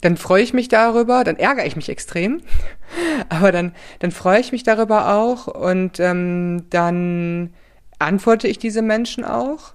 dann 0.00 0.16
freue 0.16 0.42
ich 0.42 0.52
mich 0.52 0.68
darüber, 0.68 1.22
dann 1.24 1.36
ärgere 1.36 1.66
ich 1.66 1.76
mich 1.76 1.88
extrem, 1.88 2.40
aber 3.28 3.52
dann, 3.52 3.72
dann 4.00 4.10
freue 4.10 4.40
ich 4.40 4.52
mich 4.52 4.64
darüber 4.64 5.14
auch 5.14 5.46
und 5.46 6.00
ähm, 6.00 6.64
dann 6.70 7.50
antworte 7.98 8.48
ich 8.48 8.58
diese 8.58 8.82
Menschen 8.82 9.24
auch. 9.24 9.72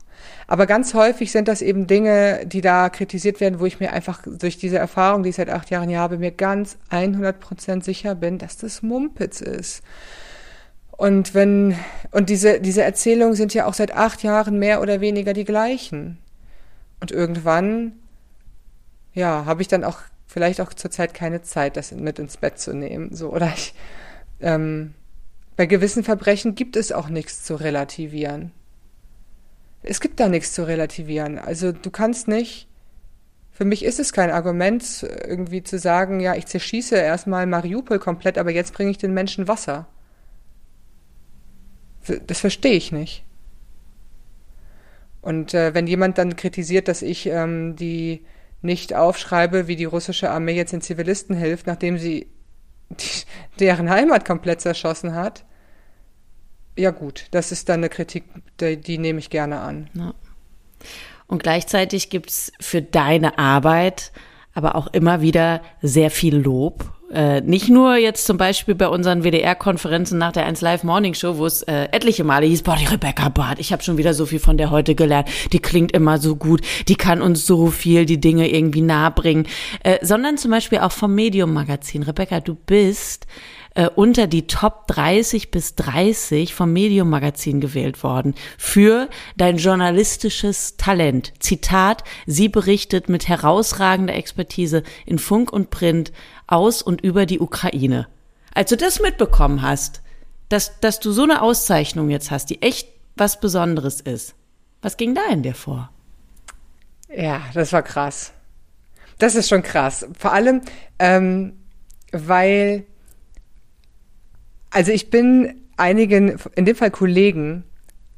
Aber 0.49 0.65
ganz 0.65 0.93
häufig 0.93 1.31
sind 1.31 1.47
das 1.49 1.61
eben 1.61 1.87
Dinge, 1.87 2.45
die 2.45 2.61
da 2.61 2.89
kritisiert 2.89 3.41
werden, 3.41 3.59
wo 3.59 3.65
ich 3.65 3.79
mir 3.79 3.91
einfach 3.91 4.21
durch 4.25 4.57
diese 4.57 4.77
Erfahrung, 4.77 5.23
die 5.23 5.29
ich 5.29 5.35
seit 5.35 5.49
acht 5.49 5.69
Jahren 5.69 5.89
hier 5.89 5.99
habe, 5.99 6.17
mir 6.17 6.31
ganz 6.31 6.77
100 6.89 7.39
Prozent 7.39 7.83
sicher 7.83 8.15
bin, 8.15 8.37
dass 8.37 8.57
das 8.57 8.81
Mumpitz 8.81 9.41
ist. 9.41 9.83
Und 10.97 11.35
wenn, 11.35 11.77
und 12.11 12.29
diese, 12.29 12.59
diese 12.59 12.83
Erzählungen 12.83 13.35
sind 13.35 13.53
ja 13.53 13.67
auch 13.67 13.75
seit 13.75 13.93
acht 13.93 14.23
Jahren 14.23 14.57
mehr 14.57 14.81
oder 14.81 14.99
weniger 14.99 15.33
die 15.33 15.45
gleichen. 15.45 16.17
Und 16.99 17.11
irgendwann, 17.11 17.93
ja, 19.13 19.45
habe 19.45 19.61
ich 19.61 19.67
dann 19.67 19.83
auch 19.83 19.99
vielleicht 20.25 20.59
auch 20.59 20.73
zurzeit 20.73 21.13
keine 21.13 21.43
Zeit, 21.43 21.77
das 21.77 21.91
mit 21.91 22.17
ins 22.17 22.37
Bett 22.37 22.57
zu 22.57 22.73
nehmen. 22.73 23.15
So, 23.15 23.31
oder 23.31 23.53
ich, 23.55 23.75
ähm, 24.41 24.95
bei 25.55 25.67
gewissen 25.67 26.03
Verbrechen 26.03 26.55
gibt 26.55 26.75
es 26.75 26.91
auch 26.91 27.09
nichts 27.09 27.43
zu 27.43 27.55
relativieren. 27.55 28.51
Es 29.83 30.01
gibt 30.01 30.19
da 30.19 30.27
nichts 30.27 30.53
zu 30.53 30.67
relativieren. 30.67 31.37
Also 31.37 31.71
du 31.71 31.91
kannst 31.91 32.27
nicht, 32.27 32.67
für 33.51 33.65
mich 33.65 33.85
ist 33.85 33.99
es 33.99 34.13
kein 34.13 34.31
Argument, 34.31 35.03
irgendwie 35.03 35.63
zu 35.63 35.77
sagen, 35.77 36.19
ja, 36.19 36.35
ich 36.35 36.47
zerschieße 36.47 36.95
erstmal 36.95 37.45
Mariupol 37.45 37.99
komplett, 37.99 38.39
aber 38.39 38.49
jetzt 38.49 38.73
bringe 38.73 38.89
ich 38.89 38.97
den 38.97 39.13
Menschen 39.13 39.47
Wasser. 39.47 39.87
Das 42.27 42.39
verstehe 42.39 42.73
ich 42.73 42.91
nicht. 42.91 43.23
Und 45.21 45.53
äh, 45.53 45.73
wenn 45.73 45.87
jemand 45.87 46.17
dann 46.17 46.35
kritisiert, 46.35 46.87
dass 46.87 47.01
ich 47.01 47.25
ähm, 47.25 47.75
die 47.75 48.25
nicht 48.61 48.93
aufschreibe, 48.93 49.67
wie 49.67 49.75
die 49.75 49.85
russische 49.85 50.29
Armee 50.29 50.55
jetzt 50.55 50.73
den 50.73 50.81
Zivilisten 50.81 51.35
hilft, 51.35 51.67
nachdem 51.67 51.97
sie 51.97 52.27
die, 52.89 53.23
deren 53.59 53.89
Heimat 53.89 54.25
komplett 54.25 54.61
zerschossen 54.61 55.15
hat, 55.15 55.43
ja 56.77 56.91
gut, 56.91 57.25
das 57.31 57.51
ist 57.51 57.69
dann 57.69 57.79
eine 57.79 57.89
Kritik, 57.89 58.23
die, 58.59 58.77
die 58.77 58.97
nehme 58.97 59.19
ich 59.19 59.29
gerne 59.29 59.59
an. 59.59 59.89
Ja. 59.93 60.13
Und 61.27 61.43
gleichzeitig 61.43 62.09
gibt's 62.09 62.53
für 62.59 62.81
deine 62.81 63.37
Arbeit 63.37 64.11
aber 64.57 64.75
auch 64.75 64.87
immer 64.87 65.21
wieder 65.21 65.61
sehr 65.83 66.09
viel 66.09 66.35
Lob. 66.35 66.83
Äh, 67.13 67.41
nicht 67.41 67.69
nur 67.69 67.95
jetzt 67.95 68.25
zum 68.25 68.37
Beispiel 68.37 68.73
bei 68.73 68.89
unseren 68.89 69.23
WDR-Konferenzen 69.23 70.17
nach 70.17 70.31
der 70.31 70.47
1 70.47 70.61
Live 70.61 70.83
Morning 70.83 71.13
Show, 71.13 71.37
wo 71.37 71.45
es 71.45 71.61
äh, 71.61 71.87
etliche 71.91 72.23
Male 72.23 72.47
hieß, 72.47 72.63
boah, 72.63 72.75
die 72.75 72.85
Rebecca 72.85 73.29
Barth, 73.29 73.59
ich 73.59 73.71
habe 73.71 73.83
schon 73.83 73.97
wieder 73.97 74.15
so 74.15 74.25
viel 74.25 74.39
von 74.39 74.57
der 74.57 74.71
heute 74.71 74.95
gelernt, 74.95 75.29
die 75.53 75.59
klingt 75.59 75.91
immer 75.91 76.17
so 76.17 76.35
gut, 76.35 76.61
die 76.87 76.95
kann 76.95 77.21
uns 77.21 77.45
so 77.45 77.67
viel 77.67 78.05
die 78.05 78.19
Dinge 78.19 78.49
irgendwie 78.49 78.81
nahebringen, 78.81 79.47
äh, 79.83 80.03
sondern 80.03 80.37
zum 80.37 80.49
Beispiel 80.49 80.79
auch 80.79 80.91
vom 80.91 81.13
Medium-Magazin. 81.13 82.01
Rebecca, 82.01 82.39
du 82.39 82.55
bist 82.55 83.27
äh, 83.77 83.89
unter 83.93 84.25
die 84.25 84.47
Top 84.47 84.87
30 84.87 85.51
bis 85.51 85.75
30 85.75 86.55
vom 86.55 86.73
Medium 86.73 87.11
Magazin 87.11 87.61
gewählt 87.61 88.03
worden 88.03 88.33
für 88.57 89.07
dein 89.37 89.57
journalistisches 89.57 90.77
Talent. 90.77 91.31
Zitat, 91.39 92.03
sie 92.25 92.49
berichtet 92.49 93.07
mit 93.07 93.27
herausragender 93.27 94.15
Expertise 94.15 94.81
in 95.05 95.19
Funk 95.19 95.53
und 95.53 95.69
Print 95.69 96.11
aus 96.47 96.81
und 96.81 97.01
über 97.01 97.27
die 97.27 97.39
Ukraine. 97.39 98.07
Als 98.55 98.71
du 98.71 98.77
das 98.77 98.99
mitbekommen 98.99 99.61
hast, 99.61 100.01
dass, 100.49 100.79
dass 100.79 100.99
du 100.99 101.11
so 101.11 101.21
eine 101.21 101.43
Auszeichnung 101.43 102.09
jetzt 102.09 102.31
hast, 102.31 102.49
die 102.49 102.63
echt 102.63 102.89
was 103.15 103.39
Besonderes 103.39 104.01
ist, 104.01 104.33
was 104.81 104.97
ging 104.97 105.13
da 105.13 105.21
in 105.29 105.43
dir 105.43 105.53
vor? 105.53 105.91
Ja, 107.15 107.41
das 107.53 107.73
war 107.73 107.83
krass. 107.83 108.33
Das 109.19 109.35
ist 109.35 109.49
schon 109.49 109.61
krass. 109.61 110.07
Vor 110.17 110.33
allem, 110.33 110.61
ähm, 110.97 111.59
weil, 112.11 112.85
also 114.77 114.91
ich 114.91 115.09
bin 115.09 115.55
einigen, 115.75 116.37
in 116.55 116.65
dem 116.65 116.75
Fall 116.75 116.91
Kollegen, 116.91 117.63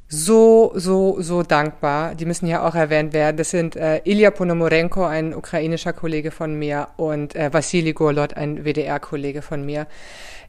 so, 0.08 0.72
so, 0.74 1.22
so 1.22 1.42
dankbar. 1.42 2.14
Die 2.14 2.26
müssen 2.26 2.46
ja 2.46 2.68
auch 2.68 2.74
erwähnt 2.74 3.14
werden. 3.14 3.38
Das 3.38 3.50
sind 3.50 3.76
äh, 3.76 4.02
Ilya 4.04 4.30
Ponomorenko, 4.30 5.06
ein 5.06 5.34
ukrainischer 5.34 5.94
Kollege 5.94 6.30
von 6.30 6.58
mir, 6.58 6.88
und 6.98 7.34
äh, 7.34 7.50
Vassili 7.50 7.94
Golot, 7.94 8.34
ein 8.34 8.62
WDR-Kollege 8.66 9.40
von 9.40 9.64
mir, 9.64 9.86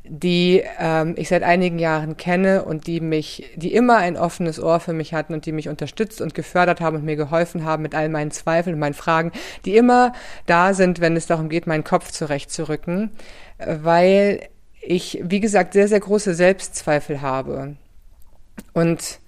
die 0.04 0.62
ähm, 0.80 1.14
ich 1.16 1.30
seit 1.30 1.44
einigen 1.44 1.80
Jahren 1.80 2.18
kenne 2.18 2.66
und 2.66 2.88
die 2.88 3.00
mich, 3.00 3.46
die 3.56 3.74
immer 3.74 3.96
ein 3.96 4.18
offenes 4.18 4.62
Ohr 4.62 4.82
für 4.82 4.94
mich 4.94 5.14
hatten 5.14 5.34
und 5.34 5.46
die 5.46 5.54
mich 5.54 5.70
unterstützt 5.70 6.20
und 6.20 6.34
gefördert 6.34 6.82
haben 6.82 6.98
und 6.98 7.06
mir 7.06 7.16
geholfen 7.16 7.64
haben 7.64 7.84
mit 7.84 7.96
all 7.96 8.10
meinen 8.10 8.32
Zweifeln 8.32 8.74
und 8.74 8.82
meinen 8.82 8.96
Fragen, 8.96 9.32
die 9.64 9.78
immer 9.78 10.12
da 10.46 10.74
sind, 10.74 11.00
wenn 11.00 11.16
es 11.16 11.28
darum 11.28 11.48
geht, 11.48 11.68
meinen 11.68 11.86
Kopf 11.86 12.12
zurechtzurücken, 12.12 13.12
weil 13.66 14.50
ich, 14.82 15.20
wie 15.24 15.40
gesagt, 15.40 15.74
sehr, 15.74 15.88
sehr 15.88 16.00
große 16.00 16.34
Selbstzweifel 16.34 17.22
habe. 17.22 17.76
Und 18.74 19.20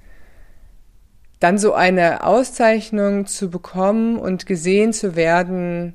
dann 1.39 1.57
so 1.57 1.73
eine 1.73 2.23
Auszeichnung 2.23 3.25
zu 3.25 3.49
bekommen 3.49 4.17
und 4.17 4.45
gesehen 4.45 4.93
zu 4.93 5.15
werden 5.15 5.93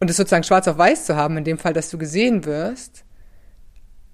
und 0.00 0.10
es 0.10 0.16
sozusagen 0.16 0.44
schwarz 0.44 0.66
auf 0.66 0.78
weiß 0.78 1.04
zu 1.04 1.14
haben, 1.14 1.36
in 1.36 1.44
dem 1.44 1.58
Fall, 1.58 1.72
dass 1.72 1.90
du 1.90 1.98
gesehen 1.98 2.44
wirst, 2.44 3.04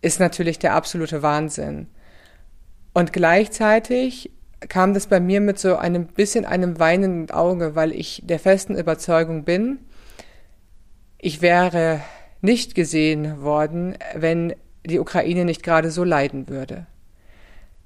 ist 0.03 0.20
natürlich 0.20 0.59
der 0.59 0.74
absolute 0.74 1.22
Wahnsinn. 1.22 1.86
Und 2.92 3.12
gleichzeitig 3.12 4.30
kam 4.68 4.94
das 4.94 5.07
bei 5.07 5.20
mir 5.20 5.40
mit 5.40 5.59
so 5.59 5.76
einem 5.76 6.07
bisschen 6.07 6.44
einem 6.44 6.78
weinenden 6.78 7.30
Auge, 7.30 7.74
weil 7.74 7.92
ich 7.92 8.22
der 8.24 8.38
festen 8.38 8.76
Überzeugung 8.76 9.44
bin, 9.44 9.78
ich 11.18 11.40
wäre 11.40 12.01
nicht 12.47 12.74
gesehen 12.74 13.42
worden, 13.42 13.99
wenn 14.14 14.55
die 14.86 15.01
Ukraine 15.01 15.44
nicht 15.44 15.62
gerade 15.62 15.90
so 15.90 16.05
leiden 16.05 16.49
würde. 16.49 16.86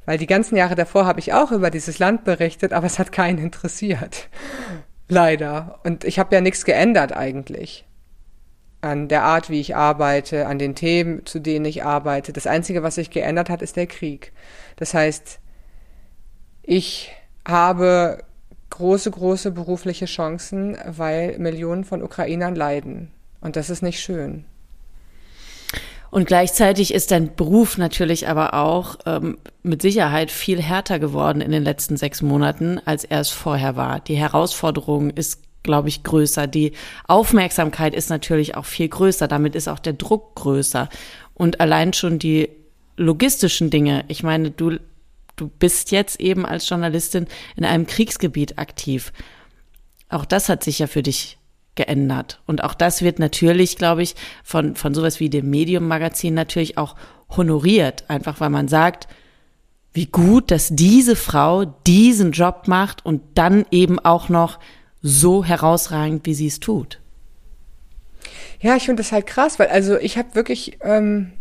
Weil 0.04 0.18
die 0.18 0.26
ganzen 0.26 0.56
Jahre 0.56 0.74
davor 0.74 1.06
habe 1.06 1.18
ich 1.18 1.32
auch 1.32 1.50
über 1.50 1.70
dieses 1.70 1.98
Land 1.98 2.24
berichtet, 2.24 2.72
aber 2.72 2.86
es 2.86 2.98
hat 2.98 3.10
keinen 3.10 3.38
interessiert. 3.38 4.28
Leider. 5.08 5.80
Und 5.82 6.04
ich 6.04 6.18
habe 6.18 6.34
ja 6.34 6.40
nichts 6.40 6.64
geändert 6.64 7.16
eigentlich. 7.16 7.86
An 8.82 9.08
der 9.08 9.24
Art, 9.24 9.50
wie 9.50 9.60
ich 9.60 9.74
arbeite, 9.74 10.46
an 10.46 10.58
den 10.58 10.74
Themen, 10.74 11.26
zu 11.26 11.38
denen 11.38 11.64
ich 11.64 11.82
arbeite. 11.82 12.32
Das 12.32 12.46
Einzige, 12.46 12.82
was 12.82 12.94
sich 12.94 13.10
geändert 13.10 13.50
hat, 13.50 13.62
ist 13.62 13.76
der 13.76 13.86
Krieg. 13.86 14.32
Das 14.76 14.94
heißt, 14.94 15.40
ich 16.62 17.12
habe 17.46 18.24
große, 18.70 19.10
große 19.10 19.50
berufliche 19.50 20.06
Chancen, 20.06 20.76
weil 20.86 21.38
Millionen 21.38 21.84
von 21.84 22.02
Ukrainern 22.02 22.54
leiden. 22.54 23.10
Und 23.40 23.56
das 23.56 23.70
ist 23.70 23.82
nicht 23.82 24.00
schön. 24.00 24.44
Und 26.10 26.26
gleichzeitig 26.26 26.92
ist 26.92 27.12
dein 27.12 27.36
Beruf 27.36 27.78
natürlich 27.78 28.26
aber 28.28 28.54
auch 28.54 28.96
ähm, 29.06 29.38
mit 29.62 29.80
Sicherheit 29.80 30.32
viel 30.32 30.60
härter 30.60 30.98
geworden 30.98 31.40
in 31.40 31.52
den 31.52 31.62
letzten 31.62 31.96
sechs 31.96 32.20
Monaten, 32.20 32.80
als 32.84 33.04
er 33.04 33.20
es 33.20 33.30
vorher 33.30 33.76
war. 33.76 34.00
Die 34.00 34.16
Herausforderung 34.16 35.10
ist, 35.10 35.40
glaube 35.62 35.88
ich, 35.88 36.02
größer. 36.02 36.48
Die 36.48 36.72
Aufmerksamkeit 37.06 37.94
ist 37.94 38.10
natürlich 38.10 38.56
auch 38.56 38.64
viel 38.64 38.88
größer. 38.88 39.28
Damit 39.28 39.54
ist 39.54 39.68
auch 39.68 39.78
der 39.78 39.92
Druck 39.92 40.34
größer. 40.34 40.88
Und 41.34 41.60
allein 41.60 41.92
schon 41.92 42.18
die 42.18 42.48
logistischen 42.96 43.70
Dinge. 43.70 44.04
Ich 44.08 44.24
meine, 44.24 44.50
du, 44.50 44.78
du 45.36 45.48
bist 45.48 45.92
jetzt 45.92 46.18
eben 46.20 46.44
als 46.44 46.68
Journalistin 46.68 47.28
in 47.54 47.64
einem 47.64 47.86
Kriegsgebiet 47.86 48.58
aktiv. 48.58 49.12
Auch 50.08 50.24
das 50.24 50.48
hat 50.48 50.64
sich 50.64 50.80
ja 50.80 50.88
für 50.88 51.04
dich 51.04 51.38
geändert. 51.74 52.40
Und 52.46 52.64
auch 52.64 52.74
das 52.74 53.02
wird 53.02 53.18
natürlich, 53.18 53.76
glaube 53.76 54.02
ich, 54.02 54.14
von, 54.44 54.76
von 54.76 54.94
sowas 54.94 55.20
wie 55.20 55.30
dem 55.30 55.50
Medium-Magazin 55.50 56.34
natürlich 56.34 56.78
auch 56.78 56.96
honoriert. 57.30 58.04
Einfach 58.08 58.40
weil 58.40 58.50
man 58.50 58.68
sagt, 58.68 59.08
wie 59.92 60.06
gut, 60.06 60.50
dass 60.50 60.68
diese 60.70 61.16
Frau 61.16 61.64
diesen 61.64 62.32
Job 62.32 62.64
macht 62.66 63.04
und 63.04 63.22
dann 63.34 63.66
eben 63.70 63.98
auch 63.98 64.28
noch 64.28 64.58
so 65.02 65.44
herausragend, 65.44 66.26
wie 66.26 66.34
sie 66.34 66.46
es 66.46 66.60
tut. 66.60 67.00
Ja, 68.60 68.76
ich 68.76 68.84
finde 68.84 69.02
das 69.02 69.12
halt 69.12 69.26
krass, 69.26 69.58
weil 69.58 69.68
also 69.68 69.96
ich 69.96 70.18
habe 70.18 70.34
wirklich, 70.34 70.78
ähm, 70.82 71.32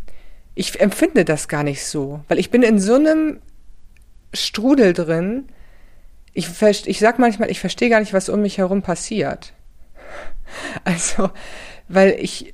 ich 0.55 0.79
empfinde 0.79 1.25
das 1.25 1.47
gar 1.47 1.63
nicht 1.63 1.85
so, 1.85 2.21
weil 2.27 2.39
ich 2.39 2.49
bin 2.49 2.63
in 2.63 2.79
so 2.79 2.95
einem 2.95 3.39
Strudel 4.33 4.93
drin. 4.93 5.49
Ich, 6.33 6.49
ich 6.61 6.99
sag 6.99 7.19
manchmal, 7.19 7.51
ich 7.51 7.59
verstehe 7.59 7.89
gar 7.89 7.99
nicht, 7.99 8.13
was 8.13 8.29
um 8.29 8.41
mich 8.41 8.57
herum 8.57 8.81
passiert. 8.81 9.53
Also, 10.83 11.29
weil 11.87 12.17
ich 12.19 12.53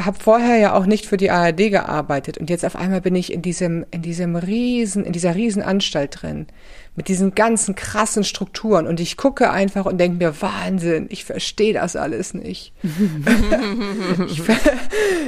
habe 0.00 0.18
vorher 0.18 0.56
ja 0.58 0.74
auch 0.74 0.86
nicht 0.86 1.06
für 1.06 1.16
die 1.16 1.30
ARD 1.30 1.70
gearbeitet 1.70 2.38
und 2.38 2.50
jetzt 2.50 2.64
auf 2.64 2.74
einmal 2.74 3.00
bin 3.00 3.14
ich 3.14 3.32
in 3.32 3.42
diesem 3.42 3.86
in 3.92 4.02
diesem 4.02 4.34
riesen 4.34 5.04
in 5.04 5.12
dieser 5.12 5.36
riesen 5.36 5.62
Anstalt 5.62 6.22
drin 6.22 6.48
mit 6.96 7.06
diesen 7.06 7.34
ganzen 7.34 7.76
krassen 7.76 8.24
Strukturen 8.24 8.88
und 8.88 8.98
ich 8.98 9.16
gucke 9.16 9.50
einfach 9.50 9.86
und 9.86 9.98
denke 9.98 10.18
mir 10.18 10.42
Wahnsinn, 10.42 11.06
ich 11.10 11.24
verstehe 11.24 11.74
das 11.74 11.94
alles 11.94 12.34
nicht. 12.34 12.72
ich, 14.26 14.42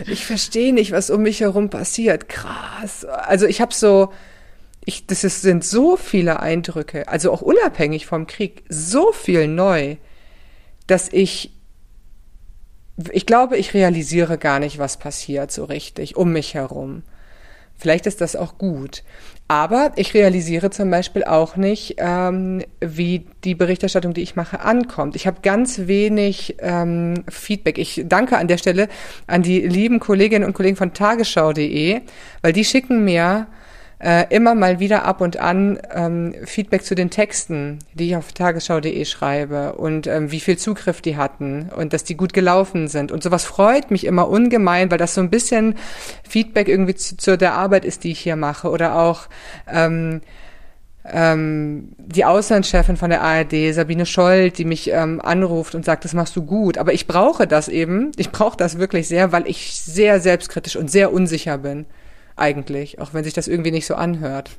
ich 0.06 0.26
verstehe 0.26 0.72
nicht, 0.72 0.92
was 0.92 1.10
um 1.10 1.22
mich 1.22 1.40
herum 1.40 1.70
passiert. 1.70 2.28
Krass. 2.28 3.04
Also 3.04 3.46
ich 3.46 3.60
habe 3.60 3.74
so 3.74 4.12
ich 4.84 5.06
das 5.06 5.24
ist, 5.24 5.42
sind 5.42 5.64
so 5.64 5.96
viele 5.96 6.40
Eindrücke, 6.40 7.08
also 7.08 7.32
auch 7.32 7.42
unabhängig 7.42 8.06
vom 8.06 8.26
Krieg, 8.26 8.64
so 8.68 9.12
viel 9.12 9.48
neu, 9.48 9.96
dass 10.86 11.08
ich 11.12 11.55
ich 13.12 13.26
glaube, 13.26 13.56
ich 13.56 13.74
realisiere 13.74 14.38
gar 14.38 14.58
nicht, 14.58 14.78
was 14.78 14.96
passiert 14.96 15.52
so 15.52 15.64
richtig 15.64 16.16
um 16.16 16.32
mich 16.32 16.54
herum. 16.54 17.02
Vielleicht 17.78 18.06
ist 18.06 18.20
das 18.20 18.36
auch 18.36 18.56
gut. 18.56 19.02
Aber 19.48 19.92
ich 19.94 20.12
realisiere 20.14 20.70
zum 20.70 20.90
Beispiel 20.90 21.22
auch 21.22 21.56
nicht, 21.56 21.96
ähm, 21.98 22.64
wie 22.80 23.26
die 23.44 23.54
Berichterstattung, 23.54 24.12
die 24.12 24.22
ich 24.22 24.34
mache, 24.34 24.60
ankommt. 24.60 25.14
Ich 25.14 25.26
habe 25.26 25.38
ganz 25.42 25.86
wenig 25.86 26.56
ähm, 26.58 27.22
Feedback. 27.28 27.78
Ich 27.78 28.02
danke 28.06 28.38
an 28.38 28.48
der 28.48 28.58
Stelle 28.58 28.88
an 29.28 29.42
die 29.42 29.60
lieben 29.60 30.00
Kolleginnen 30.00 30.44
und 30.44 30.54
Kollegen 30.54 30.76
von 30.76 30.94
tagesschau.de, 30.94 32.00
weil 32.42 32.52
die 32.52 32.64
schicken 32.64 33.04
mir 33.04 33.46
äh, 33.98 34.26
immer 34.28 34.54
mal 34.54 34.78
wieder 34.78 35.04
ab 35.04 35.20
und 35.20 35.38
an 35.38 35.78
ähm, 35.94 36.34
Feedback 36.44 36.84
zu 36.84 36.94
den 36.94 37.08
Texten, 37.08 37.78
die 37.94 38.08
ich 38.08 38.16
auf 38.16 38.32
tagesschau.de 38.32 39.04
schreibe 39.06 39.72
und 39.72 40.06
ähm, 40.06 40.30
wie 40.30 40.40
viel 40.40 40.58
Zugriff 40.58 41.00
die 41.00 41.16
hatten 41.16 41.70
und 41.74 41.92
dass 41.92 42.04
die 42.04 42.16
gut 42.16 42.34
gelaufen 42.34 42.88
sind. 42.88 43.10
Und 43.10 43.22
sowas 43.22 43.44
freut 43.44 43.90
mich 43.90 44.04
immer 44.04 44.28
ungemein, 44.28 44.90
weil 44.90 44.98
das 44.98 45.14
so 45.14 45.22
ein 45.22 45.30
bisschen 45.30 45.76
Feedback 46.28 46.68
irgendwie 46.68 46.94
zu, 46.94 47.16
zu 47.16 47.38
der 47.38 47.54
Arbeit 47.54 47.86
ist, 47.86 48.04
die 48.04 48.10
ich 48.10 48.20
hier 48.20 48.36
mache. 48.36 48.68
Oder 48.68 48.96
auch 48.96 49.28
ähm, 49.66 50.20
ähm, 51.06 51.88
die 51.96 52.26
Auslandschefin 52.26 52.98
von 52.98 53.08
der 53.08 53.22
ARD, 53.22 53.72
Sabine 53.72 54.04
Scholl, 54.04 54.50
die 54.50 54.66
mich 54.66 54.90
ähm, 54.90 55.22
anruft 55.22 55.74
und 55.74 55.86
sagt, 55.86 56.04
das 56.04 56.12
machst 56.12 56.36
du 56.36 56.42
gut. 56.42 56.76
Aber 56.76 56.92
ich 56.92 57.06
brauche 57.06 57.46
das 57.46 57.68
eben, 57.68 58.12
ich 58.18 58.30
brauche 58.30 58.58
das 58.58 58.78
wirklich 58.78 59.08
sehr, 59.08 59.32
weil 59.32 59.46
ich 59.46 59.80
sehr 59.80 60.20
selbstkritisch 60.20 60.76
und 60.76 60.90
sehr 60.90 61.14
unsicher 61.14 61.56
bin 61.56 61.86
eigentlich, 62.36 63.00
auch 63.00 63.14
wenn 63.14 63.24
sich 63.24 63.34
das 63.34 63.48
irgendwie 63.48 63.70
nicht 63.70 63.86
so 63.86 63.94
anhört. 63.94 64.50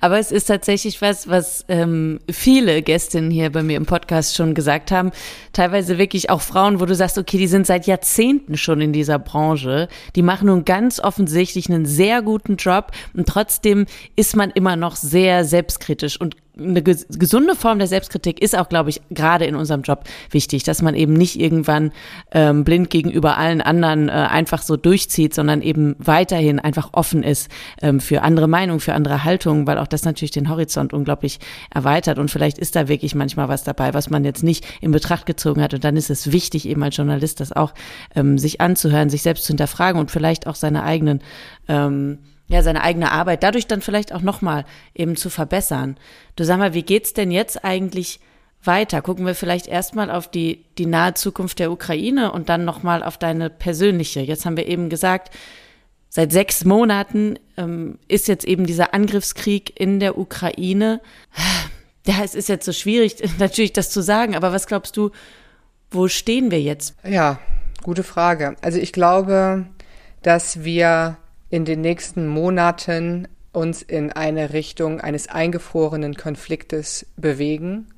Aber 0.00 0.18
es 0.18 0.32
ist 0.32 0.46
tatsächlich 0.46 1.02
was, 1.02 1.28
was 1.28 1.64
ähm, 1.68 2.20
viele 2.30 2.82
Gästinnen 2.82 3.30
hier 3.30 3.50
bei 3.50 3.62
mir 3.62 3.76
im 3.76 3.86
Podcast 3.86 4.34
schon 4.34 4.54
gesagt 4.54 4.90
haben. 4.90 5.10
Teilweise 5.52 5.98
wirklich 5.98 6.30
auch 6.30 6.40
Frauen, 6.40 6.80
wo 6.80 6.86
du 6.86 6.94
sagst, 6.94 7.18
okay, 7.18 7.36
die 7.36 7.46
sind 7.46 7.66
seit 7.66 7.86
Jahrzehnten 7.86 8.56
schon 8.56 8.80
in 8.80 8.92
dieser 8.92 9.18
Branche. 9.18 9.88
Die 10.16 10.22
machen 10.22 10.46
nun 10.46 10.64
ganz 10.64 11.00
offensichtlich 11.00 11.68
einen 11.68 11.84
sehr 11.84 12.22
guten 12.22 12.56
Job 12.56 12.92
und 13.14 13.28
trotzdem 13.28 13.86
ist 14.16 14.34
man 14.34 14.50
immer 14.50 14.76
noch 14.76 14.96
sehr 14.96 15.44
selbstkritisch 15.44 16.18
und 16.18 16.36
eine 16.60 16.82
gesunde 16.82 17.56
Form 17.56 17.78
der 17.78 17.88
Selbstkritik 17.88 18.40
ist 18.40 18.56
auch, 18.56 18.68
glaube 18.68 18.90
ich, 18.90 19.00
gerade 19.10 19.44
in 19.44 19.54
unserem 19.54 19.82
Job 19.82 20.04
wichtig, 20.30 20.62
dass 20.64 20.82
man 20.82 20.94
eben 20.94 21.12
nicht 21.12 21.40
irgendwann 21.40 21.92
ähm, 22.32 22.64
blind 22.64 22.90
gegenüber 22.90 23.38
allen 23.38 23.60
anderen 23.60 24.08
äh, 24.08 24.12
einfach 24.12 24.62
so 24.62 24.76
durchzieht, 24.76 25.34
sondern 25.34 25.62
eben 25.62 25.96
weiterhin 25.98 26.58
einfach 26.60 26.90
offen 26.92 27.22
ist 27.22 27.50
ähm, 27.82 28.00
für 28.00 28.22
andere 28.22 28.48
Meinungen, 28.48 28.80
für 28.80 28.94
andere 28.94 29.24
Haltungen, 29.24 29.66
weil 29.66 29.78
auch 29.78 29.86
das 29.86 30.04
natürlich 30.04 30.30
den 30.30 30.48
Horizont 30.48 30.92
unglaublich 30.92 31.38
erweitert. 31.74 32.18
Und 32.18 32.30
vielleicht 32.30 32.58
ist 32.58 32.76
da 32.76 32.88
wirklich 32.88 33.14
manchmal 33.14 33.48
was 33.48 33.64
dabei, 33.64 33.94
was 33.94 34.10
man 34.10 34.24
jetzt 34.24 34.42
nicht 34.42 34.66
in 34.80 34.90
Betracht 34.90 35.26
gezogen 35.26 35.62
hat. 35.62 35.74
Und 35.74 35.84
dann 35.84 35.96
ist 35.96 36.10
es 36.10 36.32
wichtig, 36.32 36.68
eben 36.68 36.82
als 36.82 36.96
Journalist 36.96 37.40
das 37.40 37.52
auch 37.52 37.72
ähm, 38.14 38.38
sich 38.38 38.60
anzuhören, 38.60 39.10
sich 39.10 39.22
selbst 39.22 39.44
zu 39.44 39.52
hinterfragen 39.52 40.00
und 40.00 40.10
vielleicht 40.10 40.46
auch 40.46 40.54
seine 40.54 40.82
eigenen 40.82 41.20
ähm, 41.68 42.18
ja, 42.50 42.62
seine 42.62 42.82
eigene 42.82 43.12
Arbeit 43.12 43.44
dadurch 43.44 43.68
dann 43.68 43.80
vielleicht 43.80 44.12
auch 44.12 44.22
nochmal 44.22 44.64
eben 44.92 45.14
zu 45.14 45.30
verbessern. 45.30 45.96
Du 46.34 46.44
sag 46.44 46.58
mal, 46.58 46.74
wie 46.74 46.82
geht's 46.82 47.14
denn 47.14 47.30
jetzt 47.30 47.64
eigentlich 47.64 48.18
weiter? 48.64 49.02
Gucken 49.02 49.24
wir 49.24 49.36
vielleicht 49.36 49.68
erstmal 49.68 50.10
auf 50.10 50.28
die, 50.28 50.64
die 50.76 50.86
nahe 50.86 51.14
Zukunft 51.14 51.60
der 51.60 51.70
Ukraine 51.70 52.32
und 52.32 52.48
dann 52.48 52.64
nochmal 52.64 53.04
auf 53.04 53.18
deine 53.18 53.50
persönliche. 53.50 54.18
Jetzt 54.20 54.46
haben 54.46 54.56
wir 54.56 54.66
eben 54.66 54.88
gesagt, 54.88 55.32
seit 56.08 56.32
sechs 56.32 56.64
Monaten 56.64 57.38
ähm, 57.56 58.00
ist 58.08 58.26
jetzt 58.26 58.44
eben 58.44 58.66
dieser 58.66 58.94
Angriffskrieg 58.94 59.78
in 59.78 60.00
der 60.00 60.18
Ukraine. 60.18 61.00
Ja, 62.04 62.24
es 62.24 62.34
ist 62.34 62.48
jetzt 62.48 62.66
so 62.66 62.72
schwierig, 62.72 63.16
natürlich 63.38 63.72
das 63.72 63.90
zu 63.90 64.02
sagen, 64.02 64.34
aber 64.34 64.52
was 64.52 64.66
glaubst 64.66 64.96
du, 64.96 65.12
wo 65.92 66.08
stehen 66.08 66.50
wir 66.50 66.60
jetzt? 66.60 66.96
Ja, 67.04 67.38
gute 67.84 68.02
Frage. 68.02 68.56
Also 68.60 68.78
ich 68.78 68.92
glaube, 68.92 69.66
dass 70.22 70.64
wir 70.64 71.16
in 71.50 71.64
den 71.64 71.80
nächsten 71.80 72.26
Monaten 72.26 73.28
uns 73.52 73.82
in 73.82 74.12
eine 74.12 74.52
Richtung 74.52 75.00
eines 75.00 75.28
eingefrorenen 75.28 76.14
Konfliktes 76.14 77.06
bewegen. 77.16 77.88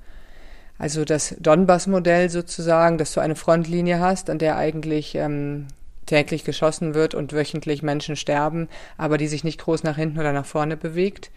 Also 0.79 1.05
das 1.05 1.37
Donbass-Modell 1.39 2.31
sozusagen, 2.31 2.99
dass 2.99 3.13
du 3.13 3.21
eine 3.21 3.37
Frontlinie 3.37 4.01
hast, 4.01 4.31
an 4.31 4.39
der 4.39 4.57
eigentlich 4.57 5.15
ähm, 5.15 5.69
täglich 6.07 6.45
geschossen 6.45 6.95
wird 6.95 7.15
und 7.15 7.33
wöchentlich 7.33 7.83
Menschen 7.83 8.17
sterben, 8.17 8.69
aber 8.97 9.19
die 9.19 9.29
sich 9.29 9.45
nicht 9.45 9.61
groß 9.61 9.83
nach 9.85 9.97
hinten 9.97 10.19
oder 10.19 10.33
nach 10.33 10.47
vorne 10.47 10.77
bewegt. 10.77 11.31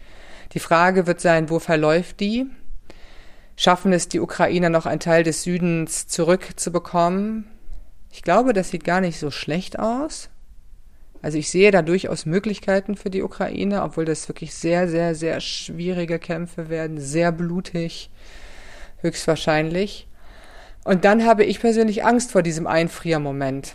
Die 0.52 0.58
Frage 0.58 1.06
wird 1.06 1.20
sein, 1.20 1.50
wo 1.50 1.58
verläuft 1.58 2.20
die? 2.20 2.46
Schaffen 3.56 3.92
es 3.92 4.08
die 4.08 4.20
Ukrainer 4.20 4.70
noch 4.70 4.86
einen 4.86 5.00
Teil 5.00 5.22
des 5.22 5.42
Südens 5.42 6.08
zurückzubekommen? 6.08 7.46
Ich 8.10 8.22
glaube, 8.22 8.52
das 8.52 8.70
sieht 8.70 8.84
gar 8.84 9.00
nicht 9.00 9.18
so 9.18 9.30
schlecht 9.30 9.78
aus. 9.78 10.30
Also 11.26 11.38
ich 11.38 11.50
sehe 11.50 11.72
da 11.72 11.82
durchaus 11.82 12.24
Möglichkeiten 12.24 12.94
für 12.94 13.10
die 13.10 13.24
Ukraine, 13.24 13.82
obwohl 13.82 14.04
das 14.04 14.28
wirklich 14.28 14.54
sehr, 14.54 14.86
sehr, 14.86 15.16
sehr 15.16 15.40
schwierige 15.40 16.20
Kämpfe 16.20 16.68
werden, 16.68 17.00
sehr 17.00 17.32
blutig, 17.32 18.10
höchstwahrscheinlich. 18.98 20.06
Und 20.84 21.04
dann 21.04 21.26
habe 21.26 21.42
ich 21.42 21.58
persönlich 21.58 22.04
Angst 22.04 22.30
vor 22.30 22.44
diesem 22.44 22.68
Einfriermoment, 22.68 23.74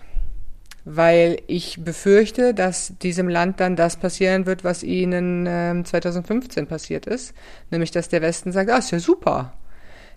weil 0.85 1.41
ich 1.47 1.83
befürchte, 1.83 2.53
dass 2.53 2.93
diesem 2.99 3.27
Land 3.27 3.59
dann 3.59 3.75
das 3.75 3.97
passieren 3.97 4.45
wird, 4.45 4.63
was 4.63 4.81
ihnen 4.81 5.45
äh, 5.45 5.83
2015 5.83 6.67
passiert 6.67 7.05
ist, 7.05 7.33
nämlich 7.69 7.91
dass 7.91 8.07
der 8.07 8.21
Westen 8.21 8.53
sagt, 8.53 8.69
ah, 8.69 8.77
ist 8.77 8.91
ja 8.91 8.99
super, 8.99 9.51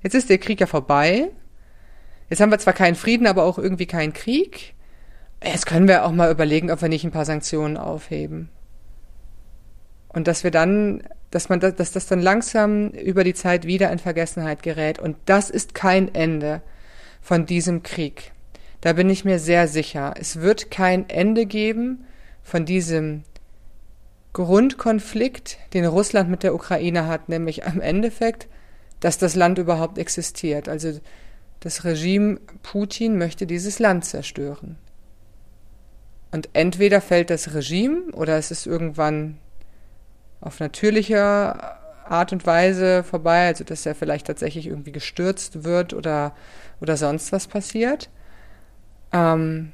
jetzt 0.04 0.14
ist 0.14 0.30
der 0.30 0.38
Krieg 0.38 0.60
ja 0.60 0.68
vorbei, 0.68 1.30
jetzt 2.30 2.40
haben 2.40 2.52
wir 2.52 2.60
zwar 2.60 2.74
keinen 2.74 2.94
Frieden, 2.94 3.26
aber 3.26 3.42
auch 3.42 3.58
irgendwie 3.58 3.86
keinen 3.86 4.12
Krieg, 4.12 4.73
Jetzt 5.44 5.66
können 5.66 5.88
wir 5.88 6.04
auch 6.04 6.12
mal 6.12 6.30
überlegen, 6.30 6.70
ob 6.70 6.80
wir 6.80 6.88
nicht 6.88 7.04
ein 7.04 7.10
paar 7.10 7.26
Sanktionen 7.26 7.76
aufheben. 7.76 8.48
Und 10.08 10.26
dass 10.26 10.44
wir 10.44 10.50
dann, 10.50 11.02
dass 11.30 11.48
man, 11.48 11.60
dass 11.60 11.92
das 11.92 12.06
dann 12.06 12.20
langsam 12.20 12.90
über 12.90 13.24
die 13.24 13.34
Zeit 13.34 13.66
wieder 13.66 13.90
in 13.90 13.98
Vergessenheit 13.98 14.62
gerät. 14.62 14.98
Und 14.98 15.16
das 15.26 15.50
ist 15.50 15.74
kein 15.74 16.14
Ende 16.14 16.62
von 17.20 17.46
diesem 17.46 17.82
Krieg. 17.82 18.32
Da 18.80 18.92
bin 18.92 19.10
ich 19.10 19.24
mir 19.24 19.38
sehr 19.38 19.66
sicher. 19.68 20.14
Es 20.18 20.40
wird 20.40 20.70
kein 20.70 21.08
Ende 21.08 21.46
geben 21.46 22.04
von 22.42 22.64
diesem 22.64 23.24
Grundkonflikt, 24.34 25.58
den 25.74 25.84
Russland 25.84 26.30
mit 26.30 26.42
der 26.42 26.54
Ukraine 26.54 27.06
hat, 27.06 27.28
nämlich 27.28 27.66
am 27.66 27.80
Endeffekt, 27.80 28.48
dass 29.00 29.18
das 29.18 29.34
Land 29.34 29.58
überhaupt 29.58 29.98
existiert. 29.98 30.68
Also 30.68 30.98
das 31.60 31.84
Regime 31.84 32.40
Putin 32.62 33.18
möchte 33.18 33.46
dieses 33.46 33.78
Land 33.78 34.04
zerstören. 34.04 34.76
Und 36.34 36.48
entweder 36.52 37.00
fällt 37.00 37.30
das 37.30 37.54
Regime 37.54 38.10
oder 38.12 38.36
es 38.36 38.50
ist 38.50 38.66
irgendwann 38.66 39.38
auf 40.40 40.58
natürliche 40.58 41.54
Art 42.08 42.32
und 42.32 42.44
Weise 42.44 43.04
vorbei, 43.04 43.46
also 43.46 43.62
dass 43.62 43.86
er 43.86 43.94
vielleicht 43.94 44.26
tatsächlich 44.26 44.66
irgendwie 44.66 44.90
gestürzt 44.90 45.62
wird 45.62 45.94
oder, 45.94 46.34
oder 46.80 46.96
sonst 46.96 47.30
was 47.30 47.46
passiert. 47.46 48.10
Ähm, 49.12 49.70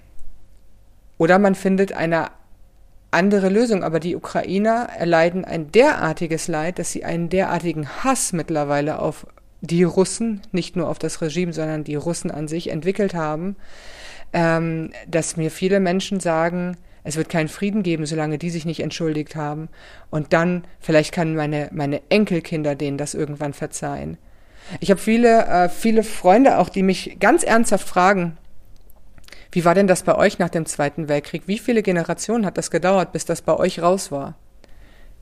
oder 1.17 1.39
man 1.39 1.55
findet 1.55 1.95
eine 1.95 2.27
andere 3.11 3.49
Lösung. 3.49 3.83
Aber 3.83 3.99
die 3.99 4.15
Ukrainer 4.15 4.91
erleiden 4.99 5.47
ein 5.47 5.73
derartiges 5.73 6.47
Leid, 6.47 6.79
dass 6.79 6.93
sie 6.93 7.07
einen 7.07 7.31
derartigen 7.31 7.89
Hass 8.05 8.35
mittlerweile 8.35 8.99
auf 8.99 9.27
die 9.63 9.85
Russen, 9.85 10.43
nicht 10.53 10.77
nur 10.77 10.91
auf 10.91 10.99
das 10.99 11.23
Regime, 11.23 11.55
sondern 11.55 11.85
die 11.85 11.95
Russen 11.95 12.31
an 12.31 12.49
sich 12.49 12.69
entwickelt 12.69 13.15
haben, 13.15 13.57
ähm, 14.33 14.91
dass 15.07 15.37
mir 15.37 15.51
viele 15.51 15.81
Menschen 15.81 16.21
sagen, 16.21 16.77
es 17.03 17.17
wird 17.17 17.29
keinen 17.29 17.49
Frieden 17.49 17.83
geben, 17.83 18.07
solange 18.07 18.39
die 18.39 18.51
sich 18.51 18.65
nicht 18.65 18.81
entschuldigt 18.81 19.37
haben. 19.37 19.69
Und 20.11 20.33
dann, 20.33 20.65
vielleicht 20.81 21.13
können 21.13 21.35
meine, 21.35 21.69
meine 21.73 22.03
Enkelkinder 22.11 22.75
denen 22.75 22.99
das 22.99 23.15
irgendwann 23.15 23.55
verzeihen. 23.55 24.19
Ich 24.81 24.91
habe 24.91 25.01
viele, 25.01 25.47
äh, 25.47 25.69
viele 25.69 26.03
Freunde 26.03 26.59
auch, 26.59 26.69
die 26.69 26.83
mich 26.83 27.17
ganz 27.19 27.43
ernsthaft 27.43 27.89
fragen, 27.89 28.37
wie 29.53 29.65
war 29.65 29.75
denn 29.75 29.89
das 29.89 30.05
bei 30.05 30.15
euch 30.15 30.39
nach 30.39 30.49
dem 30.49 30.67
Zweiten 30.67 31.09
Weltkrieg? 31.09 31.43
Wie 31.47 31.59
viele 31.59 31.83
Generationen 31.83 32.47
hat 32.47 32.57
das 32.57 32.71
gedauert, 32.71 33.13
bis 33.13 33.25
das 33.25 33.43
bei 33.43 33.57
euch 33.57 33.83
raus 33.83 34.13
war? 34.13 34.37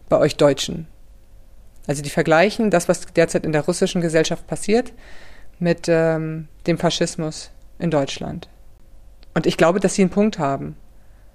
Bei 0.08 0.18
euch 0.18 0.36
Deutschen. 0.36 0.86
Also 1.86 2.02
die 2.02 2.10
vergleichen 2.10 2.70
das, 2.70 2.88
was 2.88 3.06
derzeit 3.06 3.46
in 3.46 3.52
der 3.52 3.64
russischen 3.64 4.02
Gesellschaft 4.02 4.46
passiert, 4.46 4.92
mit 5.58 5.86
ähm, 5.88 6.48
dem 6.66 6.76
Faschismus 6.76 7.50
in 7.78 7.90
Deutschland. 7.90 8.48
Und 9.38 9.46
ich 9.46 9.56
glaube, 9.56 9.78
dass 9.78 9.94
sie 9.94 10.02
einen 10.02 10.10
Punkt 10.10 10.40
haben, 10.40 10.74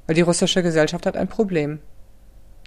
weil 0.08 0.16
die 0.16 0.24
russische 0.24 0.62
Gesellschaft 0.62 1.06
hat 1.06 1.16
ein 1.16 1.30
Problem. 1.30 1.80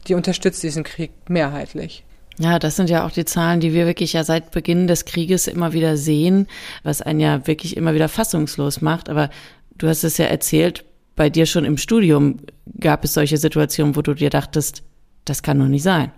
Die 0.07 0.15
unterstützt 0.15 0.63
diesen 0.63 0.83
Krieg 0.83 1.11
mehrheitlich. 1.29 2.07
Ja, 2.39 2.59
das 2.59 2.77
sind 2.77 2.89
ja 2.89 3.05
auch 3.05 3.11
die 3.11 3.27
Zahlen, 3.27 3.61
die 3.61 3.75
wir 3.75 3.85
wirklich 3.85 4.15
ja 4.15 4.25
seit 4.25 4.51
Beginn 4.51 4.87
des 4.87 5.05
Krieges 5.05 5.47
immer 5.47 5.75
wieder 5.75 5.99
sehen, 5.99 6.47
was 6.85 7.03
einen 7.03 7.21
ja 7.21 7.47
wirklich 7.47 7.77
immer 7.77 7.93
wieder 7.93 8.09
fassungslos 8.09 8.81
macht. 8.81 9.11
Aber 9.11 9.29
du 9.77 9.89
hast 9.89 10.05
es 10.05 10.17
ja 10.17 10.25
erzählt, 10.25 10.87
bei 11.17 11.29
dir 11.29 11.45
schon 11.45 11.67
im 11.67 11.77
Studium 11.77 12.39
gab 12.81 13.05
es 13.05 13.13
solche 13.13 13.37
Situationen, 13.37 13.95
wo 13.95 14.01
du 14.01 14.15
dir 14.15 14.31
dachtest, 14.31 14.85
das 15.27 15.43
kann 15.43 15.59
doch 15.59 15.67
nicht 15.67 15.83
sein. 15.83 16.13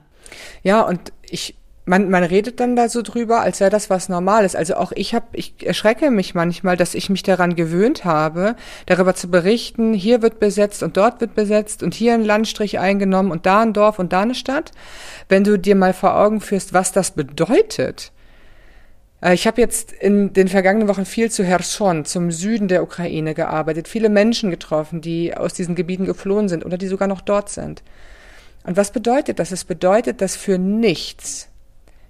Ja, 0.63 0.83
und 0.83 1.13
ich 1.29 1.57
man, 1.89 2.11
man 2.11 2.23
redet 2.23 2.61
dann 2.61 2.77
da 2.77 2.89
so 2.89 3.03
drüber, 3.03 3.41
als 3.41 3.61
wäre 3.61 3.71
das 3.71 3.89
was 3.89 4.09
Normales. 4.09 4.55
Also 4.55 4.77
auch 4.77 4.93
ich 4.95 5.15
habe, 5.15 5.27
ich 5.33 5.55
erschrecke 5.67 6.11
mich 6.11 6.35
manchmal, 6.35 6.77
dass 6.77 6.95
ich 6.95 7.09
mich 7.09 7.23
daran 7.23 7.57
gewöhnt 7.57 8.05
habe, 8.05 8.57
darüber 8.87 9.15
zu 9.15 9.29
berichten, 9.29 9.95
hier 9.95 10.21
wird 10.21 10.39
besetzt 10.39 10.83
und 10.83 10.97
dort 10.97 11.21
wird 11.21 11.35
besetzt 11.35 11.83
und 11.83 11.95
hier 11.95 12.15
ein 12.15 12.25
Landstrich 12.25 12.79
eingenommen 12.79 13.31
und 13.31 13.47
da 13.47 13.63
ein 13.63 13.73
Dorf 13.73 13.99
und 13.99 14.13
da 14.13 14.21
eine 14.21 14.35
Stadt. 14.35 14.73
Wenn 15.29 15.45
du 15.45 15.59
dir 15.59 15.75
mal 15.75 15.95
vor 15.95 16.17
Augen 16.17 16.41
führst, 16.41 16.75
was 16.75 16.93
das 16.93 17.13
bedeutet. 17.13 18.13
Äh, 19.23 19.33
ich 19.33 19.47
habe 19.47 19.61
jetzt 19.61 19.93
in 19.93 20.35
den 20.35 20.49
vergangenen 20.49 20.89
Wochen 20.89 21.07
viel 21.07 21.31
zu 21.31 21.43
Herson, 21.43 22.05
zum 22.05 22.31
Süden 22.31 22.69
der 22.69 22.83
Ukraine 22.83 23.33
gearbeitet, 23.33 23.89
viele 23.89 24.11
Menschen 24.11 24.51
getroffen, 24.51 25.01
die 25.01 25.35
aus 25.35 25.55
diesen 25.55 25.75
Gebieten 25.75 26.05
geflohen 26.05 26.51
sind 26.51 26.67
oder 26.67 26.77
die 26.77 26.87
sogar 26.89 27.09
noch 27.09 27.23
dort 27.23 27.49
sind. 27.49 27.83
Und 28.65 28.77
was 28.77 28.91
bedeutet 28.91 29.39
das? 29.39 29.53
Es 29.53 29.65
bedeutet, 29.65 30.21
dass 30.21 30.37
für 30.37 30.59
nichts 30.59 31.49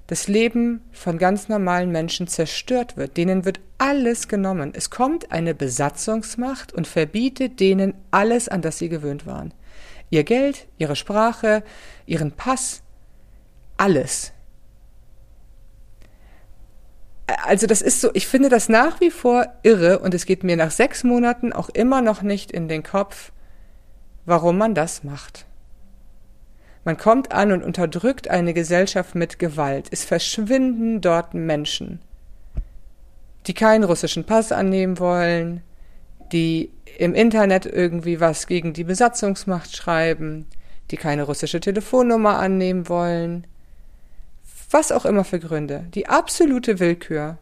das 0.09 0.27
Leben 0.27 0.81
von 0.91 1.19
ganz 1.19 1.49
normalen 1.49 1.93
Menschen 1.93 2.27
zerstört 2.27 2.97
wird. 2.97 3.17
Denen 3.17 3.45
wird 3.45 3.61
alles 3.77 4.27
genommen. 4.27 4.73
Es 4.75 4.91
kommt 4.91 5.31
eine 5.31 5.55
Besatzungsmacht 5.55 6.73
und 6.73 6.87
verbietet 6.87 7.61
denen 7.61 7.95
alles, 8.11 8.49
an 8.49 8.63
das 8.63 8.79
sie 8.79 8.89
gewöhnt 8.89 9.27
waren. 9.27 9.53
Ihr 10.11 10.25
Geld, 10.25 10.67
ihre 10.79 10.97
Sprache, 10.97 11.63
ihren 12.07 12.33
Pass, 12.33 12.83
alles. 13.77 14.33
Also 17.45 17.67
das 17.67 17.83
ist 17.83 18.01
so, 18.01 18.11
ich 18.15 18.27
finde 18.27 18.49
das 18.49 18.71
nach 18.71 19.03
wie 19.03 19.11
vor 19.11 19.47
irre 19.63 19.99
und 19.99 20.15
es 20.15 20.25
geht 20.25 20.43
mir 20.43 20.57
nach 20.57 20.71
sechs 20.71 21.05
Monaten 21.05 21.53
auch 21.53 21.69
immer 21.69 22.01
noch 22.01 22.23
nicht 22.23 22.51
in 22.51 22.67
den 22.69 22.83
Kopf, 22.83 23.31
warum 24.25 24.57
man 24.57 24.75
das 24.75 25.05
macht. 25.05 25.45
Man 26.89 26.97
kommt 26.97 27.33
an 27.33 27.53
und 27.53 27.63
unterdrückt 27.63 28.29
eine 28.29 28.55
Gesellschaft 28.55 29.15
mit 29.15 29.39
Gewalt. 29.39 29.89
Es 29.91 30.07
verschwinden 30.07 31.03
dort 31.03 31.35
Menschen, 31.35 32.01
die 33.47 33.53
keinen 33.53 33.85
russischen 33.85 34.25
Pass 34.25 34.53
annehmen 34.53 34.99
wollen, 34.99 35.61
die 36.33 36.71
im 36.97 37.13
Internet 37.13 37.67
irgendwie 37.67 38.21
was 38.21 38.47
gegen 38.47 38.73
die 38.73 38.85
Besatzungsmacht 38.85 39.77
schreiben, 39.77 40.47
die 40.91 40.97
keine 40.97 41.25
russische 41.25 41.61
Telefonnummer 41.61 42.39
annehmen 42.39 42.89
wollen. 42.89 43.47
was 44.71 44.91
auch 44.91 45.05
immer 45.05 45.25
für 45.25 45.41
Gründe, 45.41 45.85
die 45.93 46.09
absolute 46.09 46.81
Willkür. 46.81 47.37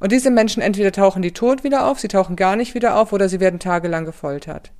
Und 0.00 0.10
diese 0.10 0.32
Menschen 0.32 0.60
entweder 0.60 0.90
tauchen 0.90 1.22
die 1.22 1.30
tot 1.30 1.62
wieder 1.62 1.86
auf, 1.86 2.00
sie 2.00 2.08
tauchen 2.08 2.34
gar 2.34 2.56
nicht 2.56 2.74
wieder 2.74 2.96
auf 2.96 3.12
oder 3.12 3.28
sie 3.28 3.38
werden 3.38 3.60
tagelang 3.60 4.06
gefoltert. 4.06 4.72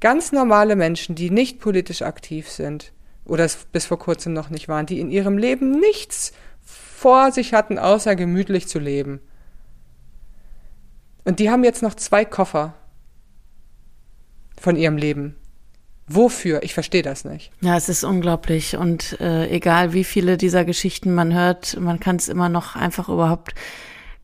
Ganz 0.00 0.32
normale 0.32 0.74
Menschen, 0.74 1.16
die 1.16 1.28
nicht 1.28 1.60
politisch 1.60 2.00
aktiv 2.00 2.48
sind 2.48 2.94
oder 3.26 3.44
es 3.44 3.56
bis 3.56 3.86
vor 3.86 3.98
kurzem 3.98 4.32
noch 4.32 4.50
nicht 4.50 4.68
waren, 4.68 4.86
die 4.86 5.00
in 5.00 5.10
ihrem 5.10 5.38
Leben 5.38 5.70
nichts 5.70 6.32
vor 6.62 7.32
sich 7.32 7.52
hatten, 7.52 7.78
außer 7.78 8.16
gemütlich 8.16 8.68
zu 8.68 8.78
leben. 8.78 9.20
Und 11.24 11.40
die 11.40 11.50
haben 11.50 11.64
jetzt 11.64 11.82
noch 11.82 11.94
zwei 11.94 12.24
Koffer 12.24 12.74
von 14.58 14.76
ihrem 14.76 14.96
Leben. 14.96 15.36
Wofür? 16.08 16.62
Ich 16.62 16.72
verstehe 16.72 17.02
das 17.02 17.24
nicht. 17.24 17.50
Ja, 17.60 17.76
es 17.76 17.88
ist 17.88 18.04
unglaublich. 18.04 18.76
Und 18.76 19.20
äh, 19.20 19.48
egal 19.48 19.92
wie 19.92 20.04
viele 20.04 20.36
dieser 20.36 20.64
Geschichten 20.64 21.12
man 21.12 21.34
hört, 21.34 21.78
man 21.80 21.98
kann 21.98 22.16
es 22.16 22.28
immer 22.28 22.48
noch 22.48 22.76
einfach 22.76 23.08
überhaupt 23.08 23.54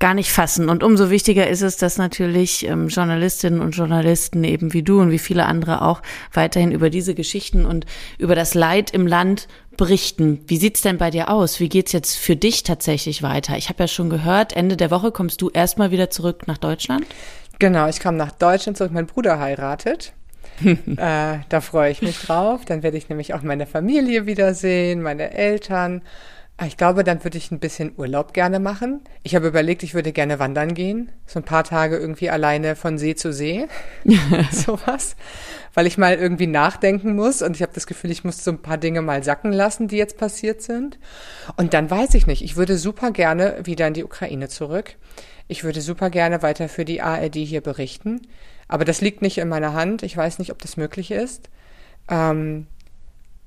gar 0.03 0.15
nicht 0.15 0.33
fassen. 0.33 0.69
Und 0.69 0.83
umso 0.83 1.11
wichtiger 1.11 1.47
ist 1.47 1.63
es, 1.63 1.77
dass 1.77 1.97
natürlich 1.97 2.67
ähm, 2.67 2.89
Journalistinnen 2.89 3.61
und 3.61 3.71
Journalisten 3.71 4.43
eben 4.43 4.73
wie 4.73 4.83
du 4.83 5.01
und 5.01 5.13
wie 5.13 5.19
viele 5.21 5.47
andere 5.47 5.81
auch 5.81 6.03
weiterhin 6.33 6.73
über 6.73 6.91
diese 6.91 7.15
Geschichten 7.15 7.65
und 7.65 7.87
über 8.19 8.35
das 8.35 8.55
Leid 8.55 8.91
im 8.91 9.07
Land 9.07 9.47
berichten. 9.77 10.41
Wie 10.49 10.57
sieht's 10.57 10.83
denn 10.83 10.99
bei 10.99 11.11
dir 11.11 11.31
aus? 11.31 11.61
Wie 11.61 11.69
geht's 11.69 11.93
jetzt 11.93 12.17
für 12.17 12.35
dich 12.35 12.65
tatsächlich 12.65 13.23
weiter? 13.23 13.57
Ich 13.57 13.69
habe 13.69 13.85
ja 13.85 13.87
schon 13.87 14.11
gehört, 14.11 14.57
Ende 14.57 14.77
der 14.77 14.91
Woche 14.91 15.13
kommst 15.13 15.41
du 15.41 15.51
erstmal 15.51 15.93
wieder 15.93 16.11
zurück 16.11 16.49
nach 16.49 16.59
Deutschland. 16.59 17.07
Genau, 17.61 17.87
ich 17.87 18.01
komme 18.01 18.19
nach 18.19 18.33
Deutschland 18.33 18.77
zurück. 18.77 18.91
Mein 18.91 19.07
Bruder 19.07 19.39
heiratet. 19.39 20.15
äh, 20.65 20.77
da 20.97 21.61
freue 21.61 21.93
ich 21.93 22.03
mich 22.03 22.19
drauf. 22.19 22.65
Dann 22.65 22.83
werde 22.83 22.97
ich 22.97 23.09
nämlich 23.09 23.35
auch 23.35 23.43
meine 23.43 23.67
Familie 23.67 24.27
wiedersehen, 24.27 25.01
meine 25.01 25.33
Eltern. 25.33 26.03
Ah, 26.63 26.67
ich 26.67 26.77
glaube, 26.77 27.03
dann 27.03 27.25
würde 27.25 27.39
ich 27.39 27.51
ein 27.51 27.59
bisschen 27.59 27.95
Urlaub 27.97 28.35
gerne 28.35 28.61
machen. 28.61 29.01
Ich 29.25 29.35
habe 29.35 29.49
überlegt, 29.49 29.83
ich 29.83 29.95
würde 29.95 30.13
gerne 30.13 30.39
wandern 30.39 30.75
gehen. 30.75 31.11
So 31.27 31.41
ein 31.41 31.45
paar 31.45 31.65
Tage 31.65 31.97
irgendwie 31.97 32.31
alleine 32.31 32.77
von 32.77 32.99
See 32.99 33.17
zu 33.17 33.33
See. 33.33 33.67
Sowas. 34.53 35.17
Weil 35.75 35.89
ich 35.89 35.99
mal 35.99 36.15
irgendwie 36.15 36.47
nachdenken 36.47 37.17
muss 37.17 37.43
und 37.43 37.57
ich 37.57 37.63
habe 37.63 37.73
das 37.75 37.89
Gefühl, 37.89 38.13
ich 38.13 38.23
muss 38.23 38.45
so 38.45 38.53
ein 38.53 38.63
paar 38.63 38.79
Dinge 38.79 39.03
mal 39.03 39.25
sacken 39.25 39.51
lassen, 39.51 39.89
die 39.89 39.97
jetzt 39.97 40.19
passiert 40.19 40.63
sind. 40.63 41.01
Und 41.57 41.75
dann 41.75 41.91
weiß 41.91 42.15
ich 42.15 42.29
nicht. 42.29 42.43
Ich 42.43 42.55
würde 42.55 42.79
super 42.79 43.11
gerne 43.11 43.57
wieder 43.65 43.89
in 43.89 43.95
die 43.95 44.05
Ukraine 44.05 44.47
zurück. 44.47 44.95
Ich 45.49 45.65
würde 45.65 45.81
super 45.81 46.11
gerne 46.11 46.43
weiter 46.43 46.69
für 46.69 46.85
die 46.85 47.03
ARD 47.03 47.35
hier 47.39 47.61
berichten. 47.61 48.21
Aber 48.69 48.85
das 48.85 49.01
liegt 49.01 49.21
nicht 49.21 49.39
in 49.39 49.49
meiner 49.49 49.73
Hand. 49.73 50.05
Ich 50.05 50.17
weiß 50.17 50.39
nicht, 50.39 50.53
ob 50.53 50.63
das 50.63 50.77
möglich 50.77 51.11
ist. 51.11 51.51
Ähm, 52.09 52.69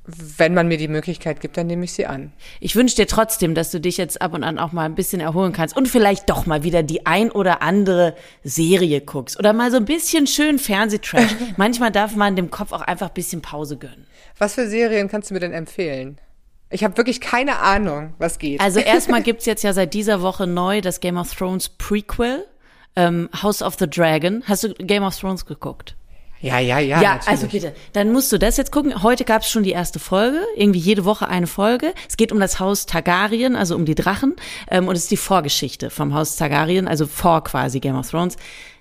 wenn 0.07 0.53
man 0.53 0.67
mir 0.67 0.77
die 0.77 0.87
Möglichkeit 0.87 1.39
gibt, 1.39 1.57
dann 1.57 1.67
nehme 1.67 1.85
ich 1.85 1.93
sie 1.93 2.05
an. 2.05 2.31
Ich 2.59 2.75
wünsche 2.75 2.95
dir 2.95 3.07
trotzdem, 3.07 3.55
dass 3.55 3.71
du 3.71 3.79
dich 3.79 3.97
jetzt 3.97 4.21
ab 4.21 4.33
und 4.33 4.43
an 4.43 4.59
auch 4.59 4.71
mal 4.71 4.85
ein 4.85 4.95
bisschen 4.95 5.19
erholen 5.19 5.51
kannst 5.51 5.75
und 5.75 5.87
vielleicht 5.87 6.29
doch 6.29 6.45
mal 6.45 6.63
wieder 6.63 6.83
die 6.83 7.05
ein 7.05 7.31
oder 7.31 7.61
andere 7.61 8.15
Serie 8.43 9.01
guckst 9.01 9.39
oder 9.39 9.53
mal 9.53 9.71
so 9.71 9.77
ein 9.77 9.85
bisschen 9.85 10.27
schön 10.27 10.59
Fernsehtrash. 10.59 11.35
Manchmal 11.57 11.91
darf 11.91 12.15
man 12.15 12.35
dem 12.35 12.51
Kopf 12.51 12.71
auch 12.71 12.81
einfach 12.81 13.07
ein 13.07 13.13
bisschen 13.13 13.41
Pause 13.41 13.77
gönnen. 13.77 14.05
Was 14.37 14.55
für 14.55 14.67
Serien 14.67 15.07
kannst 15.07 15.29
du 15.29 15.33
mir 15.33 15.39
denn 15.39 15.53
empfehlen? 15.53 16.19
Ich 16.69 16.83
habe 16.83 16.97
wirklich 16.97 17.21
keine 17.21 17.59
Ahnung, 17.59 18.13
was 18.17 18.37
geht. 18.37 18.59
Also 18.59 18.79
erstmal 18.81 19.23
gibt's 19.23 19.45
jetzt 19.45 19.63
ja 19.63 19.73
seit 19.73 19.93
dieser 19.93 20.21
Woche 20.21 20.45
neu 20.45 20.81
das 20.81 20.99
Game 20.99 21.17
of 21.17 21.33
Thrones 21.33 21.69
Prequel 21.69 22.45
ähm, 22.95 23.29
House 23.41 23.61
of 23.61 23.75
the 23.79 23.89
Dragon. 23.89 24.43
Hast 24.45 24.63
du 24.63 24.73
Game 24.73 25.03
of 25.03 25.17
Thrones 25.17 25.45
geguckt? 25.45 25.95
Ja, 26.41 26.59
ja, 26.59 26.79
ja. 26.79 27.01
Ja, 27.01 27.13
natürlich. 27.15 27.27
also 27.27 27.47
bitte. 27.47 27.75
Dann 27.93 28.11
musst 28.11 28.31
du 28.31 28.38
das 28.38 28.57
jetzt 28.57 28.71
gucken. 28.71 29.01
Heute 29.01 29.23
gab 29.25 29.41
es 29.41 29.49
schon 29.49 29.63
die 29.63 29.71
erste 29.71 29.99
Folge, 29.99 30.45
irgendwie 30.55 30.79
jede 30.79 31.05
Woche 31.05 31.27
eine 31.27 31.47
Folge. 31.47 31.93
Es 32.07 32.17
geht 32.17 32.31
um 32.31 32.39
das 32.39 32.59
Haus 32.59 32.86
Targaryen, 32.86 33.55
also 33.55 33.75
um 33.75 33.86
die 33.86 33.95
Drachen. 33.95 34.36
Ähm, 34.69 34.88
und 34.88 34.95
es 34.95 35.03
ist 35.03 35.11
die 35.11 35.17
Vorgeschichte 35.17 35.89
vom 35.89 36.13
Haus 36.13 36.36
Targaryen, 36.36 36.88
also 36.88 37.07
vor 37.07 37.43
quasi 37.43 37.79
Game 37.79 37.97
of 37.97 38.09
Thrones. 38.09 38.38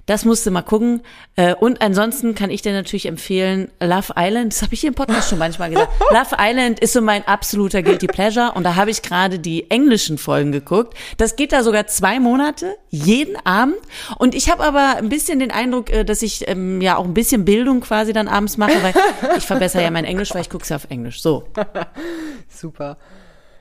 Das 0.07 0.25
musst 0.25 0.45
du 0.47 0.51
mal 0.51 0.63
gucken. 0.63 1.03
Äh, 1.37 1.55
und 1.55 1.81
ansonsten 1.81 2.35
kann 2.35 2.51
ich 2.51 2.63
dir 2.63 2.73
natürlich 2.73 3.07
empfehlen, 3.07 3.71
Love 3.81 4.15
Island, 4.17 4.53
das 4.53 4.63
habe 4.63 4.75
ich 4.75 4.81
hier 4.81 4.89
im 4.89 4.95
Podcast 4.95 5.31
schon 5.31 5.39
manchmal 5.39 5.71
gesagt. 5.71 5.91
Love 6.11 6.37
Island 6.39 6.81
ist 6.81 6.93
so 6.93 7.01
mein 7.01 7.27
absoluter 7.27 7.83
Guilty 7.83 8.07
Pleasure 8.07 8.53
und 8.53 8.65
da 8.65 8.77
habe 8.77 8.91
ich 8.91 9.03
gerade 9.03 9.39
die 9.39 9.71
englischen 9.71 10.19
Folgen 10.19 10.53
geguckt. 10.53 10.97
Das 11.17 11.37
geht 11.37 11.53
da 11.53 11.63
sogar 11.63 11.87
zwei 11.87 12.21
Monate, 12.21 12.77
jeden 12.91 13.37
Abend. 13.45 13.77
Und 14.19 14.35
ich 14.35 14.51
habe 14.51 14.63
aber 14.63 14.97
ein 14.97 15.09
bisschen 15.09 15.39
den 15.39 15.51
Eindruck, 15.51 15.91
äh, 15.91 16.05
dass 16.05 16.23
ich 16.23 16.47
ähm, 16.49 16.81
ja 16.81 16.97
auch 16.97 17.05
ein 17.05 17.15
bisschen 17.15 17.45
Bildung 17.45 17.81
quasi 17.81 18.13
dann 18.13 18.29
abends 18.29 18.57
mache, 18.57 18.83
weil 18.83 18.95
ich 19.39 19.45
verbessere 19.45 19.83
ja 19.83 19.91
mein 19.91 20.05
Englisch, 20.05 20.35
weil 20.35 20.43
ich 20.43 20.51
gucke 20.51 20.65
es 20.65 20.69
ja 20.69 20.77
auf 20.77 20.87
Englisch. 20.91 21.23
So. 21.23 21.49
Super. 22.49 22.99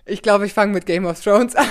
Ich 0.06 0.22
glaube, 0.22 0.46
ich 0.46 0.54
fange 0.54 0.74
mit 0.74 0.86
Game 0.86 1.06
of 1.06 1.22
Thrones 1.22 1.56
an. 1.56 1.68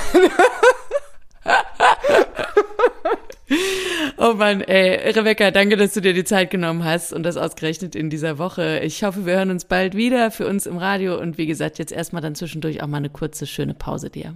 Oh 4.17 4.35
Mann, 4.35 4.61
ey, 4.61 5.11
Rebecca, 5.11 5.51
danke, 5.51 5.77
dass 5.77 5.95
du 5.95 6.01
dir 6.01 6.13
die 6.13 6.25
Zeit 6.25 6.51
genommen 6.51 6.85
hast 6.85 7.13
und 7.13 7.23
das 7.23 7.37
ausgerechnet 7.37 7.95
in 7.95 8.11
dieser 8.11 8.39
Woche. 8.39 8.81
Ich 8.81 9.03
hoffe, 9.05 9.27
wir 9.27 9.35
hören 9.35 9.51
uns 9.51 9.65
bald 9.65 9.97
wieder 9.97 10.31
für 10.31 10.47
uns 10.47 10.67
im 10.67 10.77
Radio 10.77 11.19
und 11.19 11.39
wie 11.39 11.47
gesagt, 11.47 11.79
jetzt 11.79 11.93
erstmal 11.93 12.23
dann 12.23 12.35
zwischendurch 12.35 12.83
auch 12.83 12.87
mal 12.87 12.99
eine 12.99 13.11
kurze, 13.11 13.47
schöne 13.47 13.75
Pause 13.75 14.11
dir. 14.11 14.35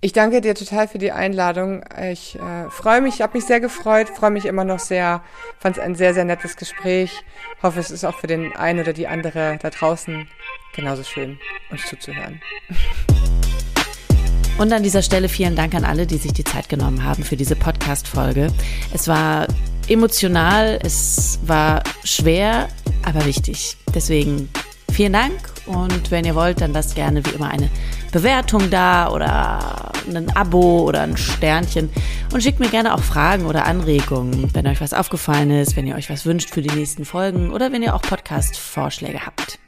Ich 0.00 0.12
danke 0.12 0.40
dir 0.40 0.54
total 0.54 0.88
für 0.88 0.98
die 0.98 1.10
Einladung. 1.10 1.82
Ich 2.12 2.36
äh, 2.36 2.70
freue 2.70 3.00
mich, 3.00 3.22
habe 3.22 3.38
mich 3.38 3.46
sehr 3.46 3.60
gefreut, 3.60 4.08
freue 4.08 4.30
mich 4.30 4.44
immer 4.44 4.64
noch 4.64 4.78
sehr. 4.78 5.22
Fand 5.58 5.78
es 5.78 5.82
ein 5.82 5.94
sehr, 5.94 6.12
sehr 6.12 6.24
nettes 6.24 6.56
Gespräch. 6.56 7.22
Hoffe, 7.62 7.80
es 7.80 7.90
ist 7.90 8.04
auch 8.04 8.14
für 8.14 8.26
den 8.26 8.54
einen 8.54 8.80
oder 8.80 8.92
die 8.92 9.08
andere 9.08 9.58
da 9.60 9.70
draußen 9.70 10.28
genauso 10.74 11.02
schön, 11.02 11.38
uns 11.70 11.86
zuzuhören. 11.86 12.40
Und 14.58 14.72
an 14.72 14.82
dieser 14.82 15.02
Stelle 15.02 15.28
vielen 15.28 15.54
Dank 15.54 15.74
an 15.74 15.84
alle, 15.84 16.06
die 16.06 16.16
sich 16.16 16.32
die 16.32 16.44
Zeit 16.44 16.70
genommen 16.70 17.04
haben 17.04 17.22
für 17.24 17.36
diese 17.36 17.56
Podcast-Folge. 17.56 18.50
Es 18.94 19.06
war 19.06 19.46
emotional, 19.86 20.78
es 20.82 21.38
war 21.44 21.82
schwer, 22.04 22.68
aber 23.04 23.26
wichtig. 23.26 23.76
Deswegen 23.94 24.48
vielen 24.90 25.12
Dank 25.12 25.32
und 25.66 26.10
wenn 26.10 26.24
ihr 26.24 26.34
wollt, 26.34 26.62
dann 26.62 26.72
lasst 26.72 26.94
gerne 26.94 27.24
wie 27.26 27.30
immer 27.30 27.50
eine 27.50 27.68
Bewertung 28.12 28.70
da 28.70 29.10
oder 29.10 29.92
ein 30.08 30.34
Abo 30.34 30.84
oder 30.84 31.02
ein 31.02 31.18
Sternchen 31.18 31.90
und 32.32 32.42
schickt 32.42 32.58
mir 32.58 32.68
gerne 32.70 32.94
auch 32.94 33.02
Fragen 33.02 33.44
oder 33.44 33.66
Anregungen, 33.66 34.48
wenn 34.54 34.66
euch 34.66 34.80
was 34.80 34.94
aufgefallen 34.94 35.50
ist, 35.50 35.76
wenn 35.76 35.86
ihr 35.86 35.96
euch 35.96 36.08
was 36.08 36.24
wünscht 36.24 36.48
für 36.48 36.62
die 36.62 36.74
nächsten 36.74 37.04
Folgen 37.04 37.50
oder 37.50 37.72
wenn 37.72 37.82
ihr 37.82 37.94
auch 37.94 38.02
Podcast-Vorschläge 38.02 39.26
habt. 39.26 39.58